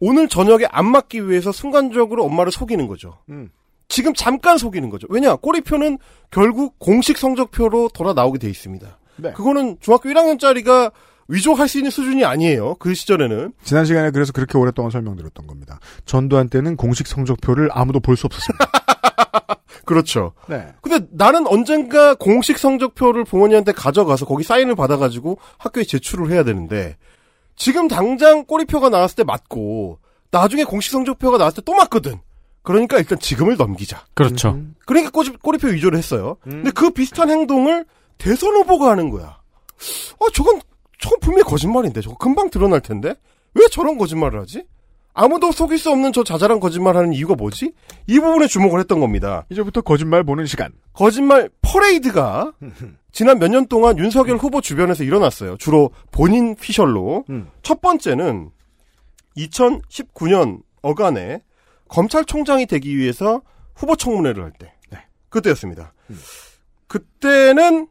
오늘 0.00 0.28
저녁에 0.28 0.66
안 0.70 0.86
맞기 0.86 1.28
위해서 1.28 1.52
순간적으로 1.52 2.24
엄마를 2.24 2.50
속이는 2.50 2.88
거죠. 2.88 3.18
음. 3.28 3.50
지금 3.88 4.12
잠깐 4.14 4.58
속이는 4.58 4.90
거죠. 4.90 5.06
왜냐? 5.10 5.36
꼬리표는 5.36 5.98
결국 6.30 6.78
공식 6.78 7.16
성적표로 7.16 7.88
돌아 7.88 8.12
나오게 8.12 8.38
돼 8.38 8.48
있습니다. 8.48 8.98
네. 9.16 9.32
그거는 9.32 9.76
중학교 9.80 10.08
1학년짜리가 10.08 10.90
위조할 11.28 11.68
수 11.68 11.78
있는 11.78 11.90
수준이 11.90 12.24
아니에요. 12.24 12.74
그 12.76 12.94
시절에는. 12.94 13.52
지난 13.62 13.84
시간에 13.84 14.10
그래서 14.10 14.32
그렇게 14.32 14.58
오랫동안 14.58 14.90
설명드렸던 14.90 15.46
겁니다. 15.46 15.78
전두환 16.04 16.48
때는 16.48 16.76
공식 16.76 17.06
성적표를 17.06 17.68
아무도 17.72 18.00
볼 18.00 18.16
수 18.16 18.26
없었습니다. 18.26 18.66
그렇죠. 19.84 20.32
네. 20.48 20.72
근데 20.80 21.06
나는 21.10 21.46
언젠가 21.46 22.14
공식 22.14 22.58
성적표를 22.58 23.24
부모님한테 23.24 23.72
가져가서 23.72 24.24
거기 24.26 24.42
사인을 24.44 24.74
받아가지고 24.74 25.38
학교에 25.58 25.84
제출을 25.84 26.30
해야 26.30 26.42
되는데 26.44 26.96
지금 27.56 27.88
당장 27.88 28.44
꼬리표가 28.46 28.88
나왔을 28.88 29.16
때 29.16 29.24
맞고 29.24 29.98
나중에 30.30 30.64
공식 30.64 30.90
성적표가 30.92 31.38
나왔을 31.38 31.56
때 31.56 31.62
또 31.64 31.74
맞거든. 31.74 32.16
그러니까 32.62 32.96
일단 32.98 33.18
지금을 33.18 33.56
넘기자. 33.58 34.04
그렇죠. 34.14 34.58
그러니까 34.86 35.10
꼬리, 35.10 35.28
꼬리표 35.30 35.68
위조를 35.68 35.98
했어요. 35.98 36.36
근데 36.42 36.70
그 36.70 36.90
비슷한 36.90 37.28
행동을 37.28 37.84
대선 38.16 38.54
후보가 38.54 38.90
하는 38.90 39.10
거야. 39.10 39.36
어, 40.18 40.30
저건, 40.32 40.60
저건 41.04 41.20
분명히 41.20 41.42
거짓말인데. 41.44 42.00
저거 42.00 42.16
금방 42.16 42.48
드러날 42.48 42.80
텐데? 42.80 43.14
왜 43.52 43.66
저런 43.70 43.98
거짓말을 43.98 44.40
하지? 44.40 44.64
아무도 45.12 45.52
속일 45.52 45.78
수 45.78 45.90
없는 45.90 46.12
저 46.14 46.24
자잘한 46.24 46.58
거짓말 46.60 46.96
하는 46.96 47.12
이유가 47.12 47.34
뭐지? 47.34 47.72
이 48.06 48.18
부분에 48.18 48.46
주목을 48.46 48.80
했던 48.80 49.00
겁니다. 49.00 49.44
이제부터 49.50 49.82
거짓말 49.82 50.24
보는 50.24 50.46
시간. 50.46 50.72
거짓말 50.94 51.50
퍼레이드가 51.62 52.52
지난 53.12 53.38
몇 53.38 53.48
년 53.48 53.66
동안 53.66 53.98
윤석열 53.98 54.38
후보 54.38 54.60
주변에서 54.62 55.04
일어났어요. 55.04 55.56
주로 55.58 55.90
본인 56.10 56.56
피셜로. 56.56 57.24
음. 57.28 57.48
첫 57.62 57.80
번째는 57.82 58.50
2019년 59.36 60.62
어간에 60.82 61.42
검찰총장이 61.88 62.66
되기 62.66 62.96
위해서 62.96 63.42
후보 63.76 63.94
청문회를 63.96 64.42
할 64.42 64.52
때. 64.52 64.72
네. 64.90 64.98
그때였습니다. 65.28 65.92
그때는 66.88 67.88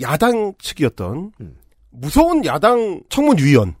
야당 0.00 0.52
측이었던 0.58 1.32
음. 1.40 1.56
무서운 1.92 2.44
야당 2.44 3.00
청문위원 3.08 3.74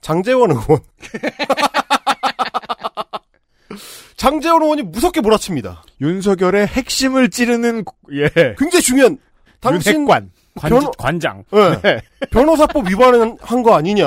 장재원 0.00 0.50
의원. 0.52 0.80
장재원 4.16 4.62
의원이 4.62 4.82
무섭게 4.82 5.20
몰아칩니다. 5.20 5.84
윤석열의 6.00 6.66
핵심을 6.66 7.30
찌르는 7.30 7.84
예. 8.12 8.30
굉장히 8.58 8.82
중요한 8.82 9.18
당신 9.60 9.92
윤핵관. 10.02 10.30
관, 10.56 10.70
변호- 10.70 10.90
관장. 10.92 11.44
예. 11.52 11.78
네. 11.82 12.00
변호사법 12.30 12.88
위반한 12.88 13.36
거 13.36 13.74
아니냐. 13.76 14.04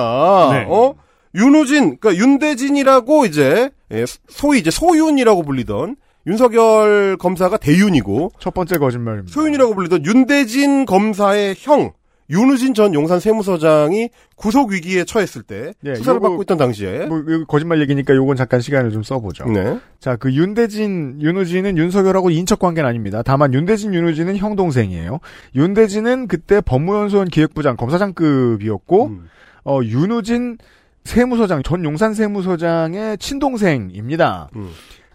네. 0.51 0.65
어? 0.67 0.95
윤우진, 1.33 1.97
그러니까 1.99 2.15
윤대진이라고 2.15 3.25
이제 3.25 3.69
예, 3.93 4.05
소위 4.27 4.59
이제 4.59 4.69
소윤이라고 4.69 5.43
불리던 5.43 5.95
윤석열 6.27 7.15
검사가 7.17 7.55
대윤이고 7.57 8.33
첫 8.37 8.53
번째 8.53 8.77
거짓말입니다. 8.79 9.33
소윤이라고 9.33 9.75
불리던 9.75 10.05
윤대진 10.05 10.85
검사의 10.85 11.55
형 11.57 11.93
윤우진 12.31 12.73
전 12.73 12.93
용산 12.93 13.19
세무서장이 13.19 14.09
구속 14.35 14.71
위기에 14.71 15.03
처했을 15.03 15.43
때 15.43 15.73
예, 15.85 15.95
수사를 15.95 16.19
요거- 16.19 16.23
받고 16.23 16.41
있던 16.43 16.57
당시에 16.57 17.05
뭐 17.07 17.21
거짓말 17.47 17.81
얘기니까 17.81 18.15
요건 18.15 18.35
잠깐 18.37 18.61
시간을 18.61 18.91
좀 18.91 19.03
써보죠. 19.03 19.45
네. 19.45 19.77
자, 19.99 20.15
그 20.15 20.33
윤대진, 20.33 21.21
윤우진은 21.21 21.77
윤석열하고 21.77 22.29
인척 22.31 22.59
관계는 22.59 22.89
아닙니다. 22.89 23.21
다만 23.23 23.53
윤대진, 23.53 23.93
윤우진은 23.93 24.37
형 24.37 24.55
동생이에요. 24.55 25.19
윤대진은 25.55 26.27
그때 26.27 26.61
법무연수원 26.61 27.27
기획부장 27.27 27.75
검사장급이었고, 27.75 29.05
음. 29.07 29.29
어, 29.65 29.79
윤우진 29.83 30.57
세무서장, 31.03 31.63
전 31.63 31.83
용산 31.83 32.13
세무서장의 32.13 33.17
친동생입니다. 33.17 34.49
음. 34.55 34.69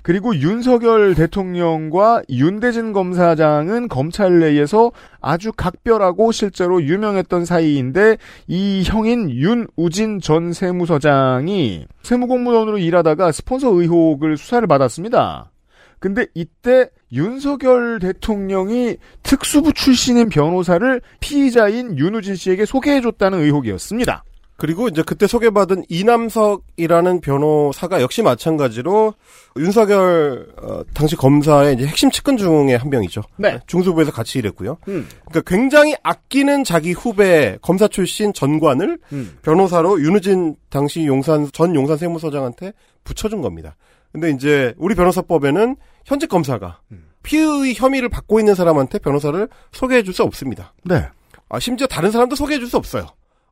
그리고 0.07 0.37
윤석열 0.37 1.17
대통령과 1.17 2.23
윤대진 2.31 2.93
검사장은 2.93 3.89
검찰 3.89 4.39
내에서 4.39 4.93
아주 5.21 5.51
각별하고 5.51 6.31
실제로 6.31 6.81
유명했던 6.81 7.45
사이인데 7.45 8.17
이 8.47 8.85
형인 8.87 9.29
윤우진 9.29 10.21
전 10.21 10.53
세무서장이 10.53 11.89
세무공무원으로 12.05 12.79
일하다가 12.79 13.33
스폰서 13.33 13.71
의혹을 13.71 14.37
수사를 14.37 14.65
받았습니다. 14.69 15.51
근데 15.99 16.27
이때 16.35 16.89
윤석열 17.11 17.99
대통령이 17.99 18.99
특수부 19.25 19.73
출신인 19.73 20.29
변호사를 20.29 21.01
피의자인 21.19 21.99
윤우진 21.99 22.37
씨에게 22.37 22.65
소개해줬다는 22.65 23.41
의혹이었습니다. 23.41 24.23
그리고 24.57 24.89
이제 24.89 25.03
그때 25.03 25.27
소개받은 25.27 25.85
이남석이라는 25.89 27.21
변호사가 27.21 28.01
역시 28.01 28.23
마찬가지로 28.23 29.15
윤석열 29.59 30.49
어, 30.63 30.83
당시 30.95 31.15
검사의 31.15 31.75
이제 31.75 31.87
핵심 31.87 32.11
측근 32.11 32.37
중에 32.37 32.75
한 32.75 32.89
명이죠. 32.89 33.23
네. 33.37 33.61
중수부에서 33.67 34.13
같이 34.13 34.39
일했고요. 34.39 34.79
음. 34.89 35.07
그러니까 35.27 35.43
굉장히 35.47 35.95
아끼는 36.03 36.65
자기 36.65 36.93
후배 36.93 37.59
검사 37.61 37.87
출신 37.87 38.33
전관을 38.33 38.99
음. 39.13 39.37
변호사로 39.43 40.01
윤우진 40.01 40.57
당시 40.71 41.07
용산 41.07 41.51
전 41.53 41.75
용산 41.75 41.99
세무서장한테 41.99 42.73
붙여준 43.05 43.43
겁니다. 43.43 43.77
근데 44.13 44.31
이제 44.31 44.73
우리 44.79 44.95
변호사법에는 44.95 45.77
현직 46.07 46.29
검사가 46.29 46.81
음. 46.93 47.05
피의 47.23 47.75
혐의를 47.75 48.09
받고 48.09 48.39
있는 48.39 48.55
사람한테 48.55 49.01
변호사를 49.01 49.49
소개해줄 49.73 50.15
수 50.15 50.23
없습니다. 50.23 50.73
네. 50.85 51.07
아, 51.49 51.61
심지어 51.61 51.87
다른 51.87 52.11
사람도 52.11 52.37
소개해줄 52.37 52.69
수 52.69 52.77
없어요. 52.77 53.07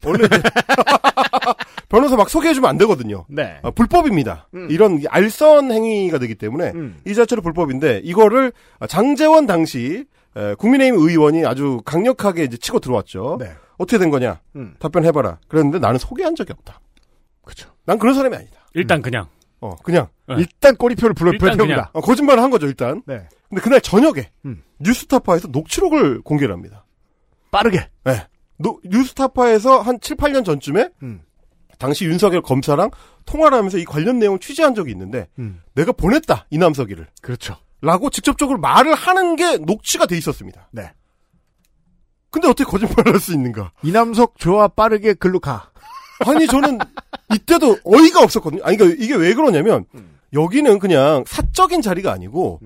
원래 0.05 0.29
변호사 1.89 2.17
막 2.17 2.29
소개해주면 2.29 2.69
안 2.69 2.79
되거든요. 2.79 3.25
네. 3.29 3.59
아, 3.63 3.71
불법입니다. 3.71 4.49
음. 4.55 4.69
이런 4.71 5.01
알선 5.09 5.71
행위가 5.71 6.19
되기 6.19 6.35
때문에 6.35 6.73
음. 6.75 6.97
이 7.07 7.15
자체로 7.15 7.43
불법인데 7.43 8.01
이거를 8.05 8.53
장재원 8.89 9.47
당시 9.47 10.05
에, 10.37 10.55
국민의힘 10.55 10.99
의원이 10.99 11.47
아주 11.47 11.81
강력하게 11.85 12.45
이제 12.45 12.57
치고 12.57 12.81
들어왔죠. 12.81 13.37
네. 13.39 13.53
어떻게 13.79 13.99
된 13.99 14.11
거냐? 14.11 14.41
음. 14.57 14.75
답변해봐라. 14.79 15.39
그랬는데 15.49 15.79
나는 15.79 15.99
소개한 15.99 16.35
적이 16.35 16.53
없다. 16.55 16.81
그렇죠. 17.45 17.71
난 17.85 17.99
그런 17.99 18.15
사람이 18.15 18.35
아니다. 18.35 18.67
일단 18.75 19.01
그냥. 19.03 19.27
어, 19.61 19.77
그냥. 19.83 20.09
네. 20.29 20.37
일단 20.39 20.77
꼬리표를 20.77 21.15
불러 21.15 21.33
일단 21.33 21.57
태웁니다. 21.57 21.91
어, 21.93 22.01
거짓말을 22.01 22.43
한 22.43 22.51
거죠, 22.51 22.67
일단. 22.67 23.03
네. 23.07 23.23
근데 23.49 23.63
그날 23.63 23.81
저녁에 23.81 24.31
음. 24.45 24.63
뉴스타파에서 24.81 25.49
녹취록을 25.49 26.23
공개를 26.23 26.53
합니다. 26.55 26.85
빠르게. 27.51 27.89
네. 28.05 28.27
노- 28.57 28.81
뉴스타파에서 28.85 29.81
한 29.81 29.99
7, 30.01 30.17
8년 30.17 30.45
전쯤에 30.45 30.91
음. 31.03 31.23
당시 31.79 32.05
윤석열 32.05 32.41
검사랑 32.43 32.91
통화를 33.27 33.59
하면서 33.59 33.79
이 33.79 33.85
관련 33.85 34.19
내용을 34.19 34.39
취재한 34.39 34.75
적이 34.75 34.93
있는데 34.93 35.29
음. 35.39 35.61
내가 35.75 35.93
보냈다 35.93 36.47
이남석이를 36.51 37.09
그렇죠. 37.21 37.57
라고 37.81 38.11
직접적으로 38.11 38.59
말을 38.59 38.95
하는 38.95 39.37
게 39.37 39.59
녹취가 39.59 40.07
돼 40.07 40.17
있었습니다. 40.17 40.69
네. 40.71 40.93
근데 42.31 42.49
어떻게 42.49 42.65
거짓말을 42.65 43.13
할 43.13 43.21
수 43.21 43.33
있는가? 43.33 43.73
이남석 43.83 44.39
좋아 44.39 44.69
빠르게 44.69 45.15
글로 45.15 45.39
가. 45.41 45.71
아니 46.27 46.47
저는 46.47 46.79
이때도 47.33 47.79
어이가 47.85 48.23
없었거든요. 48.23 48.63
아니 48.65 48.77
그러니까 48.77 49.03
이게 49.03 49.15
왜 49.15 49.35
그러냐면 49.35 49.85
여기는 50.33 50.79
그냥 50.79 51.25
사적인 51.27 51.83
자리가 51.83 52.13
아니고 52.13 52.61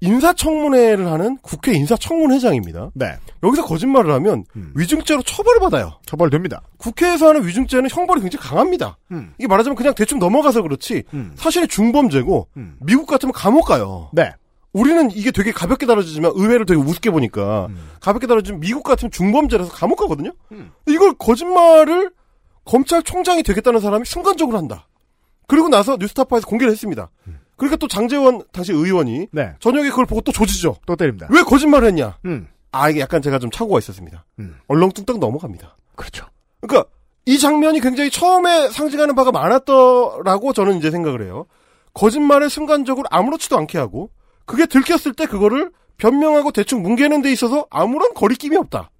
인사청문회를 0.00 1.06
하는 1.06 1.36
국회 1.42 1.72
인사청문회장입니다. 1.74 2.90
네. 2.94 3.16
여기서 3.42 3.64
거짓말을 3.64 4.12
하면 4.14 4.44
위증죄로 4.74 5.22
처벌을 5.22 5.60
받아요. 5.60 5.98
처벌됩니다. 6.06 6.62
국회에서 6.78 7.28
하는 7.28 7.46
위증죄는 7.46 7.90
형벌이 7.90 8.20
굉장히 8.22 8.42
강합니다. 8.42 8.96
음. 9.12 9.34
이게 9.38 9.46
말하자면 9.46 9.76
그냥 9.76 9.94
대충 9.94 10.18
넘어가서 10.18 10.62
그렇지 10.62 11.04
음. 11.12 11.32
사실은 11.36 11.68
중범죄고 11.68 12.48
음. 12.56 12.76
미국 12.80 13.06
같으면 13.06 13.32
감옥 13.32 13.66
가요. 13.66 14.10
네. 14.12 14.32
우리는 14.72 15.10
이게 15.10 15.32
되게 15.32 15.50
가볍게 15.50 15.84
다뤄지지만 15.84 16.32
의외로 16.34 16.64
되게 16.64 16.80
우습게 16.80 17.10
보니까 17.10 17.68
가볍게 18.00 18.28
다뤄지면 18.28 18.60
미국 18.60 18.84
같으면 18.84 19.10
중범죄라서 19.10 19.72
감옥 19.72 19.96
가거든요. 19.96 20.32
음. 20.52 20.70
이걸 20.86 21.12
거짓말을 21.14 22.12
검찰총장이 22.64 23.42
되겠다는 23.42 23.80
사람이 23.80 24.04
순간적으로 24.04 24.56
한다. 24.58 24.86
그리고 25.48 25.68
나서 25.68 25.96
뉴스타파에서 25.98 26.46
공개를 26.46 26.70
했습니다. 26.70 27.10
그러니까 27.60 27.76
또 27.76 27.88
장재원 27.88 28.42
당시 28.52 28.72
의원이 28.72 29.28
네. 29.32 29.52
저녁에 29.60 29.90
그걸 29.90 30.06
보고 30.06 30.22
또 30.22 30.32
조지죠. 30.32 30.76
또 30.86 30.96
때립니다. 30.96 31.26
왜 31.30 31.42
거짓말을 31.42 31.88
했냐? 31.88 32.16
음. 32.24 32.48
아 32.72 32.88
이게 32.88 33.00
약간 33.00 33.20
제가 33.20 33.38
좀 33.38 33.50
착오가 33.50 33.78
있었습니다. 33.78 34.24
음. 34.38 34.56
얼렁뚱땅 34.66 35.20
넘어갑니다. 35.20 35.76
그렇죠. 35.94 36.24
그러니까 36.62 36.88
이 37.26 37.38
장면이 37.38 37.80
굉장히 37.80 38.10
처음에 38.10 38.70
상징하는 38.70 39.14
바가 39.14 39.30
많았더라고 39.30 40.54
저는 40.54 40.78
이제 40.78 40.90
생각을 40.90 41.20
해요. 41.20 41.44
거짓말을 41.92 42.48
순간적으로 42.48 43.06
아무렇지도 43.10 43.58
않게 43.58 43.76
하고 43.76 44.10
그게 44.46 44.64
들켰을 44.64 45.12
때 45.12 45.26
그거를 45.26 45.70
변명하고 45.98 46.52
대충 46.52 46.82
뭉개는 46.82 47.20
데 47.20 47.30
있어서 47.30 47.66
아무런 47.68 48.14
거리낌이 48.14 48.56
없다. 48.56 48.90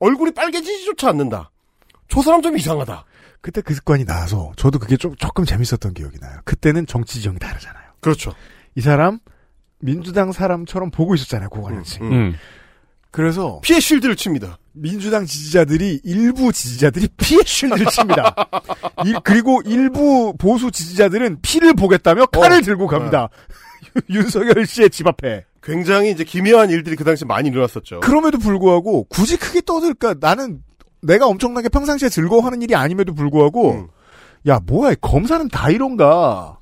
얼굴이 0.00 0.32
빨개지지조차 0.32 1.08
않는다. 1.08 1.50
저 2.10 2.20
사람 2.20 2.42
좀 2.42 2.58
이상하다. 2.58 3.06
그때 3.40 3.62
그 3.62 3.72
습관이 3.72 4.04
나서 4.04 4.52
저도 4.56 4.78
그게 4.78 4.98
좀 4.98 5.16
조금 5.16 5.46
재밌었던 5.46 5.94
기억이 5.94 6.18
나요. 6.20 6.40
그때는 6.44 6.86
정치 6.86 7.22
지형이 7.22 7.38
다르잖아요. 7.38 7.81
그렇죠. 8.02 8.34
이 8.74 8.80
사람 8.82 9.18
민주당 9.80 10.32
사람처럼 10.32 10.90
보고 10.90 11.14
있었잖아요. 11.14 11.48
고관현씨. 11.48 12.00
음. 12.02 12.12
음. 12.12 12.34
그래서 13.10 13.60
피해 13.62 13.78
쉴드를 13.80 14.16
칩니다. 14.16 14.58
민주당 14.72 15.26
지지자들이 15.26 16.00
일부 16.04 16.52
지지자들이 16.52 17.08
피해 17.18 17.40
쉴드를 17.44 17.86
칩니다. 17.86 18.34
일- 19.04 19.16
그리고 19.22 19.60
일부 19.66 20.34
보수 20.38 20.70
지지자들은 20.70 21.38
피를 21.42 21.74
보겠다며 21.74 22.26
칼을 22.26 22.58
어. 22.58 22.60
들고 22.60 22.86
갑니다. 22.86 23.28
윤석열 24.08 24.66
씨의 24.66 24.90
집 24.90 25.06
앞에. 25.06 25.44
굉장히 25.62 26.10
이제 26.10 26.24
기묘한 26.24 26.70
일들이 26.70 26.96
그 26.96 27.04
당시 27.04 27.24
많이 27.24 27.48
일어났었죠. 27.50 28.00
그럼에도 28.00 28.38
불구하고 28.38 29.04
굳이 29.04 29.36
크게 29.36 29.60
떠들까 29.60 30.14
나는 30.18 30.62
내가 31.02 31.26
엄청나게 31.26 31.68
평상시에 31.68 32.08
즐거워하는 32.08 32.62
일이 32.62 32.74
아님에도 32.74 33.14
불구하고 33.14 33.72
음. 33.72 33.88
야 34.48 34.58
뭐야 34.66 34.94
검사는 35.00 35.46
다 35.48 35.68
이런가 35.70 36.58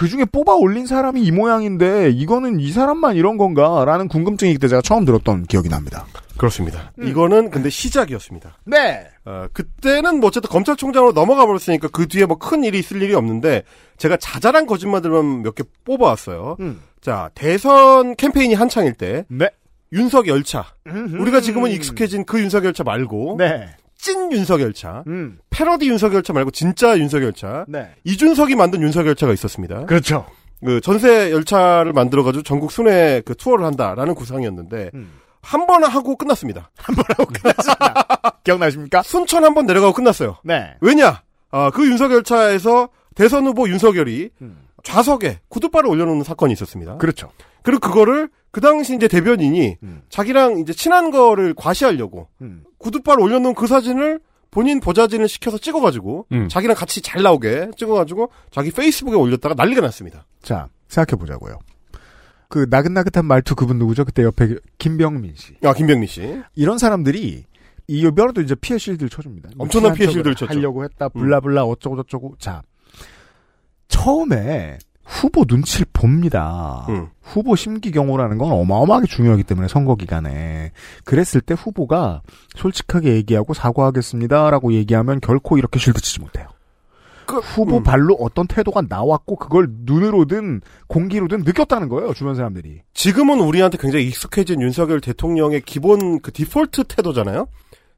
그 0.00 0.08
중에 0.08 0.24
뽑아 0.24 0.54
올린 0.54 0.86
사람이 0.86 1.20
이 1.22 1.30
모양인데 1.30 2.08
이거는 2.08 2.58
이 2.58 2.72
사람만 2.72 3.16
이런 3.16 3.36
건가라는 3.36 4.08
궁금증이 4.08 4.54
그때 4.54 4.66
제가 4.66 4.80
처음 4.80 5.04
들었던 5.04 5.44
기억이 5.44 5.68
납니다. 5.68 6.06
그렇습니다. 6.38 6.90
이거는 6.98 7.50
근데 7.50 7.68
시작이었습니다. 7.68 8.56
네. 8.64 9.06
어, 9.26 9.44
그때는 9.52 10.20
뭐 10.20 10.28
어쨌든 10.28 10.48
검찰총장으로 10.48 11.12
넘어가 11.12 11.44
버렸으니까 11.44 11.88
그 11.88 12.08
뒤에 12.08 12.24
뭐 12.24 12.38
큰 12.38 12.64
일이 12.64 12.78
있을 12.78 13.02
일이 13.02 13.12
없는데 13.14 13.64
제가 13.98 14.16
자잘한 14.16 14.64
거짓말들만 14.64 15.42
몇 15.42 15.54
개 15.54 15.64
뽑아왔어요. 15.84 16.56
음. 16.60 16.80
자 17.02 17.28
대선 17.34 18.16
캠페인이 18.16 18.54
한창일 18.54 18.94
때 18.94 19.26
네. 19.28 19.50
윤석 19.92 20.28
열차 20.28 20.64
우리가 20.86 21.42
지금은 21.42 21.72
익숙해진 21.72 22.24
그 22.24 22.40
윤석 22.40 22.64
열차 22.64 22.84
말고 22.84 23.34
네. 23.38 23.68
찐 24.00 24.32
윤석 24.32 24.60
열차 24.60 25.04
음. 25.06 25.38
패러디 25.50 25.88
윤석 25.88 26.14
열차 26.14 26.32
말고 26.32 26.50
진짜 26.50 26.98
윤석 26.98 27.22
열차 27.22 27.64
네. 27.68 27.90
이준석이 28.04 28.54
만든 28.56 28.82
윤석 28.82 29.06
열차가 29.06 29.32
있었습니다. 29.32 29.84
그렇죠. 29.86 30.26
그 30.64 30.80
전세 30.80 31.30
열차를 31.30 31.92
만들어가지고 31.92 32.42
전국 32.42 32.70
순회 32.72 33.22
그 33.24 33.34
투어를 33.34 33.64
한다라는 33.64 34.14
구상이었는데 34.14 34.90
음. 34.94 35.12
한번 35.42 35.84
하고 35.84 36.16
끝났습니다. 36.16 36.70
기억나십니까? 38.44 39.02
순천 39.02 39.44
한 39.44 39.54
번 39.54 39.66
내려가고 39.66 39.92
끝났어요. 39.94 40.36
네. 40.44 40.74
왜냐? 40.80 41.22
아, 41.50 41.70
그 41.70 41.86
윤석 41.86 42.12
열차에서 42.12 42.88
대선 43.14 43.46
후보 43.46 43.68
윤석열이 43.68 44.30
음. 44.42 44.58
좌석에 44.82 45.40
구두발을 45.48 45.88
올려놓는 45.88 46.24
사건이 46.24 46.52
있었습니다. 46.52 46.96
그렇죠. 46.98 47.30
그리고 47.62 47.80
그거를 47.80 48.28
그 48.50 48.60
당시 48.60 48.94
이제 48.96 49.06
대변인이 49.08 49.76
음. 49.82 50.02
자기랑 50.08 50.58
이제 50.58 50.72
친한 50.72 51.10
거를 51.10 51.54
과시하려고 51.54 52.28
음. 52.40 52.64
구두발 52.78 53.20
올려놓은 53.20 53.54
그 53.54 53.66
사진을 53.66 54.20
본인 54.50 54.80
보좌진을 54.80 55.28
시켜서 55.28 55.58
찍어가지고 55.58 56.26
음. 56.32 56.48
자기랑 56.48 56.74
같이 56.76 57.00
잘 57.02 57.22
나오게 57.22 57.70
찍어가지고 57.76 58.30
자기 58.50 58.72
페이스북에 58.72 59.14
올렸다가 59.16 59.54
난리가 59.54 59.80
났습니다. 59.80 60.26
자 60.42 60.68
생각해 60.88 61.18
보자고요. 61.18 61.58
그 62.48 62.66
나긋나긋한 62.68 63.24
말투 63.24 63.54
그분 63.54 63.78
누구죠? 63.78 64.04
그때 64.04 64.24
옆에 64.24 64.56
김병민 64.78 65.34
씨. 65.36 65.54
아 65.62 65.72
김병민 65.72 66.08
씨. 66.08 66.42
이런 66.56 66.78
사람들이 66.78 67.44
이 67.86 68.02
면허도 68.04 68.40
이제 68.40 68.56
피해 68.56 68.78
실드를 68.78 69.08
쳐줍니다. 69.08 69.50
엄청난 69.58 69.94
피해 69.94 70.10
실드를 70.10 70.34
쳤죠. 70.34 70.52
하려고 70.52 70.82
했다. 70.82 71.08
블라블라 71.10 71.64
어쩌고 71.64 71.96
저쩌고. 72.02 72.34
자 72.38 72.62
처음에 73.90 74.78
후보 75.04 75.44
눈치를 75.46 75.86
봅니다. 75.92 76.86
음. 76.88 77.08
후보 77.20 77.56
심기경호라는 77.56 78.38
건 78.38 78.52
어마어마하게 78.52 79.06
중요하기 79.08 79.42
때문에 79.42 79.68
선거 79.68 79.96
기간에 79.96 80.70
그랬을 81.04 81.40
때 81.40 81.54
후보가 81.54 82.22
솔직하게 82.54 83.14
얘기하고 83.16 83.52
사과하겠습니다라고 83.52 84.72
얘기하면 84.72 85.20
결코 85.20 85.58
이렇게 85.58 85.78
실드 85.78 86.00
치지 86.00 86.20
못해요. 86.20 86.46
그, 87.26 87.38
후보 87.38 87.78
음. 87.78 87.82
발로 87.82 88.14
어떤 88.14 88.46
태도가 88.46 88.82
나왔고 88.88 89.36
그걸 89.36 89.68
눈으로든 89.70 90.62
공기로든 90.88 91.42
느꼈다는 91.42 91.88
거예요 91.88 92.14
주변 92.14 92.34
사람들이. 92.34 92.82
지금은 92.94 93.40
우리한테 93.40 93.78
굉장히 93.78 94.06
익숙해진 94.06 94.62
윤석열 94.62 95.00
대통령의 95.00 95.62
기본 95.62 96.20
그 96.20 96.32
디폴트 96.32 96.84
태도잖아요. 96.84 97.46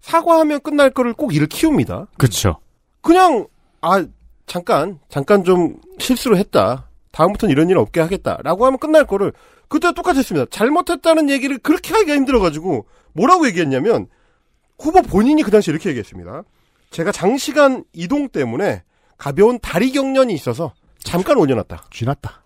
사과하면 0.01 0.61
끝날 0.61 0.91
거를 0.91 1.15
꼭 1.15 1.35
이를 1.35 1.47
키웁니다. 1.47 2.09
그렇죠. 2.19 2.57
그냥 3.01 3.47
아 3.81 4.05
잠깐 4.53 4.99
잠깐 5.09 5.45
좀 5.45 5.77
실수를 5.99 6.37
했다. 6.37 6.87
다음부터는 7.13 7.51
이런 7.51 7.71
일 7.71 7.79
없게 7.79 8.01
하겠다라고 8.01 8.67
하면 8.67 8.79
끝날 8.79 9.07
거를 9.07 9.33
그때 9.69 9.93
똑같았습니다. 9.95 10.45
잘못했다는 10.51 11.31
얘기를 11.31 11.57
그렇게 11.57 11.95
하기가 11.95 12.15
힘들어가지고 12.15 12.85
뭐라고 13.15 13.47
얘기했냐면 13.47 14.09
후보 14.79 15.01
본인이 15.01 15.43
그 15.43 15.51
당시 15.51 15.71
이렇게 15.71 15.89
얘기했습니다. 15.89 16.43
제가 16.91 17.13
장시간 17.13 17.85
이동 17.95 18.29
때문에 18.29 18.83
가벼운 19.17 19.59
다리 19.59 19.91
경련이 19.91 20.35
있어서 20.35 20.75
잠깐 21.03 21.39
올려놨다. 21.39 21.85
쥐났다. 21.91 22.43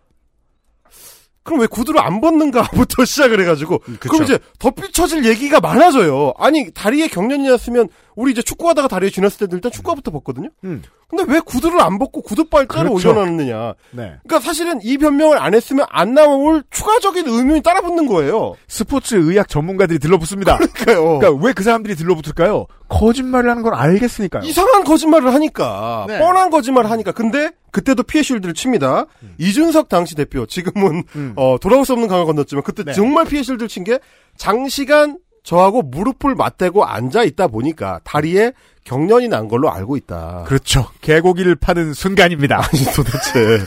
그럼 1.43 1.59
왜 1.59 1.67
구두를 1.67 2.01
안 2.01 2.21
벗는가부터 2.21 3.03
시작을 3.05 3.41
해가지고 3.41 3.79
그쵸. 3.79 3.99
그럼 4.11 4.23
이제 4.23 4.39
덧붙여질 4.61 5.25
얘기가 5.25 5.59
많아져요. 5.59 6.35
아니 6.39 6.71
다리에 6.73 7.09
경련이 7.09 7.49
났으면 7.49 7.89
우리 8.17 8.33
이제 8.33 8.43
축구하다가 8.43 8.89
다리에 8.89 9.11
쥐났을 9.11 9.39
때도 9.41 9.57
일단 9.57 9.71
축구화부터 9.71 10.11
벗거든요. 10.11 10.49
음. 10.65 10.83
근데 11.09 11.25
왜 11.33 11.39
구두를 11.39 11.81
안 11.81 11.99
벗고 11.99 12.21
구두발 12.23 12.67
따로 12.67 12.91
그렇죠. 12.95 13.11
올려놨느냐. 13.11 13.75
네. 13.93 14.15
그러니까 14.27 14.41
사실은 14.41 14.81
이 14.83 14.99
변명을 14.99 15.39
안 15.39 15.55
했으면 15.55 15.87
안 15.91 16.15
나올 16.15 16.65
추가적인 16.71 17.29
의문이 17.29 17.63
따라붙는 17.63 18.07
거예요. 18.07 18.57
스포츠 18.67 19.15
의학 19.15 19.49
전문가들이 19.49 19.99
들러붙습니다. 20.01 20.57
그러니까요. 20.57 21.19
그러니까 21.19 21.47
왜 21.47 21.53
그 21.53 21.63
사람들이 21.63 21.95
들러붙을까요? 21.95 22.67
거짓말을 22.89 23.49
하는 23.51 23.63
걸 23.63 23.75
알겠으니까요. 23.75 24.43
이상한 24.45 24.83
거짓말을 24.85 25.33
하니까 25.35 26.07
네. 26.09 26.19
뻔한 26.19 26.51
거짓말을 26.51 26.91
하니까 26.91 27.13
근데 27.13 27.51
그때도 27.71 28.03
피해 28.03 28.23
실드를 28.23 28.55
칩니다. 28.55 29.07
이준석 29.39 29.89
당시 29.89 30.15
대표 30.15 30.47
지금은 30.47 31.05
음. 31.15 31.33
어, 31.37 31.57
돌아올 31.61 31.85
수 31.85 31.93
없는 31.93 32.09
강을 32.09 32.25
건넜지만 32.27 32.63
그때 32.65 32.83
네. 32.85 32.93
정말 32.95 33.27
피해 33.27 33.43
실드를 33.43 33.69
친 33.69 33.85
게 33.85 33.99
장시간 34.37 35.19
저하고 35.47 35.83
무릎을 35.83 36.35
맞대고 36.35 36.85
앉아 36.85 37.23
있다 37.23 37.47
보니까 37.47 38.01
다리에 38.03 38.53
경련이 38.83 39.29
난 39.29 39.47
걸로 39.47 39.71
알고 39.71 39.97
있다. 39.97 40.45
그렇죠. 40.47 40.89
개고기를 41.03 41.55
파는 41.55 41.95
순간입니다. 41.95 42.57
아니 42.59 42.85
도대체 42.95 43.65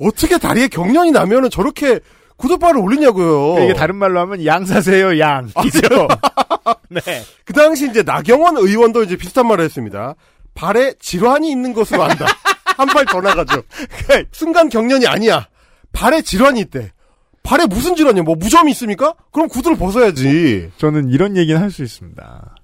어떻게 0.00 0.38
다리에 0.38 0.68
경련이 0.68 1.10
나면은 1.10 1.50
저렇게 1.50 1.98
구두발을 2.36 2.80
올리냐고요. 2.80 3.64
이게 3.64 3.74
다른 3.74 3.96
말로 3.96 4.20
하면 4.20 4.44
양 4.46 4.64
사세요, 4.64 5.18
양. 5.18 5.50
이죠. 5.66 6.06
네. 6.88 7.00
그 7.44 7.52
당시 7.52 7.88
이제 7.90 8.04
나경원 8.04 8.56
의원도 8.56 9.02
이제 9.02 9.16
비슷한 9.16 9.48
말을 9.48 9.64
했습니다. 9.64 10.14
발에 10.54 10.94
질환이 11.00 11.50
있는 11.50 11.72
것으로 11.72 12.04
안다. 12.04 12.26
한 12.76 12.86
발 12.90 13.04
더 13.06 13.20
나가죠. 13.20 13.62
순간 14.30 14.68
경련이 14.68 15.08
아니야. 15.08 15.48
발에 15.92 16.22
질환이 16.22 16.60
있대. 16.60 16.92
발에 17.48 17.66
무슨 17.66 17.96
질환이야? 17.96 18.24
뭐 18.24 18.34
무좀이 18.34 18.70
있습니까? 18.72 19.14
그럼 19.32 19.48
구두를 19.48 19.78
벗어야지. 19.78 20.70
저는 20.76 21.08
이런 21.08 21.34
얘기는 21.38 21.58
할 21.58 21.70
수 21.70 21.82
있습니다. 21.82 22.54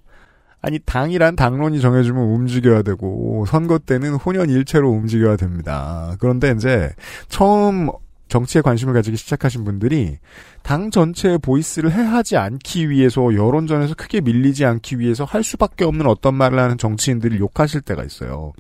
아니 0.61 0.79
당이란 0.79 1.37
당론이 1.37 1.81
정해주면 1.81 2.23
움직여야 2.23 2.83
되고 2.83 3.45
선거 3.47 3.79
때는 3.79 4.15
혼연일체로 4.15 4.91
움직여야 4.91 5.37
됩니다. 5.37 6.17
그런데 6.19 6.53
이제 6.57 6.91
처음 7.29 7.89
정치에 8.29 8.63
관심을 8.63 8.93
가지기 8.95 9.17
시작하신 9.17 9.65
분들이 9.65 10.19
당 10.63 10.91
전체의 10.91 11.39
보이스를 11.39 11.93
해하지 11.93 12.37
않기 12.37 12.91
위해서 12.91 13.35
여론전에서 13.35 13.95
크게 13.95 14.21
밀리지 14.23 14.65
않기 14.65 14.99
위해서 14.99 15.25
할 15.25 15.45
수밖에 15.45 15.85
없는 15.85 16.07
어떤 16.07 16.35
말을 16.35 16.59
하는 16.59 16.77
정치인들을 16.79 17.39
욕하실 17.41 17.83
때가 17.83 18.05
있어요. 18.05 18.53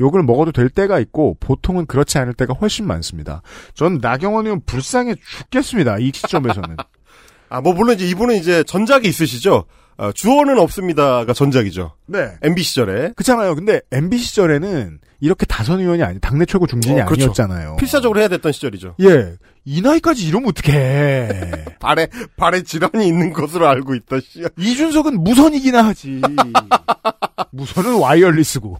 욕을 0.00 0.22
먹어도 0.22 0.52
될 0.52 0.68
때가 0.68 0.98
있고 1.00 1.36
보통은 1.40 1.86
그렇지 1.86 2.18
않을 2.18 2.34
때가 2.34 2.54
훨씬 2.54 2.86
많습니다. 2.86 3.42
전 3.74 3.98
나경원 4.00 4.46
의원 4.46 4.60
불쌍해 4.64 5.14
죽겠습니다. 5.14 5.98
이 5.98 6.10
시점에서는. 6.14 6.76
아, 7.48 7.60
뭐 7.60 7.72
물론 7.72 7.94
이제 7.94 8.06
이분은 8.08 8.36
이제 8.36 8.62
전작이 8.64 9.08
있으시죠. 9.08 9.64
어, 9.98 10.12
주어는 10.12 10.58
없습니다가 10.58 11.32
전작이죠. 11.32 11.92
네. 12.06 12.32
MB 12.42 12.62
시절에. 12.62 13.12
그렇잖아요. 13.16 13.54
근데 13.54 13.80
MB 13.92 14.18
시절에는 14.18 14.98
이렇게 15.20 15.46
다선 15.46 15.80
의원이 15.80 16.02
아니 16.02 16.20
당내 16.20 16.44
최고 16.44 16.66
중진이 16.66 17.00
어, 17.00 17.04
그렇죠. 17.06 17.24
아니었잖아요. 17.24 17.76
필사적으로 17.76 18.20
해야 18.20 18.28
됐던 18.28 18.52
시절이죠. 18.52 18.96
예. 19.00 19.36
이 19.66 19.82
나이까지 19.82 20.26
이러면 20.26 20.50
어떡해. 20.50 21.50
발에 21.80 22.08
발에 22.36 22.62
질환이 22.62 23.08
있는 23.08 23.32
것으로 23.32 23.66
알고 23.68 23.96
있다. 23.96 24.20
씨. 24.20 24.44
이준석은 24.56 25.22
무선이기나 25.22 25.84
하지. 25.84 26.22
무선은 27.50 27.98
와이어리스고. 27.98 28.78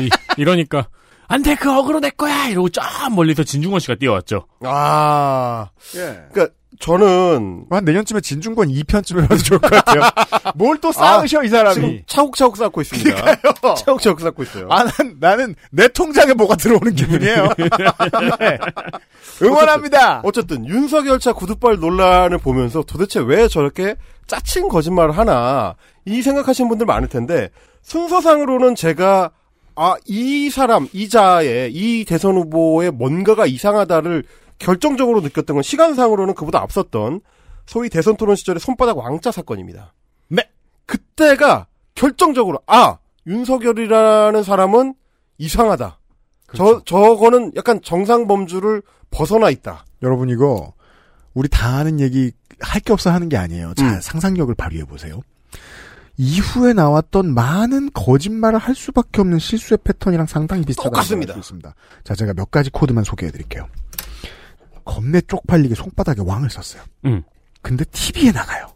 이, 0.00 0.10
이러니까 0.36 0.88
안 1.28 1.42
돼, 1.42 1.54
그 1.54 1.72
어그로 1.72 2.00
내 2.00 2.10
거야! 2.10 2.48
이러고 2.48 2.68
쫙 2.68 3.08
멀리서 3.14 3.44
진중권 3.44 3.80
씨가 3.80 3.94
뛰어왔죠. 3.94 4.46
아. 4.64 5.68
예. 5.96 6.26
그러니까 6.32 6.54
저는 6.84 7.64
한 7.70 7.82
내년쯤에 7.86 8.20
진중권 8.20 8.68
2편쯤에 8.68 9.22
봐도 9.26 9.38
좋을 9.38 9.58
것 9.58 9.70
같아요. 9.70 10.02
뭘 10.54 10.76
또 10.82 10.92
쌓으셔 10.92 11.42
이 11.42 11.48
사람이. 11.48 11.74
지금 11.74 12.02
차곡차곡 12.06 12.56
쌓고 12.58 12.80
있습니다. 12.82 13.14
그러니까요. 13.22 13.74
차곡차곡 13.74 14.20
쌓고 14.20 14.42
있어요. 14.42 14.66
아, 14.70 14.84
난, 14.84 15.16
나는 15.18 15.54
내 15.70 15.88
통장에 15.88 16.34
뭐가 16.34 16.56
들어오는 16.56 16.94
기분이에요. 16.94 17.48
네. 18.38 18.58
응원합니다. 19.40 20.20
어쨌든 20.24 20.66
윤석열 20.66 21.18
차 21.20 21.32
구두발 21.32 21.78
논란을 21.78 22.36
보면서 22.36 22.82
도대체 22.82 23.18
왜 23.20 23.48
저렇게 23.48 23.96
짜친 24.26 24.68
거짓말을 24.68 25.16
하나 25.16 25.76
이 26.04 26.20
생각하시는 26.20 26.68
분들 26.68 26.84
많을 26.84 27.08
텐데 27.08 27.48
순서상으로는 27.82 28.74
제가 28.74 29.30
아 29.76 29.94
이 30.06 30.50
사람 30.50 30.86
이 30.92 31.08
자의 31.08 31.72
이 31.72 32.04
대선 32.04 32.36
후보의 32.36 32.90
뭔가가 32.92 33.46
이상하다를 33.46 34.24
결정적으로 34.58 35.20
느꼈던 35.20 35.54
건 35.56 35.62
시간상으로는 35.62 36.34
그보다 36.34 36.60
앞섰던 36.62 37.20
소위 37.66 37.88
대선 37.88 38.16
토론 38.16 38.36
시절의 38.36 38.60
손바닥 38.60 38.96
왕자 38.98 39.30
사건입니다. 39.30 39.94
네. 40.28 40.48
그때가 40.86 41.66
결정적으로 41.94 42.60
아 42.66 42.98
윤석열이라는 43.26 44.42
사람은 44.42 44.94
이상하다. 45.38 45.98
저 46.56 46.82
저거는 46.84 47.52
약간 47.56 47.80
정상 47.82 48.26
범주를 48.26 48.82
벗어나 49.10 49.50
있다. 49.50 49.84
여러분 50.02 50.28
이거 50.28 50.72
우리 51.34 51.48
다 51.48 51.76
아는 51.78 51.98
얘기 52.00 52.32
할 52.60 52.80
게 52.82 52.92
없어 52.92 53.10
하는 53.10 53.28
게 53.28 53.36
아니에요. 53.36 53.74
자 53.74 53.84
음. 53.86 54.00
상상력을 54.00 54.54
발휘해 54.54 54.84
보세요. 54.84 55.20
이후에 56.16 56.72
나왔던 56.74 57.34
많은 57.34 57.90
거짓말을 57.92 58.58
할 58.60 58.74
수밖에 58.76 59.20
없는 59.20 59.40
실수의 59.40 59.78
패턴이랑 59.82 60.26
상당히 60.26 60.62
비슷하다고 60.64 60.94
똑같습니다. 60.94 61.32
말할 61.32 61.42
수 61.42 61.46
있습니다. 61.48 61.74
자 62.04 62.14
제가 62.14 62.34
몇 62.34 62.50
가지 62.52 62.70
코드만 62.70 63.02
소개해 63.02 63.32
드릴게요. 63.32 63.66
겁내 64.84 65.20
쪽팔리게 65.22 65.74
손바닥에 65.74 66.20
왕을 66.24 66.50
썼어요. 66.50 66.82
음. 67.06 67.22
근데 67.62 67.84
TV에 67.84 68.32
나가요. 68.32 68.68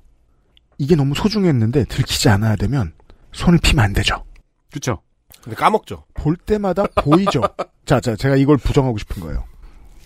이게 0.78 0.94
너무 0.96 1.14
소중했는데 1.14 1.84
들키지 1.84 2.28
않아야 2.30 2.56
되면 2.56 2.92
손을 3.32 3.58
피면 3.62 3.84
안 3.84 3.92
되죠. 3.92 4.24
그쵸. 4.72 5.02
근데 5.42 5.56
까먹죠. 5.56 6.04
볼 6.14 6.36
때마다 6.36 6.84
보이죠. 6.94 7.42
자, 7.84 8.00
자, 8.00 8.16
제가 8.16 8.36
이걸 8.36 8.56
부정하고 8.56 8.98
싶은 8.98 9.22
거예요. 9.22 9.44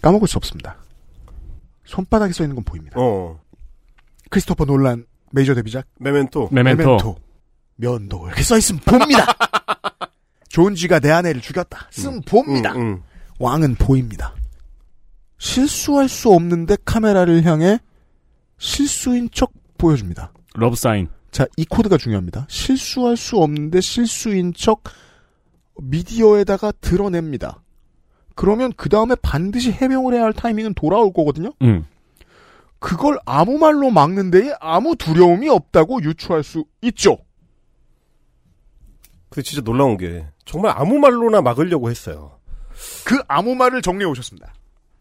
까먹을 0.00 0.26
수 0.28 0.36
없습니다. 0.38 0.76
손바닥에 1.84 2.32
써 2.32 2.42
있는 2.42 2.56
건 2.56 2.64
보입니다. 2.64 2.96
어. 2.98 3.38
크리스토퍼 4.30 4.64
놀란 4.64 5.04
메이저 5.30 5.54
데뷔작 5.54 5.86
메멘토. 5.98 6.48
메멘토. 6.50 7.16
면도 7.76 8.26
이렇게 8.26 8.42
써 8.42 8.56
있으면 8.56 8.80
봅니다. 8.80 9.26
존 10.48 10.74
G가 10.74 11.00
내 11.00 11.10
아내를 11.10 11.40
죽였다. 11.40 11.88
쓰면 11.90 12.22
봅니다. 12.22 12.72
음, 12.74 12.80
음. 12.80 13.02
왕은 13.38 13.76
보입니다. 13.76 14.34
실수할 15.42 16.08
수 16.08 16.32
없는데 16.32 16.76
카메라를 16.84 17.44
향해 17.44 17.80
실수인 18.58 19.28
척 19.32 19.52
보여줍니다. 19.76 20.32
love 20.54 20.76
sign. 20.76 21.08
자, 21.32 21.46
이 21.56 21.64
코드가 21.64 21.96
중요합니다. 21.96 22.46
실수할 22.48 23.16
수 23.16 23.38
없는데 23.38 23.80
실수인 23.80 24.54
척 24.54 24.84
미디어에다가 25.78 26.70
드러냅니다. 26.80 27.60
그러면 28.36 28.72
그 28.76 28.88
다음에 28.88 29.16
반드시 29.16 29.72
해명을 29.72 30.14
해야 30.14 30.22
할 30.22 30.32
타이밍은 30.32 30.74
돌아올 30.74 31.12
거거든요? 31.12 31.52
음. 31.62 31.86
그걸 32.78 33.18
아무 33.26 33.58
말로 33.58 33.90
막는 33.90 34.30
데에 34.30 34.54
아무 34.60 34.94
두려움이 34.94 35.48
없다고 35.48 36.04
유추할 36.04 36.44
수 36.44 36.64
있죠. 36.82 37.18
근데 39.28 39.42
진짜 39.42 39.60
놀라운 39.60 39.96
게 39.96 40.24
정말 40.44 40.72
아무 40.76 41.00
말로나 41.00 41.42
막으려고 41.42 41.90
했어요. 41.90 42.38
그 43.04 43.20
아무 43.26 43.56
말을 43.56 43.82
정리해 43.82 44.08
오셨습니다. 44.08 44.52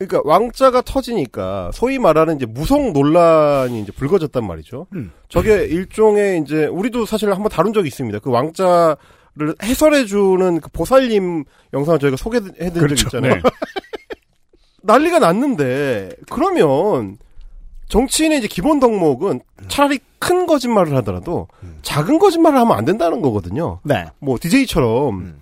그러니까 0.08 0.22
왕자가 0.26 0.82
터지니까 0.82 1.70
소위 1.74 2.00
말하는 2.00 2.36
이제 2.38 2.48
무속 2.48 2.92
논란이 2.92 3.82
이제 3.82 3.92
불거졌단 3.92 4.46
말이죠. 4.46 4.88
음. 4.94 5.12
저게 5.30 5.66
일종의 5.66 6.42
이제 6.42 6.66
우리도 6.66 7.06
사실 7.06 7.32
한번 7.32 7.50
다룬 7.50 7.72
적이 7.72 7.88
있습니다. 7.90 8.20
그 8.20 8.32
왕자를 8.32 8.98
해설해주는 9.62 10.60
그 10.60 10.70
보살님 10.72 11.44
영상을 11.74 12.00
저희가 12.00 12.18
소개해드린 12.18 12.74
그렇죠. 12.74 12.96
적 12.96 13.18
있잖아요. 13.18 13.36
네. 13.36 13.42
난리가 14.82 15.20
났는데 15.20 16.10
그러면 16.32 17.18
정치인의 17.88 18.40
이제 18.40 18.48
기본 18.48 18.80
덕목은 18.80 19.42
차라리 19.68 20.00
큰 20.18 20.48
거짓말을 20.48 20.96
하더라도 20.98 21.48
작은 21.84 22.18
거짓말을 22.18 22.58
하면 22.58 22.76
안 22.76 22.86
된다는 22.86 23.22
거거든요. 23.22 23.80
네. 23.84 24.06
뭐 24.18 24.38
DJ처럼 24.42 25.20
음. 25.20 25.42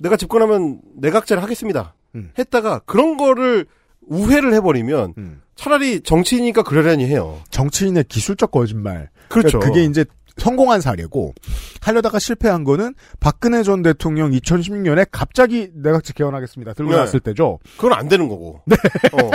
내가 0.00 0.18
집권하면 0.18 0.80
내각제를 0.96 1.42
하겠습니다. 1.42 1.94
음. 2.14 2.32
했다가 2.38 2.80
그런 2.80 3.16
거를 3.16 3.66
우회를 4.06 4.54
해버리면 4.54 5.14
음. 5.18 5.42
차라리 5.54 6.00
정치인이니까 6.00 6.62
그러려니 6.62 7.06
해요. 7.06 7.40
정치인의 7.50 8.04
기술적 8.04 8.50
거짓말. 8.50 9.10
그렇죠. 9.28 9.58
그게 9.58 9.84
이제 9.84 10.04
성공한 10.36 10.80
사례고 10.80 11.34
하려다가 11.80 12.18
실패한 12.18 12.64
거는 12.64 12.94
박근혜 13.20 13.62
전 13.62 13.82
대통령 13.82 14.30
2016년에 14.32 15.08
갑자기 15.10 15.70
내각제 15.74 16.12
개헌하겠습니다. 16.14 16.74
들고 16.74 16.90
네. 16.90 16.96
나왔을 16.96 17.20
때죠. 17.20 17.58
그건 17.76 17.94
안 17.94 18.08
되는 18.08 18.28
거고. 18.28 18.60
네. 18.66 18.76
어. 19.12 19.30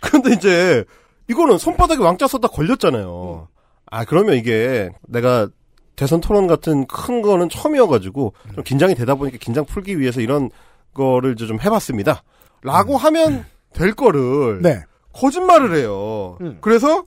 근데 0.00 0.32
이제 0.34 0.84
이거는 1.28 1.58
손바닥에 1.58 2.02
왕자 2.02 2.26
썼다 2.26 2.48
걸렸잖아요. 2.48 3.48
아 3.90 4.04
그러면 4.04 4.34
이게 4.36 4.90
내가 5.06 5.48
대선 5.96 6.20
토론 6.20 6.48
같은 6.48 6.86
큰 6.86 7.22
거는 7.22 7.48
처음이어가지고 7.48 8.34
좀 8.54 8.64
긴장이 8.64 8.96
되다 8.96 9.14
보니까 9.14 9.38
긴장 9.40 9.64
풀기 9.64 10.00
위해서 10.00 10.20
이런 10.20 10.50
거를 10.92 11.36
좀 11.36 11.60
해봤습니다. 11.60 12.24
라고 12.62 12.96
하면 12.96 13.44
될 13.74 13.92
거를 13.92 14.62
네. 14.62 14.82
거짓말을 15.12 15.76
해요. 15.76 16.38
음. 16.40 16.58
그래서 16.60 17.04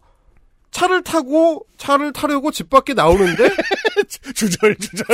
차를 0.71 1.01
타고 1.03 1.65
차를 1.77 2.13
타려고 2.13 2.51
집 2.51 2.69
밖에 2.69 2.93
나오는데 2.93 3.49
주절 4.35 4.75
주절. 4.75 5.05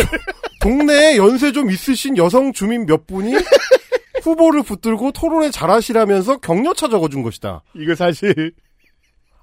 동네에 0.61 1.17
연세 1.17 1.51
좀 1.51 1.69
있으신 1.71 2.17
여성 2.17 2.51
주민 2.51 2.85
몇 2.85 3.07
분이 3.07 3.33
후보를 4.23 4.63
붙들고 4.63 5.11
토론에 5.11 5.51
잘하시라면서 5.51 6.37
격려차 6.37 6.89
적어준 6.89 7.23
것이다. 7.23 7.61
이거 7.75 7.95
사실 7.95 8.53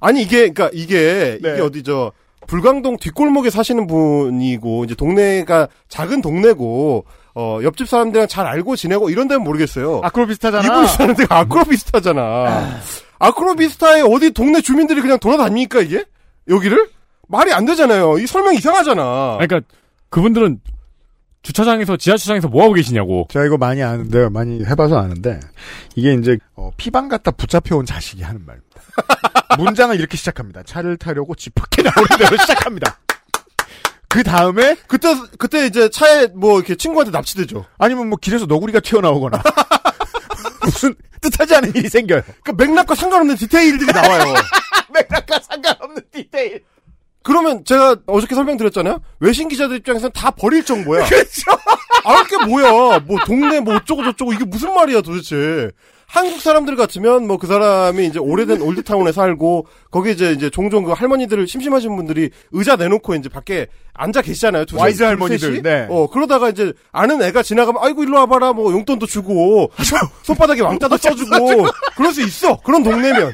아니 0.00 0.22
이게 0.22 0.50
그러니까 0.50 0.70
이게 0.72 1.38
네. 1.42 1.52
이게 1.52 1.61
어디 1.61 1.82
저 1.82 2.12
불광동 2.46 2.96
뒷골목에 2.96 3.50
사시는 3.50 3.86
분이고 3.86 4.84
이제 4.84 4.94
동네가 4.94 5.68
작은 5.88 6.20
동네고 6.22 7.04
어 7.35 7.61
옆집 7.62 7.89
사람들이랑 7.89 8.28
잘 8.28 8.47
알고 8.47 8.76
지내고 8.76 9.11
이런 9.11 9.28
데는 9.28 9.43
모르겠어요. 9.45 10.01
아크로 10.03 10.26
비슷하잖아. 10.26 10.64
이분이 10.66 10.89
사는 10.89 11.14
데가 11.14 11.39
아크로비스타잖아. 11.41 12.81
아크로비스타에 13.18 14.03
어디 14.03 14.31
동네 14.33 14.61
주민들이 14.61 15.01
그냥 15.01 15.18
돌아다닙니까 15.18 15.81
이게 15.81 16.05
여기를 16.49 16.89
말이 17.28 17.53
안 17.53 17.64
되잖아요. 17.64 18.18
이 18.18 18.26
설명 18.26 18.55
이상하잖아. 18.55 19.39
그러니까 19.41 19.61
그분들은 20.09 20.61
주차장에서 21.43 21.97
지하 21.97 22.16
주차장에서 22.16 22.49
뭐 22.49 22.64
하고 22.64 22.74
계시냐고. 22.74 23.26
제가 23.31 23.47
이거 23.47 23.57
많이 23.57 23.83
아는데요. 23.83 24.28
많이 24.31 24.64
해봐서 24.64 24.99
아는데 24.99 25.41
이게 25.95 26.12
이제 26.14 26.37
어, 26.55 26.70
피방 26.76 27.09
갖다 27.09 27.31
붙잡혀 27.31 27.76
온 27.76 27.87
자식이 27.87 28.22
하는 28.22 28.45
말입니다. 28.45 28.81
문장을 29.59 29.99
이렇게 29.99 30.16
시작합니다. 30.16 30.62
차를 30.64 30.97
타려고 30.97 31.35
집 31.35 31.55
밖에 31.55 31.83
나오는 31.83 32.09
대로 32.18 32.37
시작합니다. 32.37 32.99
그 34.11 34.24
다음에 34.24 34.74
그때 34.88 35.14
그때 35.38 35.66
이제 35.66 35.88
차에 35.88 36.26
뭐 36.34 36.58
이렇게 36.58 36.74
친구한테 36.74 37.12
납치되죠. 37.12 37.64
아니면 37.78 38.08
뭐 38.08 38.18
길에서 38.20 38.44
너구리가 38.46 38.80
튀어나오거나 38.80 39.40
무슨 40.64 40.96
뜻하지 41.20 41.54
않은 41.54 41.72
일이 41.76 41.88
생겨요. 41.88 42.20
그 42.42 42.50
맥락과 42.50 42.96
상관없는 42.96 43.36
디테일들이 43.36 43.92
나와요. 43.92 44.34
맥락과 44.92 45.38
상관없는 45.38 46.02
디테일. 46.11 46.64
그러면 47.22 47.64
제가 47.64 47.98
어저께 48.06 48.34
설명드렸잖아요. 48.34 49.00
외신 49.20 49.46
기자들 49.46 49.76
입장에서는 49.76 50.11
다 50.12 50.32
버릴 50.32 50.64
정보야. 50.64 51.04
그렇죠. 51.06 51.52
아, 52.04 52.24
게 52.24 52.36
뭐야. 52.46 52.98
뭐 53.06 53.16
동네 53.26 53.61
뭐 53.61 53.76
어쩌고 53.76 54.02
저쩌고 54.02 54.32
이게 54.32 54.44
무슨 54.44 54.74
말이야 54.74 55.02
도대체. 55.02 55.70
한국 56.12 56.40
사람들 56.40 56.74
같으면 56.76 57.26
뭐 57.26 57.36
그 57.40 57.46
사람이 57.46 58.04
이제 58.06 58.18
오래된 58.18 58.61
old 58.61 58.80
town에 58.80 59.12
살고 59.12 59.66
거기 59.90 60.11
이제 60.11 60.32
이제 60.32 60.50
종종 60.50 60.84
그 60.84 60.92
할머니들을 60.92 61.46
심심하신 61.46 61.94
분들이 61.96 62.30
의자 62.52 62.76
내놓고 62.76 63.14
이제 63.14 63.28
밖에 63.28 63.68
앉아 63.94 64.22
계시잖아요. 64.22 64.64
두 64.66 64.76
와이즈 64.76 64.98
셋, 64.98 65.04
할머니들. 65.06 65.62
네. 65.62 65.86
어 65.88 66.08
그러다가 66.11 66.50
이제 66.50 66.72
아는 66.92 67.22
애가 67.22 67.42
지나가면 67.42 67.80
아이고 67.82 68.02
일로 68.02 68.16
와봐라 68.18 68.52
뭐 68.52 68.72
용돈도 68.72 69.06
주고 69.06 69.70
손, 69.84 69.98
손바닥에 70.24 70.61
왕자도 70.62 70.97
써주고 70.96 71.66
그럴 71.96 72.12
수 72.12 72.20
있어. 72.22 72.56
그런 72.58 72.82
동네면. 72.82 73.32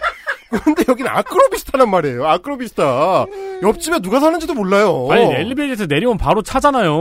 근데 0.62 0.84
여기는 0.88 1.10
아크로비스타란 1.10 1.90
말이에요. 1.90 2.24
아크로비스타. 2.28 3.26
옆집에 3.62 3.98
누가 3.98 4.20
사는지도 4.20 4.54
몰라요. 4.54 5.08
아니 5.10 5.24
엘리베이터에서 5.24 5.86
내리면 5.86 6.18
바로 6.18 6.42
차잖아요. 6.42 7.00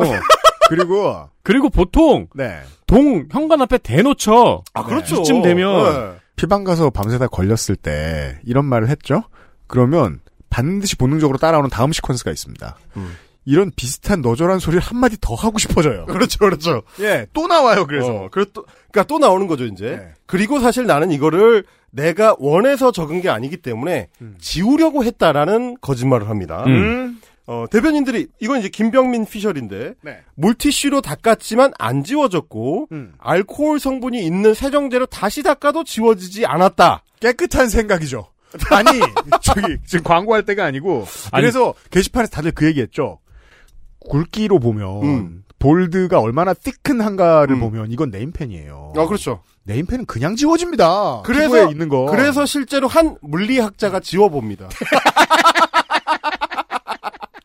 그리고 0.70 1.30
그리고 1.44 1.70
보통 1.70 2.28
네. 2.36 2.62
동 2.88 3.28
현관 3.32 3.62
앞에 3.62 3.78
대놓죠. 3.80 4.64
아 4.74 4.84
그렇죠. 4.84 5.22
이쯤 5.22 5.42
되면 5.42 5.94
네. 5.94 6.16
피방 6.36 6.64
가서 6.64 6.90
밤새다 6.90 7.28
걸렸을 7.28 7.76
때 7.76 8.40
이런 8.44 8.66
말을 8.66 8.90
했죠. 8.90 9.24
그러면 9.68 10.20
반드시 10.50 10.96
본능적으로 10.96 11.38
따라오는 11.38 11.70
다음 11.70 11.92
시퀀스가 11.92 12.32
있습니다. 12.32 12.78
음. 12.98 13.16
이런 13.46 13.72
비슷한 13.76 14.22
너절한 14.22 14.60
소리를 14.60 14.82
한마디 14.82 15.18
더 15.22 15.36
하고 15.36 15.60
싶어져요. 15.60 16.06
그렇죠, 16.10 16.40
그렇죠. 16.40 16.82
예, 17.00 17.28
또 17.32 17.48
나와요, 17.48 17.86
그래서. 17.86 18.12
어, 18.12 18.30
그래 18.32 18.46
또, 18.54 18.66
그니까 18.92 19.04
또 19.04 19.20
나오는 19.20 19.46
거죠, 19.48 19.66
이제. 19.66 19.98
네. 19.98 20.14
그리고 20.26 20.60
사실 20.60 20.88
나는 20.88 21.12
이거를 21.12 21.64
내가 21.92 22.36
원해서 22.40 22.92
적은 22.92 23.22
게 23.22 23.30
아니기 23.30 23.58
때문에 23.58 24.10
지우려고 24.40 25.04
했다라는 25.04 25.78
거짓말을 25.80 26.28
합니다. 26.28 26.64
음. 26.66 27.22
어, 27.48 27.66
대변인들이, 27.70 28.28
이건 28.40 28.60
이제 28.60 28.70
김병민 28.70 29.26
피셜인데, 29.26 29.96
네. 30.02 30.20
물티슈로 30.36 31.02
닦았지만 31.02 31.74
안 31.78 32.04
지워졌고, 32.04 32.88
음. 32.92 33.14
알코올 33.20 33.80
성분이 33.80 34.26
있는 34.26 34.54
세정제로 34.54 35.06
다시 35.06 35.44
닦아도 35.44 35.84
지워지지 35.84 36.46
않았다. 36.48 37.04
깨끗한 37.20 37.70
생각이죠. 37.70 38.28
아니, 38.72 39.00
저기, 39.42 39.78
지금 39.86 40.04
광고할 40.04 40.44
때가 40.44 40.66
아니고, 40.66 41.06
그래서 41.34 41.76
게시판에서 41.92 42.32
다들 42.32 42.52
그 42.52 42.66
얘기했죠. 42.66 43.20
굵기로 44.10 44.60
보면, 44.60 45.04
음. 45.04 45.44
볼드가 45.60 46.20
얼마나 46.20 46.54
thick한가를 46.54 47.58
보면 47.60 47.92
이건 47.92 48.12
네임펜이에요. 48.12 48.94
아, 48.96 49.06
그렇죠. 49.08 49.42
네임펜은 49.64 50.06
그냥 50.06 50.36
지워집니다. 50.36 51.22
그래서, 51.24 51.72
있는 51.72 51.90
거. 51.90 52.06
그래서 52.06 52.46
실제로 52.46 52.88
한 52.88 53.18
물리학자가 53.22 54.00
지워봅니다. 54.00 54.70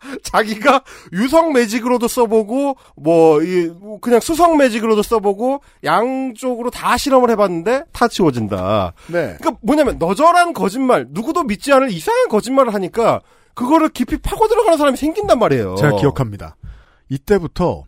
자기가 0.22 0.82
유성 1.12 1.52
매직으로도 1.52 2.08
써보고 2.08 2.76
뭐 2.96 3.42
이 3.42 3.70
그냥 4.00 4.20
수성 4.20 4.56
매직으로도 4.56 5.02
써보고 5.02 5.62
양쪽으로 5.84 6.70
다 6.70 6.96
실험을 6.96 7.30
해봤는데 7.30 7.84
다 7.92 8.08
지워진다. 8.08 8.92
네. 9.08 9.36
그러니까 9.38 9.52
뭐냐면 9.62 9.98
너절한 9.98 10.52
거짓말, 10.52 11.06
누구도 11.10 11.44
믿지 11.44 11.72
않을 11.72 11.90
이상한 11.90 12.28
거짓말을 12.28 12.74
하니까 12.74 13.20
그거를 13.54 13.88
깊이 13.90 14.16
파고 14.16 14.48
들어가는 14.48 14.78
사람이 14.78 14.96
생긴단 14.96 15.38
말이에요. 15.38 15.74
제가 15.76 15.96
기억합니다. 15.96 16.56
이때부터 17.08 17.84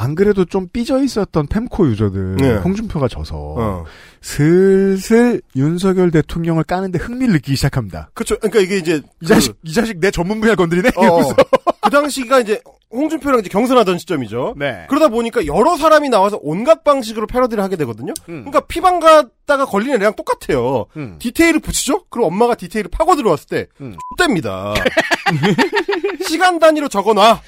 안 0.00 0.14
그래도 0.14 0.46
좀 0.46 0.66
삐져 0.72 1.02
있었던 1.02 1.46
템코 1.48 1.86
유저들 1.88 2.36
네. 2.36 2.56
홍준표가 2.56 3.06
져서 3.08 3.36
어. 3.36 3.84
슬슬 4.22 5.42
윤석열 5.54 6.10
대통령을 6.10 6.64
까는데 6.64 6.98
흥미를 6.98 7.34
느끼기 7.34 7.56
시작합니다. 7.56 8.10
그렇죠. 8.14 8.38
그러니까 8.38 8.60
이게 8.60 8.78
이제 8.78 9.02
이 9.20 9.26
자식 9.26 9.56
이 9.62 9.74
자식 9.74 10.00
내 10.00 10.10
전문 10.10 10.40
분야 10.40 10.54
건드리네. 10.54 10.90
어. 10.96 11.34
그 11.82 11.90
당시가 11.90 12.40
이제 12.40 12.62
홍준표랑 12.90 13.40
이제 13.40 13.48
경선하던 13.50 13.98
시점이죠. 13.98 14.54
네. 14.56 14.86
그러다 14.88 15.08
보니까 15.08 15.44
여러 15.46 15.76
사람이 15.76 16.08
나와서 16.08 16.38
온갖 16.42 16.82
방식으로 16.82 17.26
패러디를 17.26 17.62
하게 17.62 17.76
되거든요. 17.76 18.14
음. 18.28 18.44
그러니까 18.44 18.60
피방 18.60 19.00
갔다가 19.00 19.66
걸린 19.66 19.94
애랑 19.94 20.14
똑같아요. 20.16 20.86
음. 20.96 21.16
디테일을 21.18 21.60
붙이죠? 21.60 22.04
그럼 22.08 22.26
엄마가 22.28 22.54
디테일을 22.54 22.90
파고 22.90 23.16
들어왔을 23.16 23.46
때, 23.46 23.66
음. 23.80 23.96
X됩니다. 24.18 24.74
시간 26.26 26.58
단위로 26.58 26.88
적어놔. 26.88 27.40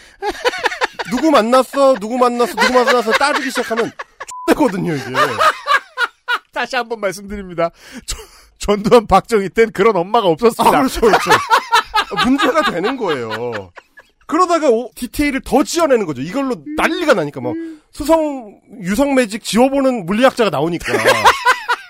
누구 1.11 1.30
만났어, 1.30 1.94
누구 1.94 2.16
만났어, 2.18 2.55
누구 2.55 2.72
만났어 2.72 3.12
따르기 3.12 3.50
시작하면 3.50 3.90
X되거든요, 4.48 4.94
이게. 4.94 5.05
다시 6.53 6.76
한번 6.76 7.00
말씀드립니다. 7.00 7.70
저- 8.07 8.16
전두환 8.59 9.07
박정희 9.07 9.48
땐 9.50 9.72
그런 9.72 9.96
엄마가 9.96 10.28
없었습니다. 10.28 10.76
아, 10.76 10.80
그렇죠, 10.80 11.00
그렇죠. 11.00 11.30
문제가 12.24 12.62
되는 12.70 12.96
거예요. 12.96 13.72
그러다가 14.26 14.68
오- 14.70 14.90
디테일을 14.94 15.40
더 15.44 15.62
지어내는 15.64 16.07
거죠. 16.07 16.22
이걸로 16.22 16.57
난리가 16.76 17.14
나니까 17.14 17.40
막 17.40 17.55
수성 17.90 18.61
유성 18.82 19.14
매직 19.14 19.42
지워보는 19.42 20.07
물리학자가 20.07 20.50
나오니까 20.50 20.92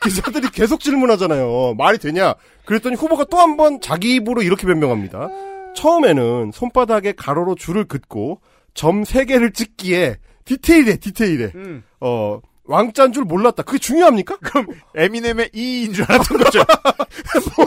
기자들이 0.03 0.49
계속 0.51 0.81
질문하잖아요. 0.81 1.75
말이 1.77 1.99
되냐? 1.99 2.35
그랬더니 2.65 2.97
후보가 2.97 3.25
또 3.25 3.39
한 3.39 3.57
번 3.57 3.81
자기 3.81 4.15
입으로 4.17 4.43
이렇게 4.43 4.67
변명합니다. 4.67 5.29
처음에는 5.77 6.51
손바닥에 6.53 7.13
가로로 7.13 7.55
줄을 7.55 7.85
긋고 7.85 8.41
점세 8.75 9.25
개를 9.25 9.53
찍기에 9.53 10.17
디테일해, 10.45 10.97
디테일해. 10.97 11.53
음. 11.55 11.83
어 12.01 12.41
왕자인 12.65 13.13
줄 13.13 13.25
몰랐다. 13.25 13.63
그게 13.65 13.79
중요합니까? 13.79 14.37
그럼 14.43 14.67
에미넴의 14.97 15.51
이인 15.53 15.93
줄 15.93 16.05
알았던 16.11 16.39
거죠. 16.39 16.61
뭐, 17.57 17.67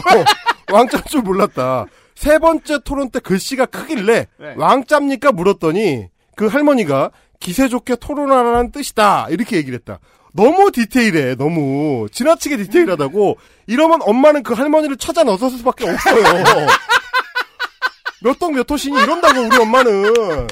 왕자인 0.71 1.03
줄 1.09 1.21
몰랐다. 1.21 1.85
세 2.15 2.39
번째 2.39 2.79
토론 2.83 3.09
때 3.11 3.19
글씨가 3.19 3.65
크길래 3.67 4.27
네. 4.39 4.53
왕자입니까 4.57 5.31
물었더니 5.33 6.07
그 6.35 6.47
할머니가 6.47 7.11
기세 7.39 7.67
좋게 7.67 7.97
토론하라는 7.97 8.71
뜻이다 8.71 9.27
이렇게 9.29 9.57
얘기를 9.57 9.77
했다. 9.79 9.99
너무 10.33 10.71
디테일해 10.71 11.35
너무 11.35 12.07
지나치게 12.11 12.57
디테일하다고 12.57 13.37
이러면 13.67 13.99
엄마는 14.01 14.43
그 14.43 14.53
할머니를 14.53 14.97
찾아 14.97 15.23
넣을 15.23 15.37
수밖에 15.37 15.89
없어요. 15.89 16.23
몇 18.21 18.39
동 18.39 18.53
몇 18.55 18.69
호신이 18.69 18.97
이런다고 19.03 19.41
우리 19.41 19.57
엄마는. 19.57 20.47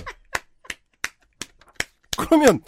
그러면 2.17 2.59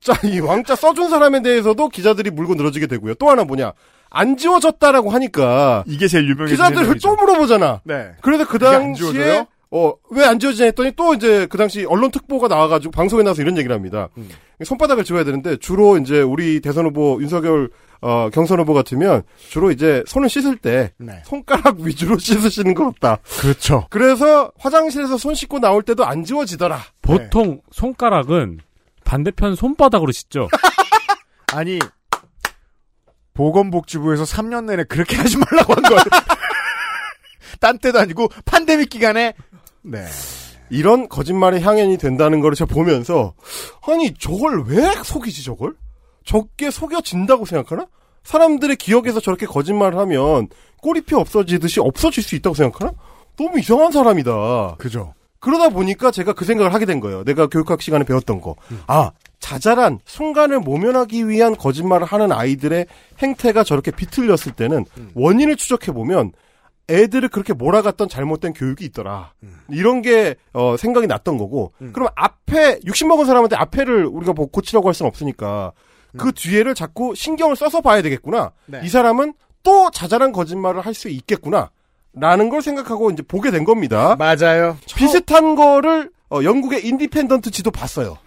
자 0.00 0.12
이 0.22 0.38
왕자 0.40 0.76
써준 0.76 1.08
사람에 1.08 1.40
대해서도 1.42 1.88
기자들이 1.88 2.30
물고 2.30 2.54
늘어지게 2.54 2.86
되고요. 2.88 3.14
또 3.14 3.30
하나 3.30 3.44
뭐냐 3.44 3.72
안 4.10 4.36
지워졌다라고 4.36 5.10
하니까 5.10 5.82
이게 5.86 6.06
제일 6.08 6.28
유명해진 6.28 6.56
기자들 6.56 6.82
해명이죠. 6.82 7.08
또 7.08 7.16
물어보잖아. 7.16 7.80
네. 7.84 8.10
그래서 8.20 8.46
그 8.46 8.58
당시에? 8.58 9.46
어 9.70 9.94
왜 10.12 10.24
안 10.24 10.38
지워지냐 10.38 10.66
했더니 10.66 10.92
또 10.94 11.14
이제 11.14 11.46
그 11.50 11.58
당시 11.58 11.84
언론 11.84 12.10
특보가 12.12 12.46
나와가지고 12.48 12.92
방송에 12.92 13.24
나와서 13.24 13.42
이런 13.42 13.56
얘기를 13.58 13.74
합니다. 13.74 14.08
음. 14.18 14.28
손바닥을 14.62 15.02
지워야 15.02 15.24
되는데 15.24 15.56
주로 15.56 15.96
이제 15.98 16.20
우리 16.20 16.60
대선 16.60 16.84
후보 16.86 17.18
윤석열 17.20 17.70
어, 18.00 18.28
경선 18.32 18.60
후보 18.60 18.72
같으면 18.74 19.22
주로 19.48 19.72
이제 19.72 20.04
손을 20.06 20.28
씻을 20.28 20.58
때 20.58 20.92
네. 20.98 21.22
손가락 21.24 21.78
위주로 21.80 22.16
씻으시는 22.20 22.74
것 22.74 22.94
같다. 23.00 23.18
그렇죠. 23.40 23.86
그래서 23.90 24.52
화장실에서 24.58 25.16
손 25.16 25.34
씻고 25.34 25.58
나올 25.58 25.82
때도 25.82 26.04
안 26.04 26.22
지워지더라. 26.22 26.78
보통 27.02 27.60
손가락은 27.72 28.58
반대편 29.04 29.54
손바닥으로 29.54 30.12
씻죠. 30.12 30.48
아니 31.52 31.78
보건복지부에서 33.34 34.24
3년 34.24 34.64
내내 34.64 34.84
그렇게 34.84 35.16
하지 35.16 35.36
말라고 35.38 35.74
한 35.74 35.82
걸. 35.82 35.98
딴 37.60 37.78
때도 37.78 37.98
아니고 37.98 38.28
팬데믹 38.44 38.90
기간에 38.90 39.34
네. 39.82 40.04
이런 40.70 41.08
거짓말의 41.08 41.60
향연이 41.62 41.98
된다는 41.98 42.40
걸 42.40 42.54
제가 42.54 42.72
보면서 42.72 43.34
아니 43.86 44.12
저걸 44.14 44.64
왜 44.66 44.90
속이지 45.04 45.44
저걸? 45.44 45.74
저게 46.24 46.70
속여진다고 46.70 47.44
생각하나? 47.44 47.86
사람들의 48.22 48.76
기억에서 48.76 49.20
저렇게 49.20 49.46
거짓말을 49.46 49.98
하면 49.98 50.48
꼬리표 50.80 51.18
없어지듯이 51.18 51.80
없어질 51.80 52.22
수 52.22 52.34
있다고 52.34 52.54
생각하나? 52.54 52.92
너무 53.36 53.58
이상한 53.58 53.92
사람이다. 53.92 54.76
그죠. 54.78 55.14
그러다 55.44 55.68
보니까 55.68 56.10
제가 56.10 56.32
그 56.32 56.44
생각을 56.44 56.72
하게 56.72 56.86
된 56.86 57.00
거예요. 57.00 57.22
내가 57.24 57.46
교육학 57.46 57.82
시간에 57.82 58.04
배웠던 58.04 58.40
거. 58.40 58.56
아, 58.86 59.10
자잘한 59.40 60.00
순간을 60.06 60.60
모면하기 60.60 61.28
위한 61.28 61.54
거짓말을 61.56 62.06
하는 62.06 62.32
아이들의 62.32 62.86
행태가 63.22 63.62
저렇게 63.64 63.90
비틀렸을 63.90 64.52
때는 64.56 64.86
원인을 65.14 65.56
추적해 65.56 65.92
보면 65.92 66.32
애들을 66.88 67.28
그렇게 67.30 67.52
몰아갔던 67.52 68.08
잘못된 68.08 68.52
교육이 68.52 68.84
있더라. 68.86 69.32
음. 69.42 69.58
이런 69.70 70.02
게 70.02 70.34
어, 70.52 70.76
생각이 70.76 71.06
났던 71.06 71.38
거고. 71.38 71.72
그럼 71.92 72.08
앞에 72.16 72.80
60 72.84 73.06
먹은 73.08 73.24
사람한테 73.26 73.56
앞에를 73.56 74.06
우리가 74.06 74.32
뭐 74.32 74.46
고치라고 74.46 74.88
할 74.88 74.94
수는 74.94 75.08
없으니까 75.08 75.72
그 76.16 76.32
뒤에를 76.32 76.74
자꾸 76.74 77.14
신경을 77.14 77.56
써서 77.56 77.80
봐야 77.80 78.00
되겠구나. 78.02 78.52
네. 78.66 78.80
이 78.84 78.88
사람은 78.88 79.34
또 79.62 79.90
자잘한 79.90 80.32
거짓말을 80.32 80.80
할 80.82 80.94
수 80.94 81.08
있겠구나. 81.08 81.70
라는 82.16 82.48
걸 82.48 82.62
생각하고 82.62 83.10
이제 83.10 83.22
보게 83.22 83.50
된 83.50 83.64
겁니다. 83.64 84.16
맞아요. 84.16 84.76
비슷한 84.94 85.54
거를 85.56 86.10
어, 86.30 86.42
영국의 86.42 86.86
인디펜던트 86.86 87.50
지도 87.50 87.70
봤어요. 87.70 88.18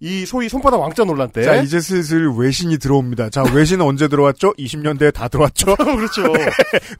이 0.00 0.24
소위 0.26 0.48
손바닥 0.48 0.80
왕자 0.80 1.04
논란 1.04 1.28
때. 1.30 1.42
자, 1.42 1.56
이제 1.56 1.80
슬슬 1.80 2.30
외신이 2.30 2.78
들어옵니다. 2.78 3.30
자, 3.30 3.42
외신은 3.52 3.84
언제 3.84 4.06
들어왔죠? 4.06 4.52
20년대에 4.52 5.12
다 5.12 5.26
들어왔죠? 5.26 5.74
그렇죠. 5.74 6.22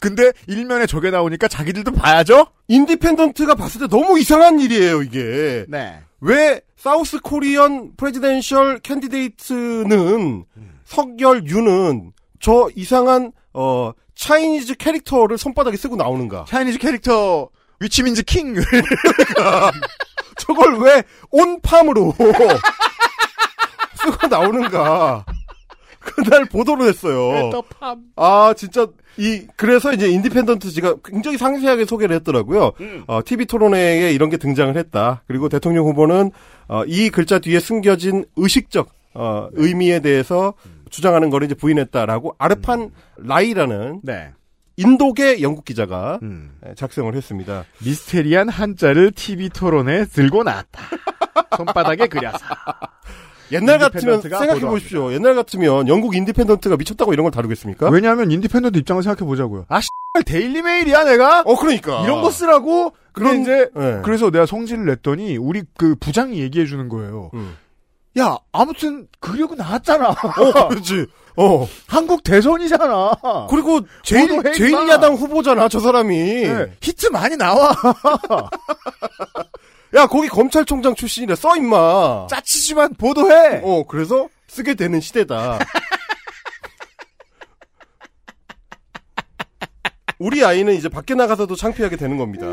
근데 0.01 0.33
일면에 0.49 0.87
저게 0.87 1.11
나오니까 1.11 1.47
자기들도 1.47 1.93
봐야죠? 1.93 2.47
인디펜던트가 2.66 3.55
봤을 3.55 3.83
때 3.83 3.87
너무 3.87 4.19
이상한 4.19 4.59
일이에요, 4.59 5.03
이게. 5.03 5.64
네. 5.69 6.01
왜 6.21 6.61
South 6.76 7.20
Korean 7.20 7.93
presidential 7.97 8.80
candidate는 8.80 10.45
석열 10.85 11.47
윤은 11.47 12.12
저 12.41 12.69
이상한 12.75 13.31
어 13.53 13.93
Chinese 14.18 14.74
character를 14.74 15.39
손바닥에 15.39 15.77
쓰고 15.77 15.97
나오는가? 15.97 16.45
Chinese 16.49 16.78
character 16.78 17.49
which 17.80 18.03
means 18.03 18.24
king. 18.24 18.57
저걸 20.39 20.79
왜 20.81 21.03
온팜으로 21.31 22.14
쓰고 23.95 24.27
나오는가? 24.29 25.25
그날 26.01 26.47
보도를 26.47 26.89
했어요. 26.89 27.51
아 28.16 28.55
진짜 28.57 28.87
이 29.19 29.47
그래서 29.57 29.93
이제 29.93 30.09
인디펜던트지가 30.09 30.97
굉장히 31.05 31.39
상세하게 31.39 31.85
소개를 31.85 32.16
했더라고요. 32.16 32.73
어, 33.07 33.21
TV 33.25 33.47
토론회에 33.47 34.12
이런 34.12 34.31
게 34.31 34.37
등장을 34.37 34.77
했다. 34.77 35.23
그리고 35.29 35.49
대통령 35.49 35.87
후보는 35.87 36.31
어, 36.69 36.83
이 36.87 37.11
글자 37.11 37.39
뒤에 37.39 37.61
숨겨진 37.61 38.25
의식적 38.37 38.89
어, 39.14 39.49
의미에 39.53 40.01
대해서 40.01 40.55
주장하는 40.89 41.30
거를 41.30 41.47
이제 41.47 41.55
부인했다라고 41.55 42.34
아르판 42.39 42.91
라이라는 43.18 44.01
네. 44.03 44.30
인도계 44.76 45.43
영국 45.43 45.64
기자가 45.64 46.18
음. 46.22 46.53
작성을 46.76 47.12
했습니다. 47.14 47.64
미스테리한 47.84 48.49
한자를 48.49 49.11
TV 49.12 49.49
토론에 49.49 50.05
들고 50.07 50.45
나왔다. 50.45 50.80
손바닥에 51.57 52.07
그려서. 52.07 52.39
옛날 53.51 53.78
같으면 53.78 54.20
생각해. 54.20 54.61
보십시오. 54.61 55.12
옛날 55.12 55.34
같으면 55.34 55.89
영국 55.89 56.14
인디펜던트가 56.14 56.76
미쳤다고 56.76 57.12
이런 57.14 57.24
걸 57.24 57.30
다루겠습니까? 57.32 57.89
왜냐하면 57.89 58.30
인디펜던트 58.30 58.78
입장을 58.78 59.03
생각해 59.03 59.26
보자고요. 59.26 59.64
아, 59.68 59.80
씨발 59.80 60.24
데일리 60.26 60.61
메일이야 60.62 61.05
내가. 61.05 61.41
어 61.41 61.57
그러니까 61.57 62.03
이런 62.05 62.20
거 62.22 62.30
쓰라고. 62.30 62.93
그런- 63.12 63.41
이제 63.41 63.68
네. 63.74 64.01
그래서 64.05 64.30
내가 64.30 64.47
성질을 64.47 64.84
냈더니 64.84 65.39
우리 65.39 65.62
그 65.76 65.97
부장이 65.99 66.39
얘기해 66.41 66.66
주는 66.66 66.89
거예요. 66.89 67.30
음. 67.34 67.57
야, 68.19 68.37
아무튼 68.53 69.07
그리고 69.20 69.55
나왔잖아. 69.55 70.09
어, 70.11 70.69
그렇지. 70.69 71.07
어. 71.37 71.69
한국 71.87 72.23
대선이잖아. 72.25 73.12
그리고 73.49 73.81
제일 74.03 74.43
제일. 74.55 74.73
야당 74.89 75.14
후보잖아, 75.14 75.69
저 75.69 75.79
사람이. 75.79 76.16
네, 76.16 76.73
히트 76.81 77.07
많이 77.09 77.37
나와. 77.37 77.71
야, 79.95 80.07
거기 80.07 80.29
검찰총장 80.29 80.95
출신이래. 80.95 81.35
써 81.35 81.57
임마. 81.57 82.27
짜치지만 82.29 82.95
보도해. 82.95 83.61
어, 83.62 83.85
그래서 83.87 84.29
쓰게 84.49 84.75
되는 84.75 85.01
시대다. 85.01 85.59
우리 90.19 90.45
아이는 90.45 90.75
이제 90.75 90.89
밖에 90.89 91.14
나가서도 91.14 91.55
창피하게 91.55 91.97
되는 91.97 92.19
겁니다. 92.19 92.47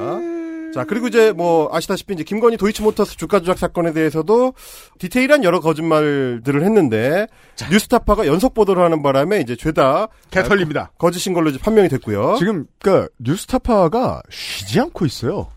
자, 0.75 0.83
그리고 0.83 1.07
이제 1.07 1.31
뭐 1.31 1.69
아시다시피 1.71 2.15
이제 2.15 2.25
김건희 2.25 2.57
도이치모터스 2.57 3.15
주가 3.15 3.39
조작 3.39 3.57
사건에 3.57 3.93
대해서도 3.93 4.53
디테일한 4.99 5.45
여러 5.45 5.61
거짓말들을 5.61 6.63
했는데 6.65 7.27
뉴스타파가 7.71 8.27
연속 8.27 8.53
보도를 8.53 8.83
하는 8.83 9.01
바람에 9.01 9.39
이제 9.39 9.55
죄다 9.55 10.09
개털립니다. 10.31 10.91
거짓인 10.97 11.33
걸로 11.33 11.49
이제 11.49 11.59
판명이 11.59 11.87
됐고요. 11.87 12.35
지금 12.39 12.65
그 12.81 13.07
뉴스타파가 13.19 14.21
쉬지 14.29 14.81
않고 14.81 15.05
있어요. 15.05 15.47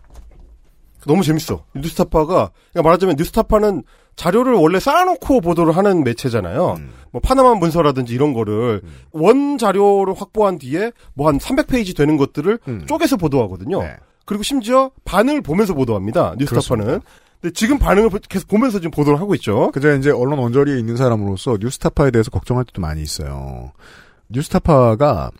너무 1.05 1.21
재밌어. 1.21 1.65
뉴스타파가 1.75 2.51
그러니까 2.71 2.81
말하자면 2.81 3.17
뉴스타파는 3.17 3.83
자료를 4.15 4.53
원래 4.53 4.79
쌓아놓고 4.79 5.41
보도를 5.41 5.75
하는 5.75 6.05
매체잖아요. 6.05 6.77
뭐 7.11 7.21
파나마 7.21 7.55
문서라든지 7.55 8.13
이런 8.13 8.31
거를 8.31 8.81
원 9.11 9.57
자료를 9.57 10.13
확보한 10.13 10.59
뒤에 10.59 10.93
뭐 11.13 11.27
한 11.27 11.39
300페이지 11.39 11.93
되는 11.93 12.15
것들을 12.15 12.59
쪼개서 12.87 13.17
보도하거든요. 13.17 13.81
그리고 14.29 14.43
심지어 14.43 14.91
반응을 15.05 15.41
보면서 15.41 15.73
보도합니다. 15.73 16.35
뉴스타파는. 16.37 17.01
근데 17.41 17.53
지금 17.55 17.79
반응을 17.79 18.11
계속 18.29 18.47
보면서 18.47 18.77
지금 18.77 18.91
보도를 18.91 19.19
하고 19.19 19.33
있죠. 19.33 19.71
그저 19.71 19.97
이제 19.97 20.11
언론 20.11 20.37
언저리에 20.37 20.77
있는 20.77 20.97
사람으로서 20.97 21.57
뉴스타파에 21.59 22.11
대해서 22.11 22.29
걱정할 22.29 22.63
때도 22.63 22.79
많이 22.79 23.01
있어요. 23.01 23.71
뉴스타파가 24.27 25.31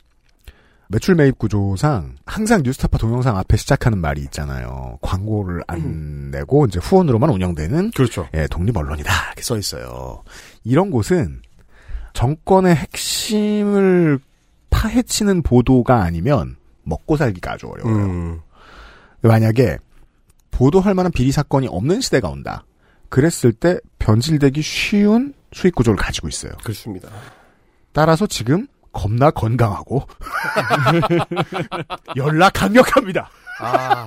매출 0.87 1.13
매입 1.13 1.37
구조상 1.37 2.15
항상 2.25 2.63
뉴스타파 2.63 2.97
동영상 2.97 3.37
앞에 3.37 3.57
시작하는 3.57 3.99
말이 3.99 4.21
있잖아요. 4.21 4.97
광고를 5.03 5.61
안 5.67 6.31
내고 6.31 6.65
이제 6.65 6.79
후원으로만 6.81 7.29
운영되는 7.29 7.91
그렇죠. 7.91 8.27
예, 8.33 8.47
독립 8.47 8.75
언론이다 8.75 9.11
이렇게 9.27 9.43
써 9.43 9.55
있어요. 9.55 10.23
이런 10.63 10.89
곳은 10.89 11.43
정권의 12.13 12.73
핵심을 12.73 14.17
파헤치는 14.71 15.43
보도가 15.43 16.01
아니면 16.01 16.55
먹고 16.85 17.17
살기가 17.17 17.53
아주 17.53 17.67
어려워요. 17.67 17.95
음. 17.95 18.39
만약에 19.21 19.77
보도할 20.51 20.93
만한 20.93 21.11
비리 21.11 21.31
사건이 21.31 21.67
없는 21.67 22.01
시대가 22.01 22.29
온다. 22.29 22.65
그랬을 23.09 23.53
때 23.53 23.79
변질되기 23.97 24.61
쉬운 24.61 25.33
수익 25.53 25.75
구조를 25.75 25.97
가지고 25.97 26.27
있어요. 26.27 26.51
그렇습니다. 26.63 27.09
따라서 27.91 28.27
지금 28.27 28.67
겁나 28.91 29.31
건강하고 29.31 30.03
연락 32.17 32.53
강력합니다. 32.53 33.29
아, 33.61 34.05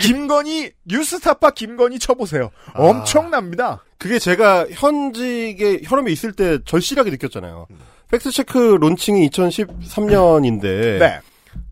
김건희 0.00 0.72
뉴스타파 0.86 1.50
김건희 1.50 1.98
쳐보세요. 1.98 2.50
엄청납니다. 2.74 3.84
그게 3.98 4.18
제가 4.18 4.66
현직에 4.70 5.80
혈험에 5.84 6.10
있을 6.12 6.32
때 6.32 6.58
절실하게 6.64 7.10
느꼈잖아요. 7.10 7.66
팩트체크 8.10 8.78
론칭이 8.80 9.28
2013년인데 9.30 10.98
네. 10.98 11.20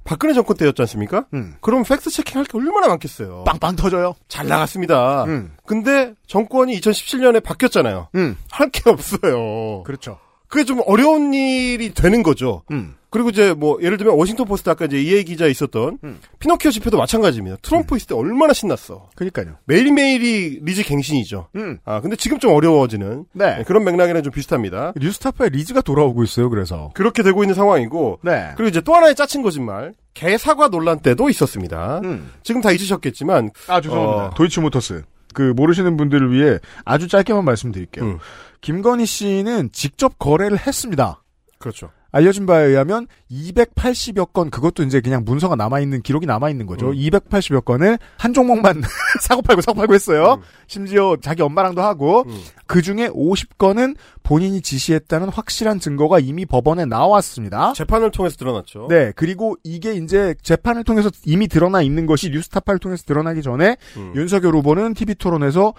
박근혜 0.05 0.35
정권 0.35 0.57
때였지 0.57 0.83
않습니까? 0.83 1.27
음. 1.35 1.55
그럼 1.61 1.85
팩트체킹 1.85 2.39
할 2.39 2.45
게 2.45 2.59
얼마나 2.59 2.89
많겠어요. 2.89 3.45
빵빵 3.45 3.77
터져요. 3.77 4.15
잘 4.29 4.49
나갔습니다. 4.49 5.25
음. 5.25 5.53
근데 5.65 6.15
정권이 6.27 6.79
2017년에 6.81 7.43
바뀌었잖아요. 7.43 8.09
음. 8.17 8.37
할게 8.51 8.91
없어요. 8.91 9.83
그렇죠. 9.85 10.19
그게 10.53 10.65
좀 10.65 10.83
어려운 10.85 11.33
일이 11.33 11.95
되는 11.95 12.23
거죠. 12.23 12.63
음. 12.73 12.95
그리고 13.09 13.31
이제 13.31 13.55
뭐 13.55 13.79
예를 13.81 13.97
들면 13.97 14.15
워싱턴 14.15 14.47
포스트 14.47 14.69
아까 14.69 14.85
이제 14.85 15.01
이예희 15.01 15.23
기자 15.23 15.47
있었던 15.47 15.99
음. 16.05 16.19
피노키오 16.41 16.71
집회도 16.71 16.99
마찬가지입니다. 16.99 17.57
트럼프 17.63 17.97
있을 17.97 18.09
때 18.09 18.15
얼마나 18.15 18.53
신났어. 18.53 19.09
그러니까요. 19.15 19.57
매일매일이 19.65 20.61
리즈 20.63 20.83
갱신이죠. 20.83 21.49
음. 21.57 21.79
아 21.87 22.03
근데 22.03 22.17
지금 22.17 22.39
좀 22.39 22.53
어려워지는 22.53 23.25
네. 23.33 23.65
그런 23.67 23.83
맥락이랑 23.85 24.23
좀 24.23 24.31
비슷합니다. 24.31 24.93
뉴스타파의 25.01 25.53
리즈가 25.53 25.81
돌아오고 25.81 26.23
있어요. 26.23 26.51
그래서 26.51 26.91
그렇게 26.93 27.23
되고 27.23 27.43
있는 27.43 27.55
상황이고 27.55 28.19
네. 28.23 28.51
그리고 28.55 28.69
이제 28.69 28.83
또 28.83 28.95
하나의 28.95 29.15
짜친 29.15 29.41
거짓말 29.41 29.95
개 30.13 30.37
사과 30.37 30.69
논란 30.69 31.01
때도 31.01 31.31
있었습니다. 31.31 32.03
음. 32.05 32.31
지금 32.43 32.61
다 32.61 32.73
잊으셨겠지만 32.73 33.53
아 33.69 33.81
죄송합니다. 33.81 34.27
어. 34.27 34.35
도이치모터스 34.35 35.03
그 35.33 35.55
모르시는 35.57 35.97
분들을 35.97 36.31
위해 36.31 36.59
아주 36.85 37.09
짧게만 37.09 37.43
말씀드릴게요. 37.47 38.19
음. 38.63 38.83
김건희 38.83 39.07
씨는 39.07 39.71
직접 39.73 40.19
거래를 40.19 40.59
했습니다. 40.59 41.23
그렇죠. 41.59 41.91
알려진 42.13 42.45
바에 42.45 42.67
의하면 42.67 43.07
280여 43.31 44.35
건 44.35 44.51
그것도 44.51 44.83
이제 44.83 45.01
그냥 45.01 45.25
문서가 45.25 45.57
남아 45.57 45.81
있는 45.81 46.03
기록이 46.03 46.27
남아 46.27 46.51
있는 46.51 46.67
거죠. 46.67 46.89
음. 46.91 46.93
280여 46.93 47.65
건을 47.65 47.99
한 48.19 48.35
종목만 48.35 48.83
사고 49.23 49.41
팔고 49.41 49.63
사고 49.63 49.79
팔고 49.79 49.95
했어요. 49.95 50.35
음. 50.35 50.43
심지어 50.67 51.17
자기 51.23 51.41
엄마랑도 51.43 51.81
하고 51.81 52.25
음. 52.27 52.41
그 52.67 52.83
중에 52.83 53.09
50건은 53.09 53.97
본인이 54.23 54.61
지시했다는 54.61 55.31
확실한 55.31 55.81
증거가 55.81 56.19
이미 56.19 56.45
법원에 56.45 56.85
나왔습니다. 56.85 57.73
재판을 57.73 58.11
통해서 58.11 58.37
드러났죠. 58.37 58.89
네, 58.91 59.13
그리고 59.17 59.57
이게 59.65 59.95
이제 59.95 60.35
재판을 60.43 60.85
통해서 60.85 61.11
이미 61.25 61.49
드러나 61.49 61.81
있는 61.81 62.05
것이 62.05 62.29
뉴스타파를 62.31 62.79
통해서 62.79 63.05
드러나기 63.05 63.41
전에 63.41 63.79
음. 63.97 64.13
윤석열 64.15 64.55
후보는 64.57 64.93
TV 64.93 65.15
토론에서 65.15 65.73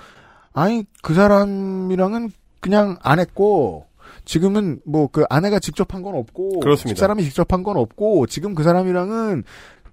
아니 0.52 0.84
그 1.04 1.14
사람이랑은 1.14 2.32
그냥 2.64 2.98
안 3.04 3.20
했고 3.20 3.86
지금은 4.26 4.80
뭐 4.86 5.08
그 5.08 5.26
아내가 5.30 5.60
직접 5.60 5.94
한 5.94 6.02
건 6.04 6.16
없고 6.16 6.62
그렇습니다. 6.62 7.00
사람이 7.00 7.24
직접 7.24 7.52
한 7.54 7.64
건 7.64 7.78
없고 7.78 8.26
지금 8.28 8.56
그 8.56 8.64
사람이랑은 8.64 9.44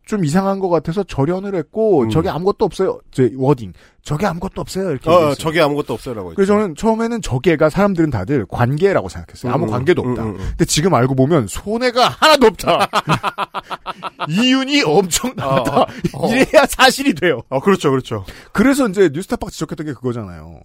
좀 0.06 0.24
이상한 0.24 0.58
것 0.58 0.68
같아서 0.68 1.04
절연을 1.04 1.54
했고 1.54 2.08
저게 2.08 2.28
아무것도 2.28 2.64
없어요. 2.64 2.98
제 3.12 3.30
워딩 3.36 3.72
저게 4.02 4.26
아무것도 4.26 4.60
없어요. 4.60 4.90
이렇게 4.90 5.08
어. 5.08 5.34
저게 5.34 5.60
아무것도 5.60 5.94
없어요라고. 5.94 6.32
그래서 6.34 6.52
저는 6.54 6.74
처음에는 6.74 7.22
저게가 7.22 7.70
사람들은 7.70 8.10
다들 8.10 8.44
관계라고 8.46 9.08
생각했어요. 9.08 9.52
아무 9.52 9.66
음, 9.66 9.70
관계도 9.70 10.02
음, 10.02 10.10
없다. 10.10 10.22
음, 10.24 10.28
음. 10.30 10.36
근데 10.38 10.64
지금 10.64 10.94
알고 10.94 11.14
보면 11.14 11.46
손해가 11.46 12.08
하나도 12.08 12.46
없다. 12.48 12.88
이윤이 14.28 14.82
엄청나다. 14.82 15.86
이래야 16.28 16.66
사실이 16.68 17.14
돼요. 17.14 17.42
어, 17.48 17.60
그렇죠, 17.60 17.90
그렇죠. 17.90 18.24
그래서 18.52 18.88
이제 18.88 19.10
뉴스타파가 19.12 19.50
지적했던 19.50 19.86
게 19.86 19.92
그거잖아요. 19.92 20.60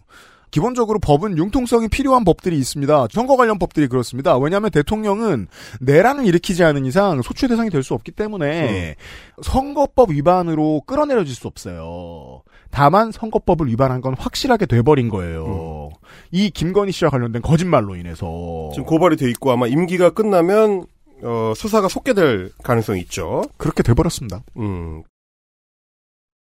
기본적으로 0.55 0.99
법은 0.99 1.37
융통성이 1.37 1.89
필요한 1.89 2.23
법들이 2.23 2.57
있습니다. 2.57 3.07
선거 3.11 3.35
관련 3.35 3.59
법들이 3.59 3.89
그렇습니다. 3.89 4.37
왜냐하면 4.37 4.71
대통령은 4.71 5.49
내란을 5.81 6.25
일으키지 6.25 6.63
않은 6.63 6.85
이상 6.85 7.21
소추의 7.21 7.49
대상이 7.49 7.69
될 7.69 7.83
수 7.83 7.93
없기 7.93 8.13
때문에 8.13 8.95
선거법 9.43 10.11
위반으로 10.11 10.83
끌어내려질 10.87 11.35
수 11.35 11.47
없어요. 11.47 12.41
다만 12.71 13.11
선거법을 13.11 13.67
위반한 13.67 13.99
건 13.99 14.15
확실하게 14.17 14.65
돼버린 14.65 15.09
거예요. 15.09 15.89
이 16.31 16.49
김건희 16.49 16.93
씨와 16.93 17.11
관련된 17.11 17.41
거짓말로 17.41 17.97
인해서 17.97 18.69
지금 18.73 18.85
고발이 18.85 19.17
돼 19.17 19.29
있고 19.31 19.51
아마 19.51 19.67
임기가 19.67 20.11
끝나면 20.11 20.85
어, 21.21 21.51
수사가 21.53 21.89
속개될 21.89 22.53
가능성이 22.63 23.01
있죠. 23.01 23.43
그렇게 23.57 23.83
돼버렸습니다. 23.83 24.41
음. 24.55 25.03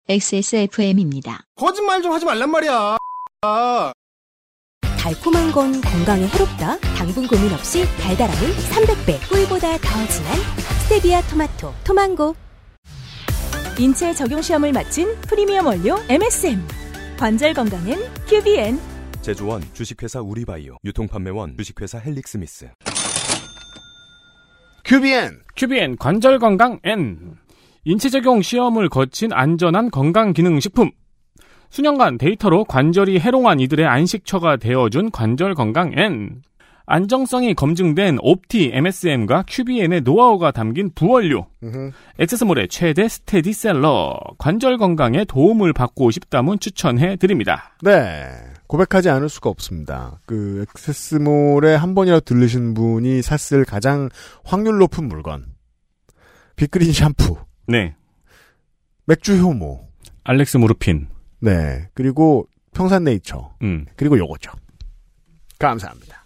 XSFM입니다. 0.08 1.40
거짓말 1.56 2.00
좀 2.00 2.12
하지 2.12 2.24
말란 2.24 2.48
말이야. 2.48 2.96
아. 5.04 5.10
달콤한 5.10 5.52
건 5.52 5.80
건강에 5.82 6.26
해롭다. 6.26 6.78
당분 6.96 7.26
고민 7.26 7.52
없이 7.52 7.84
달달함은 8.00 8.50
300배. 8.52 9.28
꿀보다 9.28 9.76
더 9.76 10.06
진한 10.08 10.34
스테비아 10.84 11.20
토마토. 11.22 11.74
토망고. 11.84 12.34
인체 13.78 14.14
적용 14.14 14.40
시험을 14.40 14.72
마친 14.72 15.14
프리미엄 15.22 15.66
원료 15.66 15.98
MSM. 16.08 16.66
관절 17.18 17.52
건강엔 17.52 17.98
QBN. 18.26 18.80
제조원 19.20 19.62
주식회사 19.74 20.20
우리바이오 20.20 20.76
유통판매원 20.84 21.56
주식회사 21.56 21.98
헬릭스미스 21.98 22.68
QBN 24.84 25.40
QBN 25.56 25.96
관절 25.96 26.38
건강 26.38 26.78
N 26.84 27.36
인체 27.84 28.10
적용 28.10 28.42
시험을 28.42 28.90
거친 28.90 29.32
안전한 29.32 29.90
건강 29.90 30.34
기능 30.34 30.60
식품 30.60 30.90
수년간 31.74 32.18
데이터로 32.18 32.62
관절이 32.66 33.18
해롱한 33.18 33.58
이들의 33.58 33.84
안식처가 33.84 34.58
되어준 34.58 35.10
관절 35.10 35.56
건강 35.56 35.90
N 35.96 36.40
안정성이 36.86 37.54
검증된 37.54 38.18
옵티 38.20 38.70
MSM과 38.72 39.42
QBN의 39.48 40.02
노하우가 40.02 40.52
담긴 40.52 40.92
부원료 40.94 41.48
액세스몰의 42.20 42.68
최대 42.68 43.08
스테디셀러 43.08 44.20
관절 44.38 44.78
건강에 44.78 45.24
도움을 45.24 45.72
받고 45.72 46.12
싶다면 46.12 46.60
추천해 46.60 47.16
드립니다. 47.16 47.76
네. 47.82 48.28
고백하지 48.68 49.10
않을 49.10 49.28
수가 49.28 49.50
없습니다. 49.50 50.20
그 50.26 50.64
액세스몰에 50.68 51.74
한 51.74 51.96
번이라도 51.96 52.20
들르신 52.20 52.74
분이 52.74 53.20
샀을 53.22 53.64
가장 53.64 54.10
확률 54.44 54.78
높은 54.78 55.08
물건. 55.08 55.46
빅그린 56.54 56.92
샴푸. 56.92 57.36
네. 57.66 57.96
맥주 59.06 59.36
효모. 59.36 59.88
알렉스 60.22 60.58
무르핀. 60.58 61.13
네. 61.44 61.88
그리고 61.92 62.48
평산네이처. 62.72 63.56
음. 63.62 63.84
그리고 63.96 64.18
요거죠. 64.18 64.50
감사합니다. 65.58 66.24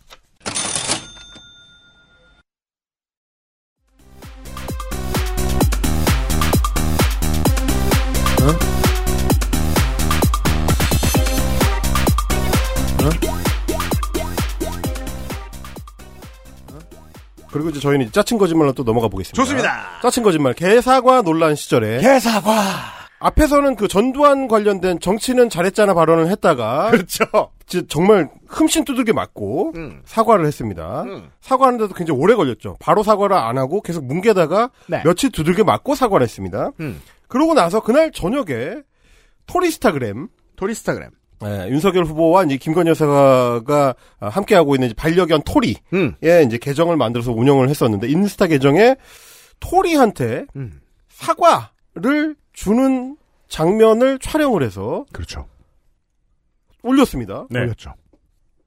그리고 17.50 17.70
이제 17.70 17.80
저희는 17.80 18.12
짜친 18.12 18.38
거짓말로 18.38 18.72
또 18.72 18.84
넘어가 18.84 19.08
보겠습니다. 19.08 19.34
좋습니다. 19.42 20.00
짜친 20.00 20.22
거짓말 20.22 20.54
개사과 20.54 21.22
논란 21.22 21.56
시절에 21.56 21.98
개사과 21.98 22.97
앞에서는 23.20 23.76
그 23.76 23.88
전두환 23.88 24.48
관련된 24.48 25.00
정치는 25.00 25.48
잘했잖아 25.50 25.94
발언을 25.94 26.28
했다가 26.28 26.90
그렇죠. 26.92 27.24
정말 27.88 28.30
흠씬 28.46 28.84
두들겨 28.84 29.12
맞고 29.12 29.72
음. 29.76 30.02
사과를 30.04 30.46
했습니다. 30.46 31.02
음. 31.02 31.30
사과하는데도 31.40 31.94
굉장히 31.94 32.20
오래 32.20 32.34
걸렸죠. 32.34 32.76
바로 32.80 33.02
사과를 33.02 33.36
안 33.36 33.58
하고 33.58 33.80
계속 33.82 34.04
뭉개다가 34.06 34.70
네. 34.86 35.02
며칠 35.04 35.30
두들겨 35.30 35.64
맞고 35.64 35.94
사과를 35.94 36.24
했습니다. 36.24 36.70
음. 36.80 37.00
그러고 37.26 37.54
나서 37.54 37.80
그날 37.80 38.10
저녁에 38.12 38.76
토리스타그램 39.46 40.28
토리스타그램. 40.56 41.10
네, 41.40 41.68
윤석열 41.68 42.04
후보와 42.04 42.44
이제 42.44 42.56
김건희 42.56 42.90
여사가 42.90 43.94
함께하고 44.18 44.74
있는 44.74 44.92
반려견 44.96 45.42
토리의 45.42 45.76
음. 45.92 46.16
이제 46.20 46.58
계정을 46.58 46.96
만들어서 46.96 47.32
운영을 47.32 47.68
했었는데 47.68 48.08
인스타 48.08 48.48
계정에 48.48 48.96
토리한테 49.60 50.46
음. 50.56 50.80
사과 51.08 51.70
를 51.94 52.36
주는 52.52 53.16
장면을 53.48 54.18
촬영을 54.18 54.62
해서 54.62 55.04
그렇죠. 55.12 55.46
올렸습니다. 56.82 57.46
네. 57.50 57.60
올렸죠. 57.60 57.94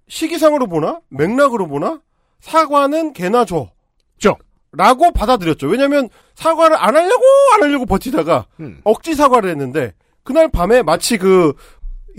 시기상으로 0.07 0.67
보나 0.67 0.99
맥락으로 1.09 1.67
보나 1.67 2.01
사과는 2.41 3.13
개나 3.13 3.45
줘. 3.45 3.69
죠. 4.17 4.35
라고 4.73 5.11
받아들였죠. 5.11 5.67
왜냐면 5.67 6.09
사과를 6.35 6.75
안 6.77 6.95
하려고 6.95 7.23
안 7.53 7.63
하려고 7.63 7.85
버티다가 7.85 8.47
음. 8.59 8.81
억지 8.83 9.15
사과를 9.15 9.49
했는데 9.49 9.93
그날 10.23 10.49
밤에 10.49 10.81
마치 10.81 11.17
그 11.17 11.53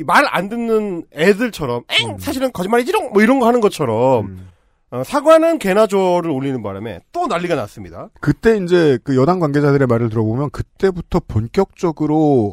말 0.06 0.24
안 0.34 0.48
듣는 0.48 1.04
애들처럼 1.12 1.82
엥 2.00 2.16
사실은 2.18 2.50
거짓말이지롱 2.50 3.10
뭐 3.12 3.22
이런 3.22 3.38
거 3.40 3.46
하는 3.46 3.60
것처럼 3.60 4.48
어, 4.92 5.02
사과는 5.02 5.58
개나 5.58 5.86
줘를 5.86 6.30
올리는 6.30 6.62
바람에 6.62 7.00
또 7.12 7.26
난리가 7.26 7.54
났습니다. 7.54 8.10
그때 8.20 8.58
이제 8.58 8.98
그 9.02 9.16
여당 9.16 9.40
관계자들의 9.40 9.86
말을 9.86 10.10
들어보면 10.10 10.50
그때부터 10.50 11.20
본격적으로 11.26 12.52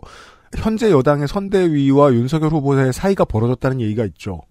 현재 0.55 0.89
여당의 0.89 1.27
선대위와 1.27 2.13
윤석열 2.13 2.51
후보의 2.51 2.93
사이가 2.93 3.25
벌어졌다는 3.25 3.81
얘기가 3.81 4.05
있죠. 4.05 4.41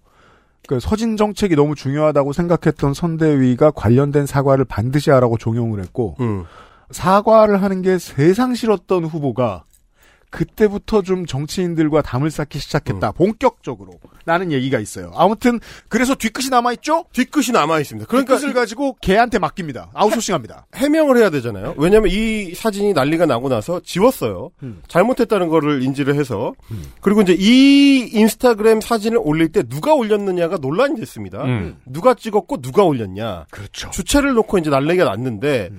그 0.67 0.79
서진 0.79 1.17
정책이 1.17 1.55
너무 1.55 1.73
중요하다고 1.73 2.31
생각했던 2.31 2.93
선대위가 2.93 3.71
관련된 3.71 4.27
사과를 4.27 4.65
반드시 4.65 5.09
하라고 5.09 5.39
종용을 5.39 5.81
했고 5.81 6.15
음. 6.19 6.45
사과를 6.91 7.63
하는 7.63 7.81
게 7.81 7.97
세상 7.97 8.53
싫었던 8.53 9.05
후보가 9.05 9.63
그때부터 10.29 11.01
좀 11.01 11.25
정치인들과 11.25 12.01
담을 12.01 12.29
쌓기 12.31 12.59
시작했다. 12.59 13.11
본격적으로. 13.13 13.93
라는 14.25 14.51
얘기가 14.51 14.79
있어요. 14.79 15.11
아무튼 15.15 15.59
그래서 15.87 16.13
뒤끝이 16.13 16.49
남아 16.49 16.73
있죠? 16.73 17.05
뒤끝이 17.13 17.47
남아 17.51 17.79
있습니다. 17.79 18.07
그러니까 18.07 18.35
뒤끝을 18.35 18.53
가지고 18.53 18.95
걔한테 19.01 19.39
맡깁니다. 19.39 19.89
아웃소싱 19.93 20.35
합니다. 20.35 20.67
해명을 20.75 21.17
해야 21.17 21.29
되잖아요. 21.29 21.73
왜냐면 21.77 22.11
이 22.11 22.53
사진이 22.53 22.93
난리가 22.93 23.25
나고 23.25 23.49
나서 23.49 23.79
지웠어요. 23.79 24.51
음. 24.61 24.81
잘못했다는 24.87 25.49
거를 25.49 25.81
인지를 25.81 26.15
해서. 26.15 26.53
그리고 27.01 27.21
이제 27.21 27.35
이 27.37 28.09
인스타그램 28.13 28.81
사진을 28.81 29.19
올릴 29.21 29.51
때 29.51 29.63
누가 29.63 29.93
올렸느냐가 29.93 30.57
논란이 30.57 30.95
됐습니다. 30.99 31.43
음. 31.45 31.77
누가 31.85 32.13
찍었고 32.13 32.61
누가 32.61 32.83
올렸냐. 32.83 33.47
그렇죠. 33.49 33.89
주체를 33.89 34.33
놓고 34.33 34.59
이제 34.59 34.69
난리가 34.69 35.05
났는데 35.05 35.69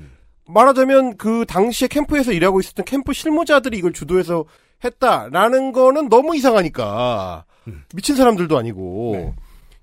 말하자면 0.53 1.17
그 1.17 1.45
당시에 1.47 1.89
캠프에서 1.89 2.33
일하고 2.33 2.61
있었던 2.61 2.85
캠프 2.85 3.13
실무자들이 3.13 3.79
이걸 3.79 3.93
주도해서 3.93 4.45
했다라는 4.85 5.73
거는 5.73 6.09
너무 6.09 6.37
이상하니까 6.37 7.45
미친 7.95 8.17
사람들도 8.17 8.57
아니고 8.57 9.35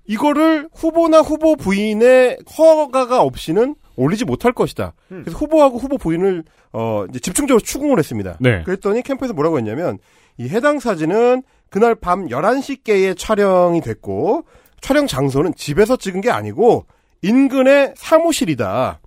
이거를 0.06 0.68
후보나 0.74 1.20
후보 1.20 1.54
부인의 1.56 2.38
허가가 2.56 3.22
없이는 3.22 3.76
올리지 3.96 4.24
못할 4.24 4.52
것이다. 4.52 4.94
그래서 5.08 5.36
후보하고 5.36 5.78
후보 5.78 5.98
부인을 5.98 6.44
어 6.72 7.04
이제 7.10 7.18
집중적으로 7.18 7.60
추궁을 7.60 7.98
했습니다. 7.98 8.36
네. 8.40 8.62
그랬더니 8.62 9.02
캠프에서 9.02 9.34
뭐라고 9.34 9.58
했냐면 9.58 9.98
이 10.38 10.48
해당 10.48 10.78
사진은 10.78 11.42
그날 11.68 11.94
밤 11.94 12.28
11시께에 12.28 13.16
촬영이 13.18 13.80
됐고 13.80 14.44
촬영 14.80 15.06
장소는 15.06 15.54
집에서 15.56 15.96
찍은 15.96 16.20
게 16.20 16.30
아니고 16.30 16.86
인근의 17.22 17.94
사무실이다. 17.96 19.00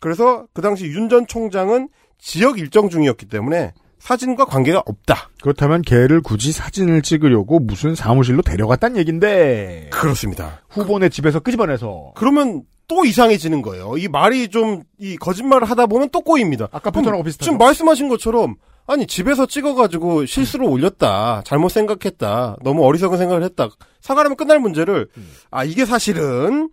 그래서 0.00 0.46
그 0.52 0.62
당시 0.62 0.86
윤 0.86 1.08
전 1.08 1.26
총장은 1.26 1.88
지역 2.18 2.58
일정 2.58 2.88
중이었기 2.88 3.26
때문에 3.26 3.72
사진과 3.98 4.46
관계가 4.46 4.82
없다. 4.86 5.28
그렇다면 5.42 5.82
걔를 5.82 6.20
굳이 6.22 6.52
사진을 6.52 7.02
찍으려고 7.02 7.58
무슨 7.58 7.94
사무실로 7.94 8.42
데려갔단 8.42 8.96
얘긴데. 8.96 9.90
그렇습니다. 9.92 10.62
후보네 10.70 11.10
집에서 11.10 11.40
끄집어내서. 11.40 12.12
그러면 12.16 12.62
또 12.88 13.04
이상해지는 13.04 13.62
거예요. 13.62 13.96
이 13.98 14.08
말이 14.08 14.48
좀 14.48 14.82
이 14.98 15.16
거짓말을 15.16 15.68
하다 15.70 15.86
보면 15.86 16.10
또 16.10 16.20
꼬입니다. 16.20 16.68
아까 16.72 16.90
패턴하고 16.90 17.22
비슷하죠. 17.22 17.44
지금 17.46 17.58
말씀하신 17.58 18.08
것처럼 18.08 18.56
아니 18.86 19.06
집에서 19.06 19.46
찍어가지고 19.46 20.26
실수로 20.26 20.68
올렸다. 20.68 21.42
잘못 21.46 21.70
생각했다. 21.70 22.56
너무 22.62 22.84
어리석은 22.84 23.16
생각을 23.18 23.42
했다. 23.44 23.68
사과하면 24.02 24.36
끝날 24.36 24.58
문제를 24.58 25.08
아 25.50 25.64
이게 25.64 25.84
사실은 25.86 26.68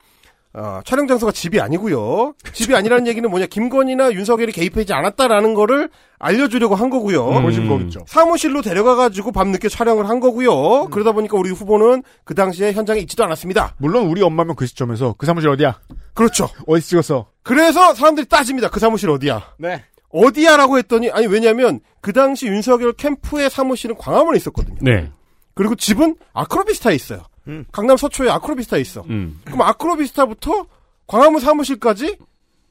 어, 0.57 0.81
촬영 0.83 1.05
장소가 1.05 1.31
집이 1.31 1.61
아니고요. 1.61 2.33
집이 2.51 2.75
아니라는 2.75 3.05
얘기는 3.05 3.29
뭐냐 3.29 3.45
김건희나 3.45 4.11
윤석열이 4.11 4.51
개입하지 4.51 4.91
않았다라는 4.91 5.53
거를 5.53 5.87
알려주려고 6.17 6.73
한 6.73 6.89
거고요. 6.89 7.29
음. 7.29 7.69
거겠죠. 7.69 7.99
사무실로 8.07 8.63
데려가가지고 8.63 9.31
밤늦게 9.31 9.69
촬영을 9.69 10.09
한 10.09 10.19
거고요. 10.19 10.85
음. 10.85 10.89
그러다 10.89 11.11
보니까 11.11 11.37
우리 11.37 11.51
후보는 11.51 12.01
그 12.23 12.33
당시에 12.33 12.71
현장에 12.73 12.99
있지도 13.01 13.23
않았습니다. 13.23 13.75
물론 13.77 14.07
우리 14.07 14.23
엄마면 14.23 14.55
그 14.55 14.65
시점에서 14.65 15.13
그 15.19 15.27
사무실 15.27 15.47
어디야? 15.49 15.79
그렇죠. 16.15 16.49
어디 16.65 16.81
찍었어? 16.81 17.27
그래서 17.43 17.93
사람들이 17.93 18.25
따집니다. 18.25 18.69
그 18.69 18.79
사무실 18.79 19.11
어디야? 19.11 19.53
네. 19.59 19.83
어디야라고 20.09 20.79
했더니 20.79 21.11
아니 21.11 21.27
왜냐면 21.27 21.81
그 22.01 22.13
당시 22.13 22.47
윤석열 22.47 22.93
캠프의 22.93 23.51
사무실은 23.51 23.95
광화문에 23.95 24.37
있었거든요. 24.37 24.77
네. 24.81 25.11
그리고 25.53 25.75
집은 25.75 26.15
아크로비스타에 26.33 26.95
있어요. 26.95 27.25
음. 27.47 27.65
강남 27.71 27.97
서초에 27.97 28.29
아크로비스타에 28.29 28.79
있어. 28.81 29.03
음. 29.09 29.39
그럼 29.45 29.61
아크로비스타부터 29.61 30.67
광화문 31.07 31.39
사무실까지 31.39 32.17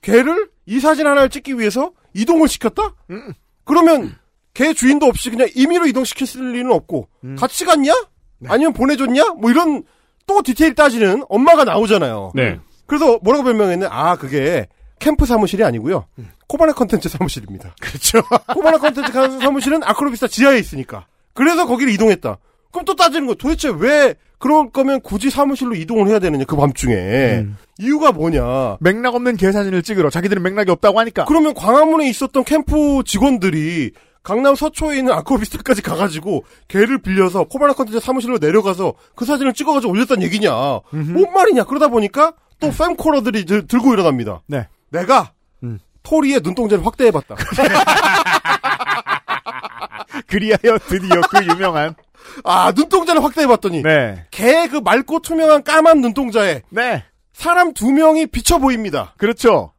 걔를 0.03 0.51
이 0.67 0.81
사진 0.81 1.07
하나를 1.07 1.31
찍기 1.31 1.59
위해서 1.59 1.93
이동을 2.15 2.49
시켰다? 2.49 2.95
음. 3.11 3.33
그러면 3.65 4.17
걔 4.55 4.73
주인도 4.73 5.07
없이 5.07 5.31
그냥 5.31 5.49
임의로 5.55 5.87
이동시킬 5.87 6.53
리는 6.53 6.71
없고 6.73 7.09
음. 7.25 7.37
같이 7.37 7.65
갔냐? 7.65 7.93
네. 8.39 8.49
아니면 8.51 8.73
보내줬냐? 8.73 9.35
뭐 9.39 9.51
이런 9.51 9.83
또 10.27 10.43
디테일 10.43 10.75
따지는 10.75 11.25
엄마가 11.29 11.65
나오잖아요. 11.65 12.33
네. 12.35 12.59
그래서 12.87 13.19
뭐라고 13.23 13.45
변명했냐? 13.45 13.89
아 13.91 14.17
그게 14.17 14.67
캠프 14.99 15.27
사무실이 15.27 15.63
아니고요. 15.65 16.07
코바나 16.49 16.73
컨텐츠 16.73 17.09
사무실입니다. 17.09 17.69
음. 17.69 17.75
그렇죠. 17.81 18.23
코바나 18.55 18.79
컨텐츠 18.79 19.13
사무실은 19.41 19.83
아크로비스타 19.83 20.29
지하에 20.29 20.59
있으니까. 20.59 21.07
그래서 21.35 21.67
거기를 21.67 21.93
이동했다. 21.93 22.39
그럼 22.73 22.85
또 22.85 22.95
따지는 22.95 23.27
거 23.27 23.35
도대체 23.35 23.73
왜 23.77 24.15
그럴 24.39 24.71
거면 24.71 25.01
굳이 25.01 25.31
사무실로 25.31 25.75
이동을 25.75 26.09
해야 26.09 26.19
되느냐 26.19 26.45
그 26.45 26.57
밤중에. 26.57 26.95
음. 26.95 27.57
이유가 27.79 28.13
뭐냐. 28.13 28.77
맥락 28.81 29.15
없는 29.15 29.37
개 29.37 29.49
사진을 29.49 29.83
찍으러 29.83 30.11
자기들은 30.11 30.43
맥락이 30.43 30.71
없다고 30.71 30.99
하니까. 31.01 31.25
그러면 31.27 31.55
광화문에 31.55 32.09
있었던 32.11 32.45
캠프 32.45 33.03
직원들이 33.05 33.93
강남 34.23 34.55
서초에 34.55 34.99
있는 34.99 35.13
아크로비스타까지 35.13 35.83
가가지고 35.83 36.45
걔를 36.69 36.99
빌려서 36.99 37.45
코바나 37.45 37.75
컨텐츠 37.75 38.01
사무실로 38.01 38.39
내려가서 38.39 38.95
그 39.15 39.25
사진을 39.25 39.55
찍어가지고 39.55 39.93
올렸단 39.93 40.23
얘기냐. 40.23 40.51
뭔 40.91 41.33
말이냐. 41.33 41.65
그러다 41.65 41.89
보니까 41.89 42.33
또 42.59 42.69
fem코러들이 42.69 43.45
들- 43.45 43.67
들고 43.67 43.93
일어납니다. 43.95 44.43
네. 44.47 44.67
내가 44.91 45.33
음. 45.63 45.79
토리의 46.03 46.41
눈동자를 46.43 46.85
확대해봤다 46.87 47.35
그리하여 50.27 50.79
드디어 50.89 51.21
그 51.31 51.45
유명한 51.45 51.95
아 52.45 52.73
눈동자를 52.75 53.23
확대해봤더니 53.23 53.83
네. 53.83 54.27
걔그 54.31 54.79
맑고 54.79 55.21
투명한 55.21 55.63
까만 55.65 56.01
눈동자에 56.01 56.63
네. 56.71 57.05
사람 57.33 57.73
두 57.73 57.93
명이 57.93 58.27
비쳐 58.27 58.59
보입니다. 58.59 59.15
그렇죠. 59.19 59.73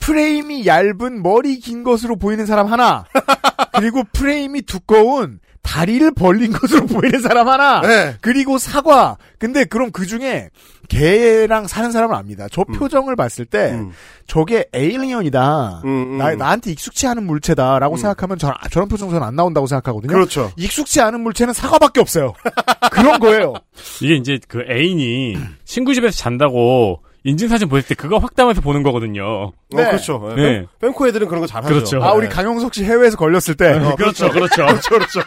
프레임이 0.00 0.66
얇은 0.66 1.22
머리 1.22 1.58
긴 1.60 1.82
것으로 1.82 2.16
보이는 2.16 2.44
사람 2.44 2.66
하나. 2.66 3.06
그리고 3.72 4.02
프레임이 4.12 4.62
두꺼운 4.62 5.40
다리를 5.62 6.10
벌린 6.12 6.52
것으로 6.52 6.86
보이는 6.86 7.20
사람 7.20 7.48
하나. 7.48 7.80
네. 7.80 8.16
그리고 8.20 8.58
사과. 8.58 9.16
근데 9.38 9.64
그럼 9.64 9.90
그 9.92 10.06
중에 10.06 10.50
개랑 10.88 11.66
사는 11.66 11.90
사람은 11.90 12.16
압니다. 12.16 12.46
저 12.50 12.64
표정을 12.64 13.16
봤을 13.16 13.44
때 13.44 13.72
음. 13.72 13.92
저게 14.26 14.66
에일리언이다. 14.72 15.82
음, 15.84 15.88
음. 15.88 16.18
나, 16.18 16.34
나한테 16.34 16.72
익숙치 16.72 17.06
않은 17.06 17.24
물체다라고 17.24 17.96
생각하면 17.96 18.38
저, 18.38 18.52
저런 18.70 18.88
표정 18.88 19.10
저는 19.10 19.26
안 19.26 19.36
나온다고 19.36 19.66
생각하거든요. 19.66 20.12
그렇죠. 20.12 20.52
익숙치 20.56 21.00
않은 21.00 21.20
물체는 21.20 21.54
사과밖에 21.54 22.00
없어요. 22.00 22.32
그런 22.90 23.18
거예요. 23.18 23.54
이게 24.02 24.14
이제 24.14 24.38
그 24.48 24.64
애인이 24.70 25.36
친구 25.64 25.94
집에서 25.94 26.16
잔다고 26.16 27.00
인증사진 27.24 27.68
보낼 27.68 27.82
때 27.82 27.94
그거 27.94 28.18
확대하면서 28.18 28.60
보는 28.60 28.82
거거든요. 28.82 29.24
어, 29.24 29.52
네. 29.70 29.84
그렇죠. 29.86 30.32
네. 30.36 30.42
네. 30.42 30.66
뱅코 30.80 31.08
애들은 31.08 31.26
그런 31.26 31.40
거 31.40 31.46
잘하죠. 31.46 31.74
그렇죠. 31.74 32.02
아, 32.02 32.12
우리 32.12 32.28
네. 32.28 32.34
강용석 32.34 32.74
씨 32.74 32.84
해외에서 32.84 33.16
걸렸을 33.16 33.54
때. 33.56 33.72
어, 33.72 33.94
그렇죠, 33.96 34.30
그렇죠. 34.30 34.56
그렇죠, 34.66 34.90
그렇죠. 34.90 35.20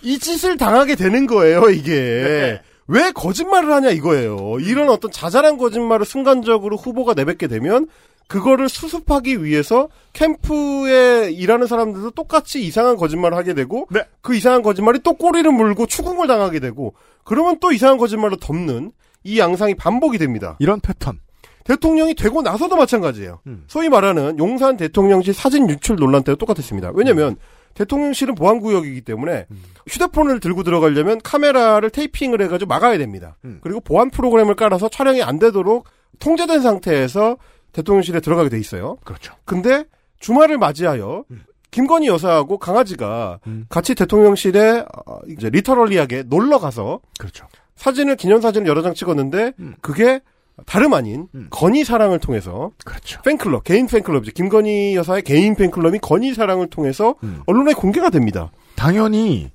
이 0.00 0.18
짓을 0.18 0.56
당하게 0.56 0.96
되는 0.96 1.26
거예요, 1.26 1.68
이게. 1.70 2.60
네. 2.86 2.98
왜 3.00 3.12
거짓말을 3.12 3.72
하냐 3.72 3.90
이거예요. 3.90 4.58
이런 4.60 4.88
어떤 4.90 5.10
자잘한 5.10 5.56
거짓말을 5.58 6.04
순간적으로 6.04 6.76
후보가 6.76 7.14
내뱉게 7.14 7.46
되면 7.48 7.88
그거를 8.26 8.68
수습하기 8.68 9.44
위해서 9.44 9.88
캠프에 10.12 11.30
일하는 11.30 11.66
사람들도 11.66 12.12
똑같이 12.12 12.64
이상한 12.64 12.96
거짓말을 12.96 13.36
하게 13.36 13.54
되고 13.54 13.86
네. 13.90 14.00
그 14.22 14.34
이상한 14.34 14.62
거짓말이 14.62 15.00
또 15.00 15.14
꼬리를 15.14 15.50
물고 15.52 15.86
추궁을 15.86 16.26
당하게 16.26 16.60
되고 16.60 16.94
그러면 17.24 17.58
또 17.60 17.72
이상한 17.72 17.98
거짓말로 17.98 18.36
덮는 18.36 18.92
이 19.24 19.38
양상이 19.38 19.74
반복이 19.74 20.18
됩니다. 20.18 20.56
이런 20.58 20.80
패턴. 20.80 21.20
대통령이 21.64 22.14
되고 22.14 22.42
나서도 22.42 22.76
마찬가지예요. 22.76 23.40
음. 23.46 23.64
소위 23.66 23.88
말하는 23.88 24.38
용산 24.38 24.76
대통령실 24.76 25.32
사진 25.32 25.68
유출 25.68 25.96
논란 25.96 26.22
때도 26.22 26.36
똑같았습니다. 26.36 26.92
왜냐면 26.94 27.30
음. 27.30 27.36
대통령실은 27.74 28.34
보안구역이기 28.34 29.02
때문에 29.02 29.46
휴대폰을 29.88 30.40
들고 30.40 30.62
들어가려면 30.62 31.20
카메라를 31.22 31.90
테이핑을 31.90 32.40
해가지고 32.42 32.68
막아야 32.68 32.98
됩니다. 32.98 33.36
음. 33.44 33.58
그리고 33.62 33.80
보안 33.80 34.10
프로그램을 34.10 34.54
깔아서 34.54 34.88
촬영이 34.88 35.22
안 35.22 35.38
되도록 35.38 35.86
통제된 36.18 36.62
상태에서 36.62 37.36
대통령실에 37.72 38.20
들어가게 38.20 38.48
돼 38.48 38.58
있어요. 38.58 38.96
그렇죠. 39.04 39.34
근데 39.44 39.84
주말을 40.20 40.58
맞이하여 40.58 41.24
김건희 41.70 42.06
여사하고 42.06 42.58
강아지가 42.58 43.40
음. 43.48 43.66
같이 43.68 43.96
대통령실에 43.96 44.84
어, 45.06 45.18
이제 45.28 45.50
리터럴리하게 45.50 46.22
놀러 46.28 46.60
가서 46.60 47.00
그렇죠. 47.18 47.46
사진을 47.74 48.14
기념 48.16 48.40
사진을 48.40 48.68
여러 48.68 48.80
장 48.80 48.94
찍었는데 48.94 49.54
음. 49.58 49.74
그게 49.80 50.20
다름 50.66 50.94
아닌 50.94 51.28
음. 51.34 51.48
건희 51.50 51.84
사랑을 51.84 52.18
통해서 52.18 52.70
그렇죠. 52.84 53.20
팬클럽 53.22 53.64
개인 53.64 53.86
팬클럽이죠 53.86 54.32
김건희 54.32 54.94
여사의 54.94 55.22
개인 55.22 55.56
팬클럽이 55.56 55.98
건희 55.98 56.34
사랑을 56.34 56.68
통해서 56.68 57.16
음. 57.24 57.42
언론에 57.46 57.72
공개가 57.72 58.10
됩니다. 58.10 58.50
당연히 58.76 59.50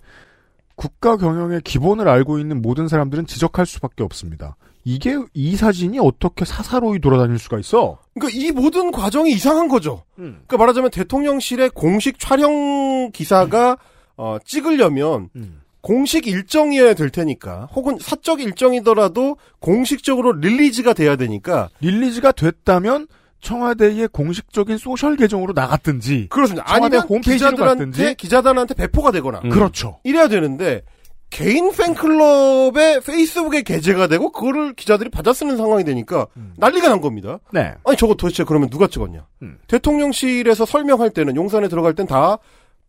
국가 0.76 1.18
경영의 1.18 1.62
기본을 1.62 2.08
알고 2.08 2.40
있는 2.40 2.62
모든 2.62 2.88
사람들은 2.88 3.26
지적할 3.28 3.66
수밖에 3.66 4.04
없습니다. 4.04 4.56
이게 4.86 5.18
이 5.34 5.56
사진이 5.56 6.00
어떻게 6.00 6.46
사사로이 6.46 7.00
돌아다닐 7.00 7.38
수가 7.38 7.60
있어? 7.60 8.00
그러니까 8.14 8.40
이 8.40 8.52
모든 8.52 8.92
과정이 8.92 9.32
이상한 9.32 9.68
거죠. 9.68 10.04
음. 10.18 10.42
그러니까 10.48 10.58
말하자면 10.58 10.92
대통령실의 10.92 11.72
공식 11.72 12.18
촬영 12.18 13.12
기사가 13.12 13.78
어, 14.16 14.38
찍으려면 14.46 15.30
음. 15.36 15.59
공식 15.82 16.28
일정이어야 16.28 16.94
될 16.94 17.10
테니까 17.10 17.70
혹은 17.74 17.98
사적 18.00 18.42
일정이더라도 18.42 19.38
공식적으로 19.60 20.34
release가 20.34 20.94
돼야 20.94 21.16
되니까 21.16 21.70
release가 21.80 22.32
됐다면 22.32 23.08
청와대의 23.42 24.10
공식적인 24.10 24.78
social 24.78 25.16
계정으로 25.16 25.54
나갔든지 25.54 26.28
그렇습니다. 26.30 26.66
청와대 26.66 26.98
아니면 26.98 27.08
홈페이지로 27.08 27.52
기자들한테 27.52 27.86
갔든지 27.86 28.16
기자단한테 28.16 28.74
배포가 28.74 29.12
되거나 29.12 29.40
음. 29.46 29.50
그렇죠. 29.50 30.00
이래야 30.04 30.28
되는데 30.28 30.82
개인 31.30 31.72
팬클럽의 31.72 33.02
페이스북에 33.02 33.62
게재가 33.62 34.08
되고 34.08 34.32
그거를 34.32 34.74
기자들이 34.74 35.10
받아 35.10 35.32
쓰는 35.32 35.58
상황이 35.58 35.84
되니까 35.84 36.28
음. 36.38 36.54
난리가 36.58 36.90
난 36.90 37.02
겁니다. 37.02 37.40
네. 37.54 37.76
아니 37.86 37.96
저거 37.96 38.16
도대체 38.16 38.44
그러면 38.44 38.70
누가 38.70 38.88
찍었냐? 38.88 39.26
음. 39.44 39.58
대통령실에서 39.68 40.66
설명할 40.66 41.12
때는 41.12 41.36
용산에 41.36 41.68
들어갈 41.68 41.94
땐 41.94 42.08
다 42.08 42.40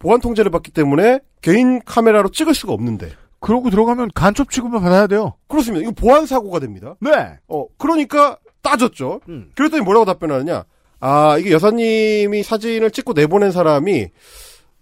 보안 0.00 0.20
통제를 0.20 0.50
받기 0.50 0.72
때문에 0.72 1.20
개인 1.42 1.80
카메라로 1.84 2.30
찍을 2.30 2.54
수가 2.54 2.72
없는데 2.72 3.12
그러고 3.38 3.70
들어가면 3.70 4.10
간첩 4.14 4.50
취급을 4.50 4.80
받아야 4.80 5.06
돼요. 5.06 5.34
그렇습니다. 5.46 5.82
이거 5.82 5.92
보안 5.92 6.26
사고가 6.26 6.58
됩니다. 6.58 6.96
네. 7.00 7.38
어 7.46 7.66
그러니까 7.78 8.36
따졌죠. 8.62 9.20
음. 9.28 9.50
그랬더니 9.54 9.82
뭐라고 9.82 10.04
답변하느냐? 10.04 10.64
아 10.98 11.38
이게 11.38 11.52
여사님이 11.52 12.42
사진을 12.42 12.90
찍고 12.90 13.12
내보낸 13.12 13.52
사람이 13.52 14.08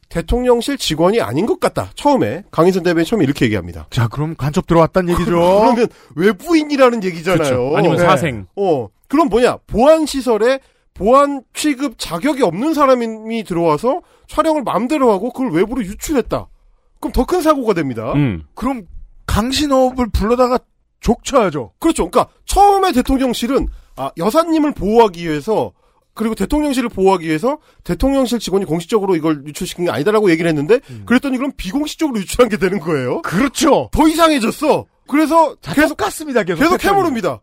대통령실 0.09 0.79
직원이 0.79 1.21
아닌 1.21 1.47
것 1.47 1.61
같다. 1.61 1.91
처음에 1.95 2.45
강인선 2.51 2.83
대변인 2.83 3.05
처음에 3.05 3.25
이렇게 3.25 3.45
얘기합니다. 3.45 3.87
자, 3.91 4.09
그럼 4.09 4.35
간첩 4.37 4.67
들어왔단 4.67 5.09
얘기죠. 5.11 5.31
그러면 5.31 5.89
외부인이라는 6.17 7.05
얘기잖아요. 7.05 7.39
그렇죠. 7.39 7.77
아니면 7.77 7.99
네. 7.99 8.05
사생. 8.05 8.47
어, 8.57 8.89
그럼 9.07 9.29
뭐냐? 9.29 9.59
보안 9.67 10.07
시설에 10.07 10.61
보안 10.99 11.43
취급 11.55 11.95
자격이 11.99 12.43
없는 12.43 12.75
사람이 12.75 13.45
들어와서 13.45 14.03
촬영을 14.27 14.63
마음대로 14.63 15.11
하고 15.13 15.33
그걸 15.33 15.53
외부로 15.53 15.83
유출했다. 15.83 16.49
그럼 17.01 17.13
더 17.13 17.25
큰 17.25 17.41
사고가 17.41 17.73
됩니다. 17.75 18.13
음. 18.15 18.43
그럼 18.55 18.87
강신업을 19.27 20.09
불러다가 20.11 20.59
족쳐야죠. 21.01 21.73
그렇죠. 21.79 22.11
그러니까 22.11 22.33
처음에 22.45 22.93
대통령실은 22.93 23.69
아, 23.97 24.11
여사님을 24.17 24.73
보호하기 24.75 25.25
위해서 25.29 25.73
그리고 26.15 26.35
대통령실을 26.35 26.89
보호하기 26.89 27.27
위해서 27.29 27.59
대통령실 27.85 28.41
직원이 28.41 28.65
공식적으로 28.65 29.15
이걸 29.15 29.45
유출시킨 29.47 29.85
게 29.85 29.91
아니다라고 29.93 30.31
얘기를 30.31 30.49
했는데 30.49 30.81
그랬더니 31.07 31.37
그럼 31.37 31.53
비공식적으로 31.57 32.19
유출한 32.19 32.49
게 32.49 32.57
되는 32.57 32.81
거예요. 32.81 33.23
그렇죠. 33.23 33.89
더 33.93 34.09
이상해졌어. 34.09 34.87
그래서 35.07 35.55
계속 35.63 35.97
갔습니다. 35.97 36.43
계속 36.43 36.61
계속. 36.63 36.79
캐물입니다. 36.79 37.41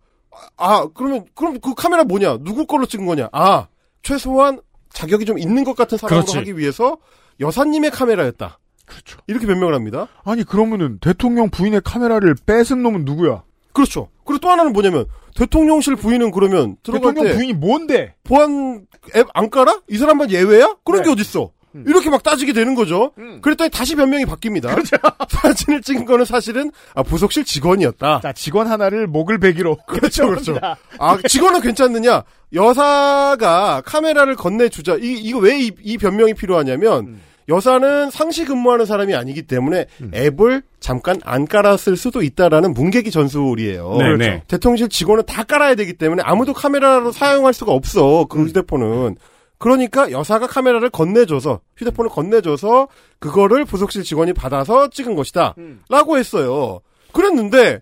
아, 0.57 0.87
그러면, 0.93 1.25
그럼 1.35 1.59
그 1.59 1.73
카메라 1.75 2.03
뭐냐? 2.03 2.37
누구 2.41 2.65
걸로 2.65 2.85
찍은 2.85 3.05
거냐? 3.05 3.29
아, 3.31 3.67
최소한 4.03 4.61
자격이 4.93 5.25
좀 5.25 5.37
있는 5.39 5.63
것 5.63 5.75
같은 5.75 5.97
사람으로 5.97 6.23
그렇지. 6.25 6.37
하기 6.37 6.57
위해서 6.57 6.97
여사님의 7.39 7.91
카메라였다. 7.91 8.59
그렇죠. 8.85 9.19
이렇게 9.27 9.45
변명을 9.47 9.73
합니다. 9.73 10.07
아니 10.23 10.43
그러면은 10.43 10.99
대통령 10.99 11.49
부인의 11.49 11.81
카메라를 11.83 12.35
뺏은 12.45 12.81
놈은 12.83 13.03
누구야? 13.03 13.43
그렇죠. 13.73 14.09
그리고 14.23 14.39
또 14.39 14.49
하나는 14.49 14.73
뭐냐면 14.73 15.05
대통령실 15.35 15.95
부인은 15.97 16.31
그러면 16.31 16.77
들어갈 16.83 17.13
대통령 17.13 17.33
때 17.33 17.37
부인이 17.37 17.53
뭔데? 17.53 18.15
보안 18.23 18.85
앱 19.15 19.27
안 19.33 19.49
깔아? 19.49 19.81
이 19.89 19.97
사람만 19.97 20.31
예외야? 20.31 20.75
그런 20.85 21.01
네. 21.01 21.07
게 21.07 21.11
어딨어? 21.11 21.51
이렇게 21.85 22.09
막 22.09 22.23
따지게 22.23 22.53
되는 22.53 22.75
거죠. 22.75 23.11
그랬더니 23.41 23.69
다시 23.69 23.95
변명이 23.95 24.25
바뀝니다. 24.25 24.69
사진을 25.29 25.81
찍은 25.81 26.05
거는 26.05 26.25
사실은 26.25 26.71
아, 26.93 27.03
부속실 27.03 27.43
직원이었다. 27.45 28.21
자, 28.21 28.33
직원 28.33 28.67
하나를 28.67 29.07
목을 29.07 29.39
베기로. 29.39 29.77
그렇죠, 29.87 30.27
그렇죠. 30.29 30.57
아, 30.99 31.17
직원은 31.27 31.61
괜찮느냐? 31.61 32.23
여사가 32.53 33.81
카메라를 33.85 34.35
건네주자. 34.35 34.97
이, 35.01 35.13
이거 35.13 35.39
왜이 35.39 35.97
변명이 35.99 36.33
필요하냐면, 36.33 37.19
여사는 37.47 38.09
상시 38.09 38.43
근무하는 38.43 38.85
사람이 38.85 39.13
아니기 39.13 39.43
때문에 39.43 39.85
앱을 40.13 40.63
잠깐 40.79 41.19
안 41.23 41.45
깔았을 41.45 41.95
수도 41.95 42.23
있다라는 42.23 42.73
문객이 42.73 43.11
전술이에요. 43.11 43.97
네, 43.99 44.17
네. 44.17 44.43
대통령실 44.47 44.89
직원은 44.89 45.25
다 45.27 45.43
깔아야 45.43 45.75
되기 45.75 45.93
때문에 45.93 46.23
아무도 46.25 46.53
카메라로 46.53 47.11
사용할 47.11 47.53
수가 47.53 47.71
없어. 47.71 48.25
그 48.25 48.45
휴대폰은. 48.45 49.17
그러니까 49.57 50.11
여사가 50.11 50.47
카메라를 50.47 50.89
건네줘서 50.89 51.61
휴대폰을 51.77 52.09
건네줘서 52.09 52.87
그거를 53.19 53.65
부속실 53.65 54.03
직원이 54.03 54.33
받아서 54.33 54.89
찍은 54.89 55.15
것이다. 55.15 55.55
라고 55.89 56.17
했어요. 56.17 56.81
그랬는데 57.13 57.81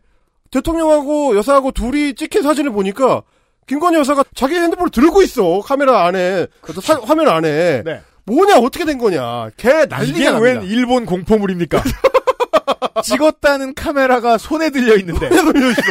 대통령하고 0.51 1.35
여사하고 1.35 1.71
둘이 1.71 2.13
찍힌 2.13 2.43
사진을 2.43 2.71
보니까 2.71 3.23
김건희 3.67 3.97
여사가 3.97 4.23
자기 4.35 4.55
핸드폰을 4.55 4.91
들고 4.91 5.21
있어. 5.23 5.61
카메라 5.61 6.05
안에 6.05 6.47
그 6.61 6.73
사- 6.81 6.99
화면 7.03 7.27
안에. 7.27 7.81
네. 7.83 8.01
뭐냐 8.25 8.57
어떻게 8.59 8.85
된 8.85 8.97
거냐. 8.97 9.49
걔 9.57 9.85
난리가 9.85 10.03
이게 10.03 10.25
납니다. 10.25 10.39
웬 10.39 10.63
일본 10.63 11.05
공포물입니까? 11.05 11.81
찍었다는 13.03 13.73
카메라가 13.73 14.37
손에 14.37 14.69
들려 14.69 14.95
있는데. 14.97 15.29
손에 15.29 15.53
들려 15.53 15.71
있어. 15.71 15.81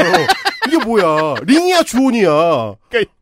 이게 0.68 0.78
뭐야? 0.84 1.34
링이야 1.42 1.82
주온이야. 1.82 2.74
그러니까 2.88 3.12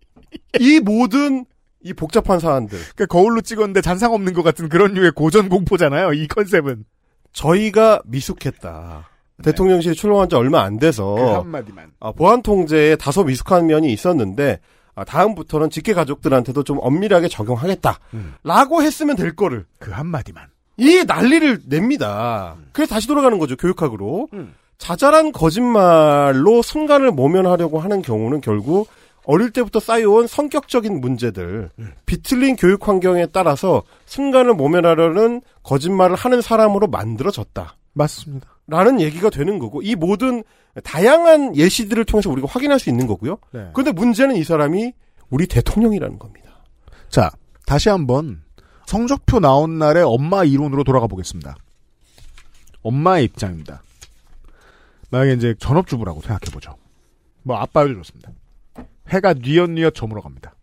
이 0.58 0.80
모든 0.80 1.44
이 1.82 1.92
복잡한 1.92 2.38
사안들. 2.38 2.78
그러니까 2.94 3.06
거울로 3.06 3.40
찍었는데 3.40 3.80
잔상 3.80 4.12
없는 4.12 4.32
것 4.32 4.42
같은 4.42 4.68
그런 4.68 4.92
류의 4.94 5.12
고전 5.12 5.48
공포잖아요. 5.48 6.12
이 6.12 6.26
컨셉은. 6.28 6.84
저희가 7.32 8.02
미숙했다. 8.06 9.08
대통령실에 9.42 9.94
출범한 9.94 10.28
지 10.28 10.34
얼마 10.34 10.62
안 10.62 10.78
돼서 10.78 11.14
그 11.14 11.22
한마디만. 11.22 11.92
아, 12.00 12.12
보안 12.12 12.42
통제에 12.42 12.96
다소 12.96 13.24
미숙한 13.24 13.66
면이 13.66 13.92
있었는데 13.92 14.60
아, 14.94 15.04
다음부터는 15.04 15.70
직계 15.70 15.94
가족들한테도 15.94 16.62
좀 16.64 16.78
엄밀하게 16.80 17.28
적용하겠다. 17.28 17.98
라고 18.44 18.82
했으면 18.82 19.16
될 19.16 19.34
거를 19.34 19.64
그 19.78 19.90
한마디만. 19.92 20.44
이 20.76 21.04
난리를 21.06 21.60
냅니다. 21.66 22.56
그래서 22.72 22.94
다시 22.94 23.06
돌아가는 23.06 23.38
거죠 23.38 23.56
교육학으로. 23.56 24.28
자잘한 24.76 25.32
거짓말로 25.32 26.62
순간을 26.62 27.10
모면하려고 27.12 27.78
하는 27.80 28.02
경우는 28.02 28.40
결국 28.40 28.88
어릴 29.24 29.50
때부터 29.50 29.80
쌓여온 29.80 30.26
성격적인 30.26 31.00
문제들, 31.00 31.70
비틀린 32.06 32.56
교육 32.56 32.88
환경에 32.88 33.26
따라서 33.26 33.82
순간을 34.06 34.54
모면하려는 34.54 35.42
거짓말을 35.62 36.16
하는 36.16 36.40
사람으로 36.40 36.88
만들어졌다. 36.88 37.76
맞습니다. 37.92 38.48
라는 38.66 39.00
얘기가 39.00 39.30
되는 39.30 39.58
거고, 39.58 39.82
이 39.82 39.94
모든 39.94 40.42
다양한 40.84 41.56
예시들을 41.56 42.04
통해서 42.04 42.30
우리가 42.30 42.48
확인할 42.48 42.78
수 42.78 42.88
있는 42.88 43.06
거고요. 43.06 43.38
네. 43.52 43.70
그런데 43.74 43.92
문제는 43.92 44.36
이 44.36 44.44
사람이 44.44 44.92
우리 45.28 45.46
대통령이라는 45.46 46.18
겁니다. 46.18 46.50
자, 47.08 47.30
다시 47.66 47.88
한번 47.88 48.42
성적표 48.86 49.40
나온 49.40 49.78
날의 49.78 50.02
엄마 50.04 50.44
이론으로 50.44 50.84
돌아가 50.84 51.06
보겠습니다. 51.06 51.56
엄마의 52.82 53.24
입장입니다. 53.24 53.82
만약에 55.10 55.34
이제 55.34 55.54
전업주부라고 55.58 56.20
생각해보죠. 56.22 56.76
뭐 57.42 57.56
아빠여도 57.56 57.94
좋습니다. 57.94 58.30
해가 59.10 59.34
뉘엿뉘엿 59.34 59.94
저물어 59.94 60.22
갑니다. 60.22 60.54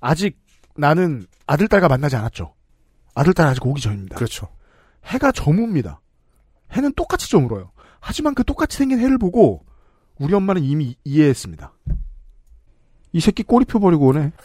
아직 0.00 0.38
나는 0.76 1.26
아들, 1.46 1.68
딸과 1.68 1.88
만나지 1.88 2.16
않았죠. 2.16 2.54
아들, 3.14 3.34
딸 3.34 3.48
아직 3.48 3.64
오기 3.64 3.80
전입니다. 3.80 4.16
그렇죠. 4.16 4.48
해가 5.04 5.32
저뭅니다. 5.32 5.98
해는 6.72 6.92
똑같이 6.94 7.30
저물어요. 7.30 7.72
하지만 8.00 8.34
그 8.34 8.44
똑같이 8.44 8.78
생긴 8.78 8.98
해를 8.98 9.18
보고 9.18 9.64
우리 10.18 10.34
엄마는 10.34 10.62
이미 10.64 10.96
이해했습니다. 11.04 11.72
이 13.12 13.20
새끼 13.20 13.42
꼬리표 13.42 13.80
버리고 13.80 14.08
오네. 14.08 14.32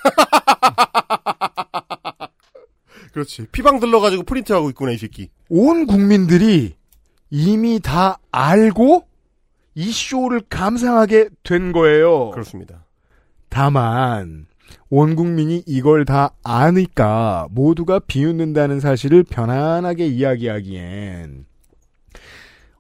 그렇지. 3.14 3.48
피방 3.52 3.80
들러가지고 3.80 4.24
프린트하고 4.24 4.70
있구나, 4.72 4.92
이 4.92 4.98
새끼. 4.98 5.30
온 5.50 5.86
국민들이 5.86 6.76
이미 7.30 7.80
다 7.80 8.18
알고 8.32 9.08
이 9.76 9.92
쇼를 9.92 10.42
감상하게 10.50 11.30
된 11.44 11.72
거예요. 11.72 12.32
그렇습니다. 12.32 12.86
다만 13.50 14.48
온 14.90 15.16
국민이 15.16 15.64
이걸 15.66 16.06
다 16.06 16.32
아니까 16.44 17.48
모두가 17.52 18.00
비웃는다는 18.00 18.80
사실을 18.80 19.24
편안하게 19.24 20.08
이야기하기엔 20.08 21.46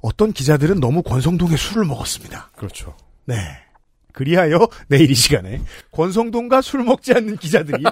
어떤 0.01 0.31
기자들은 0.31 0.80
너무 0.80 1.01
권성동의 1.03 1.57
술을 1.57 1.85
먹었습니다. 1.85 2.51
그렇죠. 2.55 2.95
네. 3.26 3.35
그리하여 4.15 4.67
내일 4.87 5.11
이 5.11 5.13
시간에 5.13 5.61
권성동과 5.91 6.61
술 6.61 6.83
먹지 6.83 7.13
않는 7.13 7.37
기자들이 7.37 7.83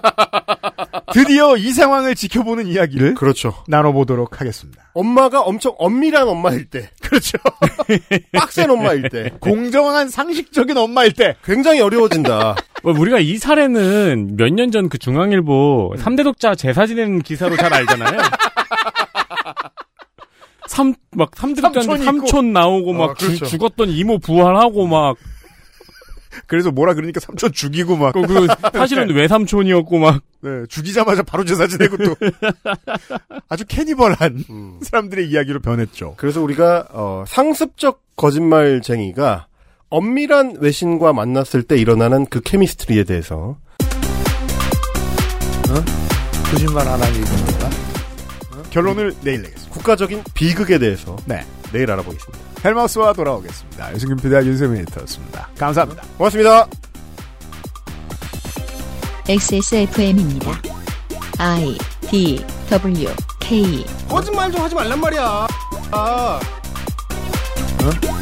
드디어 1.13 1.55
이 1.57 1.71
상황을 1.71 2.15
지켜보는 2.15 2.67
이야기를 2.67 3.13
그렇죠. 3.15 3.53
나눠보도록 3.67 4.39
하겠습니다. 4.41 4.89
엄마가 4.93 5.41
엄청 5.41 5.73
엄밀한 5.77 6.27
엄마일 6.27 6.65
때. 6.65 6.89
그렇죠. 7.01 7.37
빡센 8.33 8.69
엄마일 8.71 9.09
때. 9.09 9.31
공정한 9.39 10.09
상식적인 10.09 10.77
엄마일 10.77 11.13
때. 11.13 11.35
굉장히 11.43 11.81
어려워진다. 11.81 12.55
뭐 12.83 12.93
우리가 12.97 13.19
이 13.19 13.37
사례는 13.37 14.35
몇 14.37 14.49
년 14.53 14.71
전 14.71 14.89
그 14.89 14.97
중앙일보 14.97 15.95
3대 15.97 16.23
독자 16.23 16.55
제사 16.55 16.85
지내는 16.85 17.21
기사로 17.21 17.55
잘 17.57 17.73
알잖아요. 17.73 18.19
삼, 20.67 20.93
막, 21.11 21.31
삼촌이 21.35 22.03
삼촌. 22.03 22.53
나오고, 22.53 22.93
막, 22.93 23.03
어, 23.03 23.13
그렇죠. 23.13 23.37
죽- 23.37 23.47
죽었던 23.49 23.89
이모 23.89 24.17
부활하고, 24.17 24.87
막, 24.87 25.17
그래서 26.47 26.71
뭐라 26.71 26.93
그러니까 26.93 27.19
삼촌 27.19 27.51
죽이고 27.51 27.95
막. 27.95 28.13
그, 28.13 28.21
그 28.25 28.47
사실은 28.73 29.09
외삼촌이었고, 29.15 29.99
막. 29.99 30.21
네, 30.41 30.49
죽이자마자 30.67 31.23
바로 31.23 31.45
제사 31.45 31.67
지내고 31.67 31.97
또. 31.97 32.15
아주 33.49 33.65
캐니벌한 33.67 34.43
사람들의 34.81 35.29
이야기로 35.29 35.59
변했죠. 35.59 36.15
그래서 36.17 36.41
우리가 36.41 36.87
어, 36.91 37.23
상습적 37.27 38.01
거짓말쟁이가 38.15 39.47
엄밀한 39.89 40.57
외신과 40.59 41.13
만났을 41.13 41.63
때 41.63 41.77
일어나는 41.77 42.25
그 42.25 42.41
케미스트리에 42.41 43.03
대해서 43.03 43.57
거짓말 46.51 46.87
안 46.87 47.01
하는 47.01 47.15
얘기입니까? 47.15 47.69
결론을 48.69 49.13
내일 49.21 49.41
내겠습니다. 49.43 49.73
국가적인 49.73 50.23
비극에 50.33 50.77
대해서 50.79 51.15
네. 51.25 51.45
내일 51.71 51.89
알아보겠습니다. 51.91 52.52
헬마우스와 52.63 53.13
돌아오겠습니다. 53.13 53.93
유승균 53.93 54.17
PD와 54.17 54.43
윤세민 54.45 54.81
에디터였습니다. 54.81 55.49
감사합니다. 55.57 56.03
고맙습니다. 56.17 56.67
XSFM입니다. 59.27 60.51
I 61.39 61.77
D 62.09 62.45
W 62.69 63.09
K 63.39 63.85
거짓말 64.07 64.51
좀 64.51 64.61
하지 64.61 64.75
말란 64.75 64.99
말이야. 64.99 65.47
아. 65.91 66.39
어? 67.83 68.13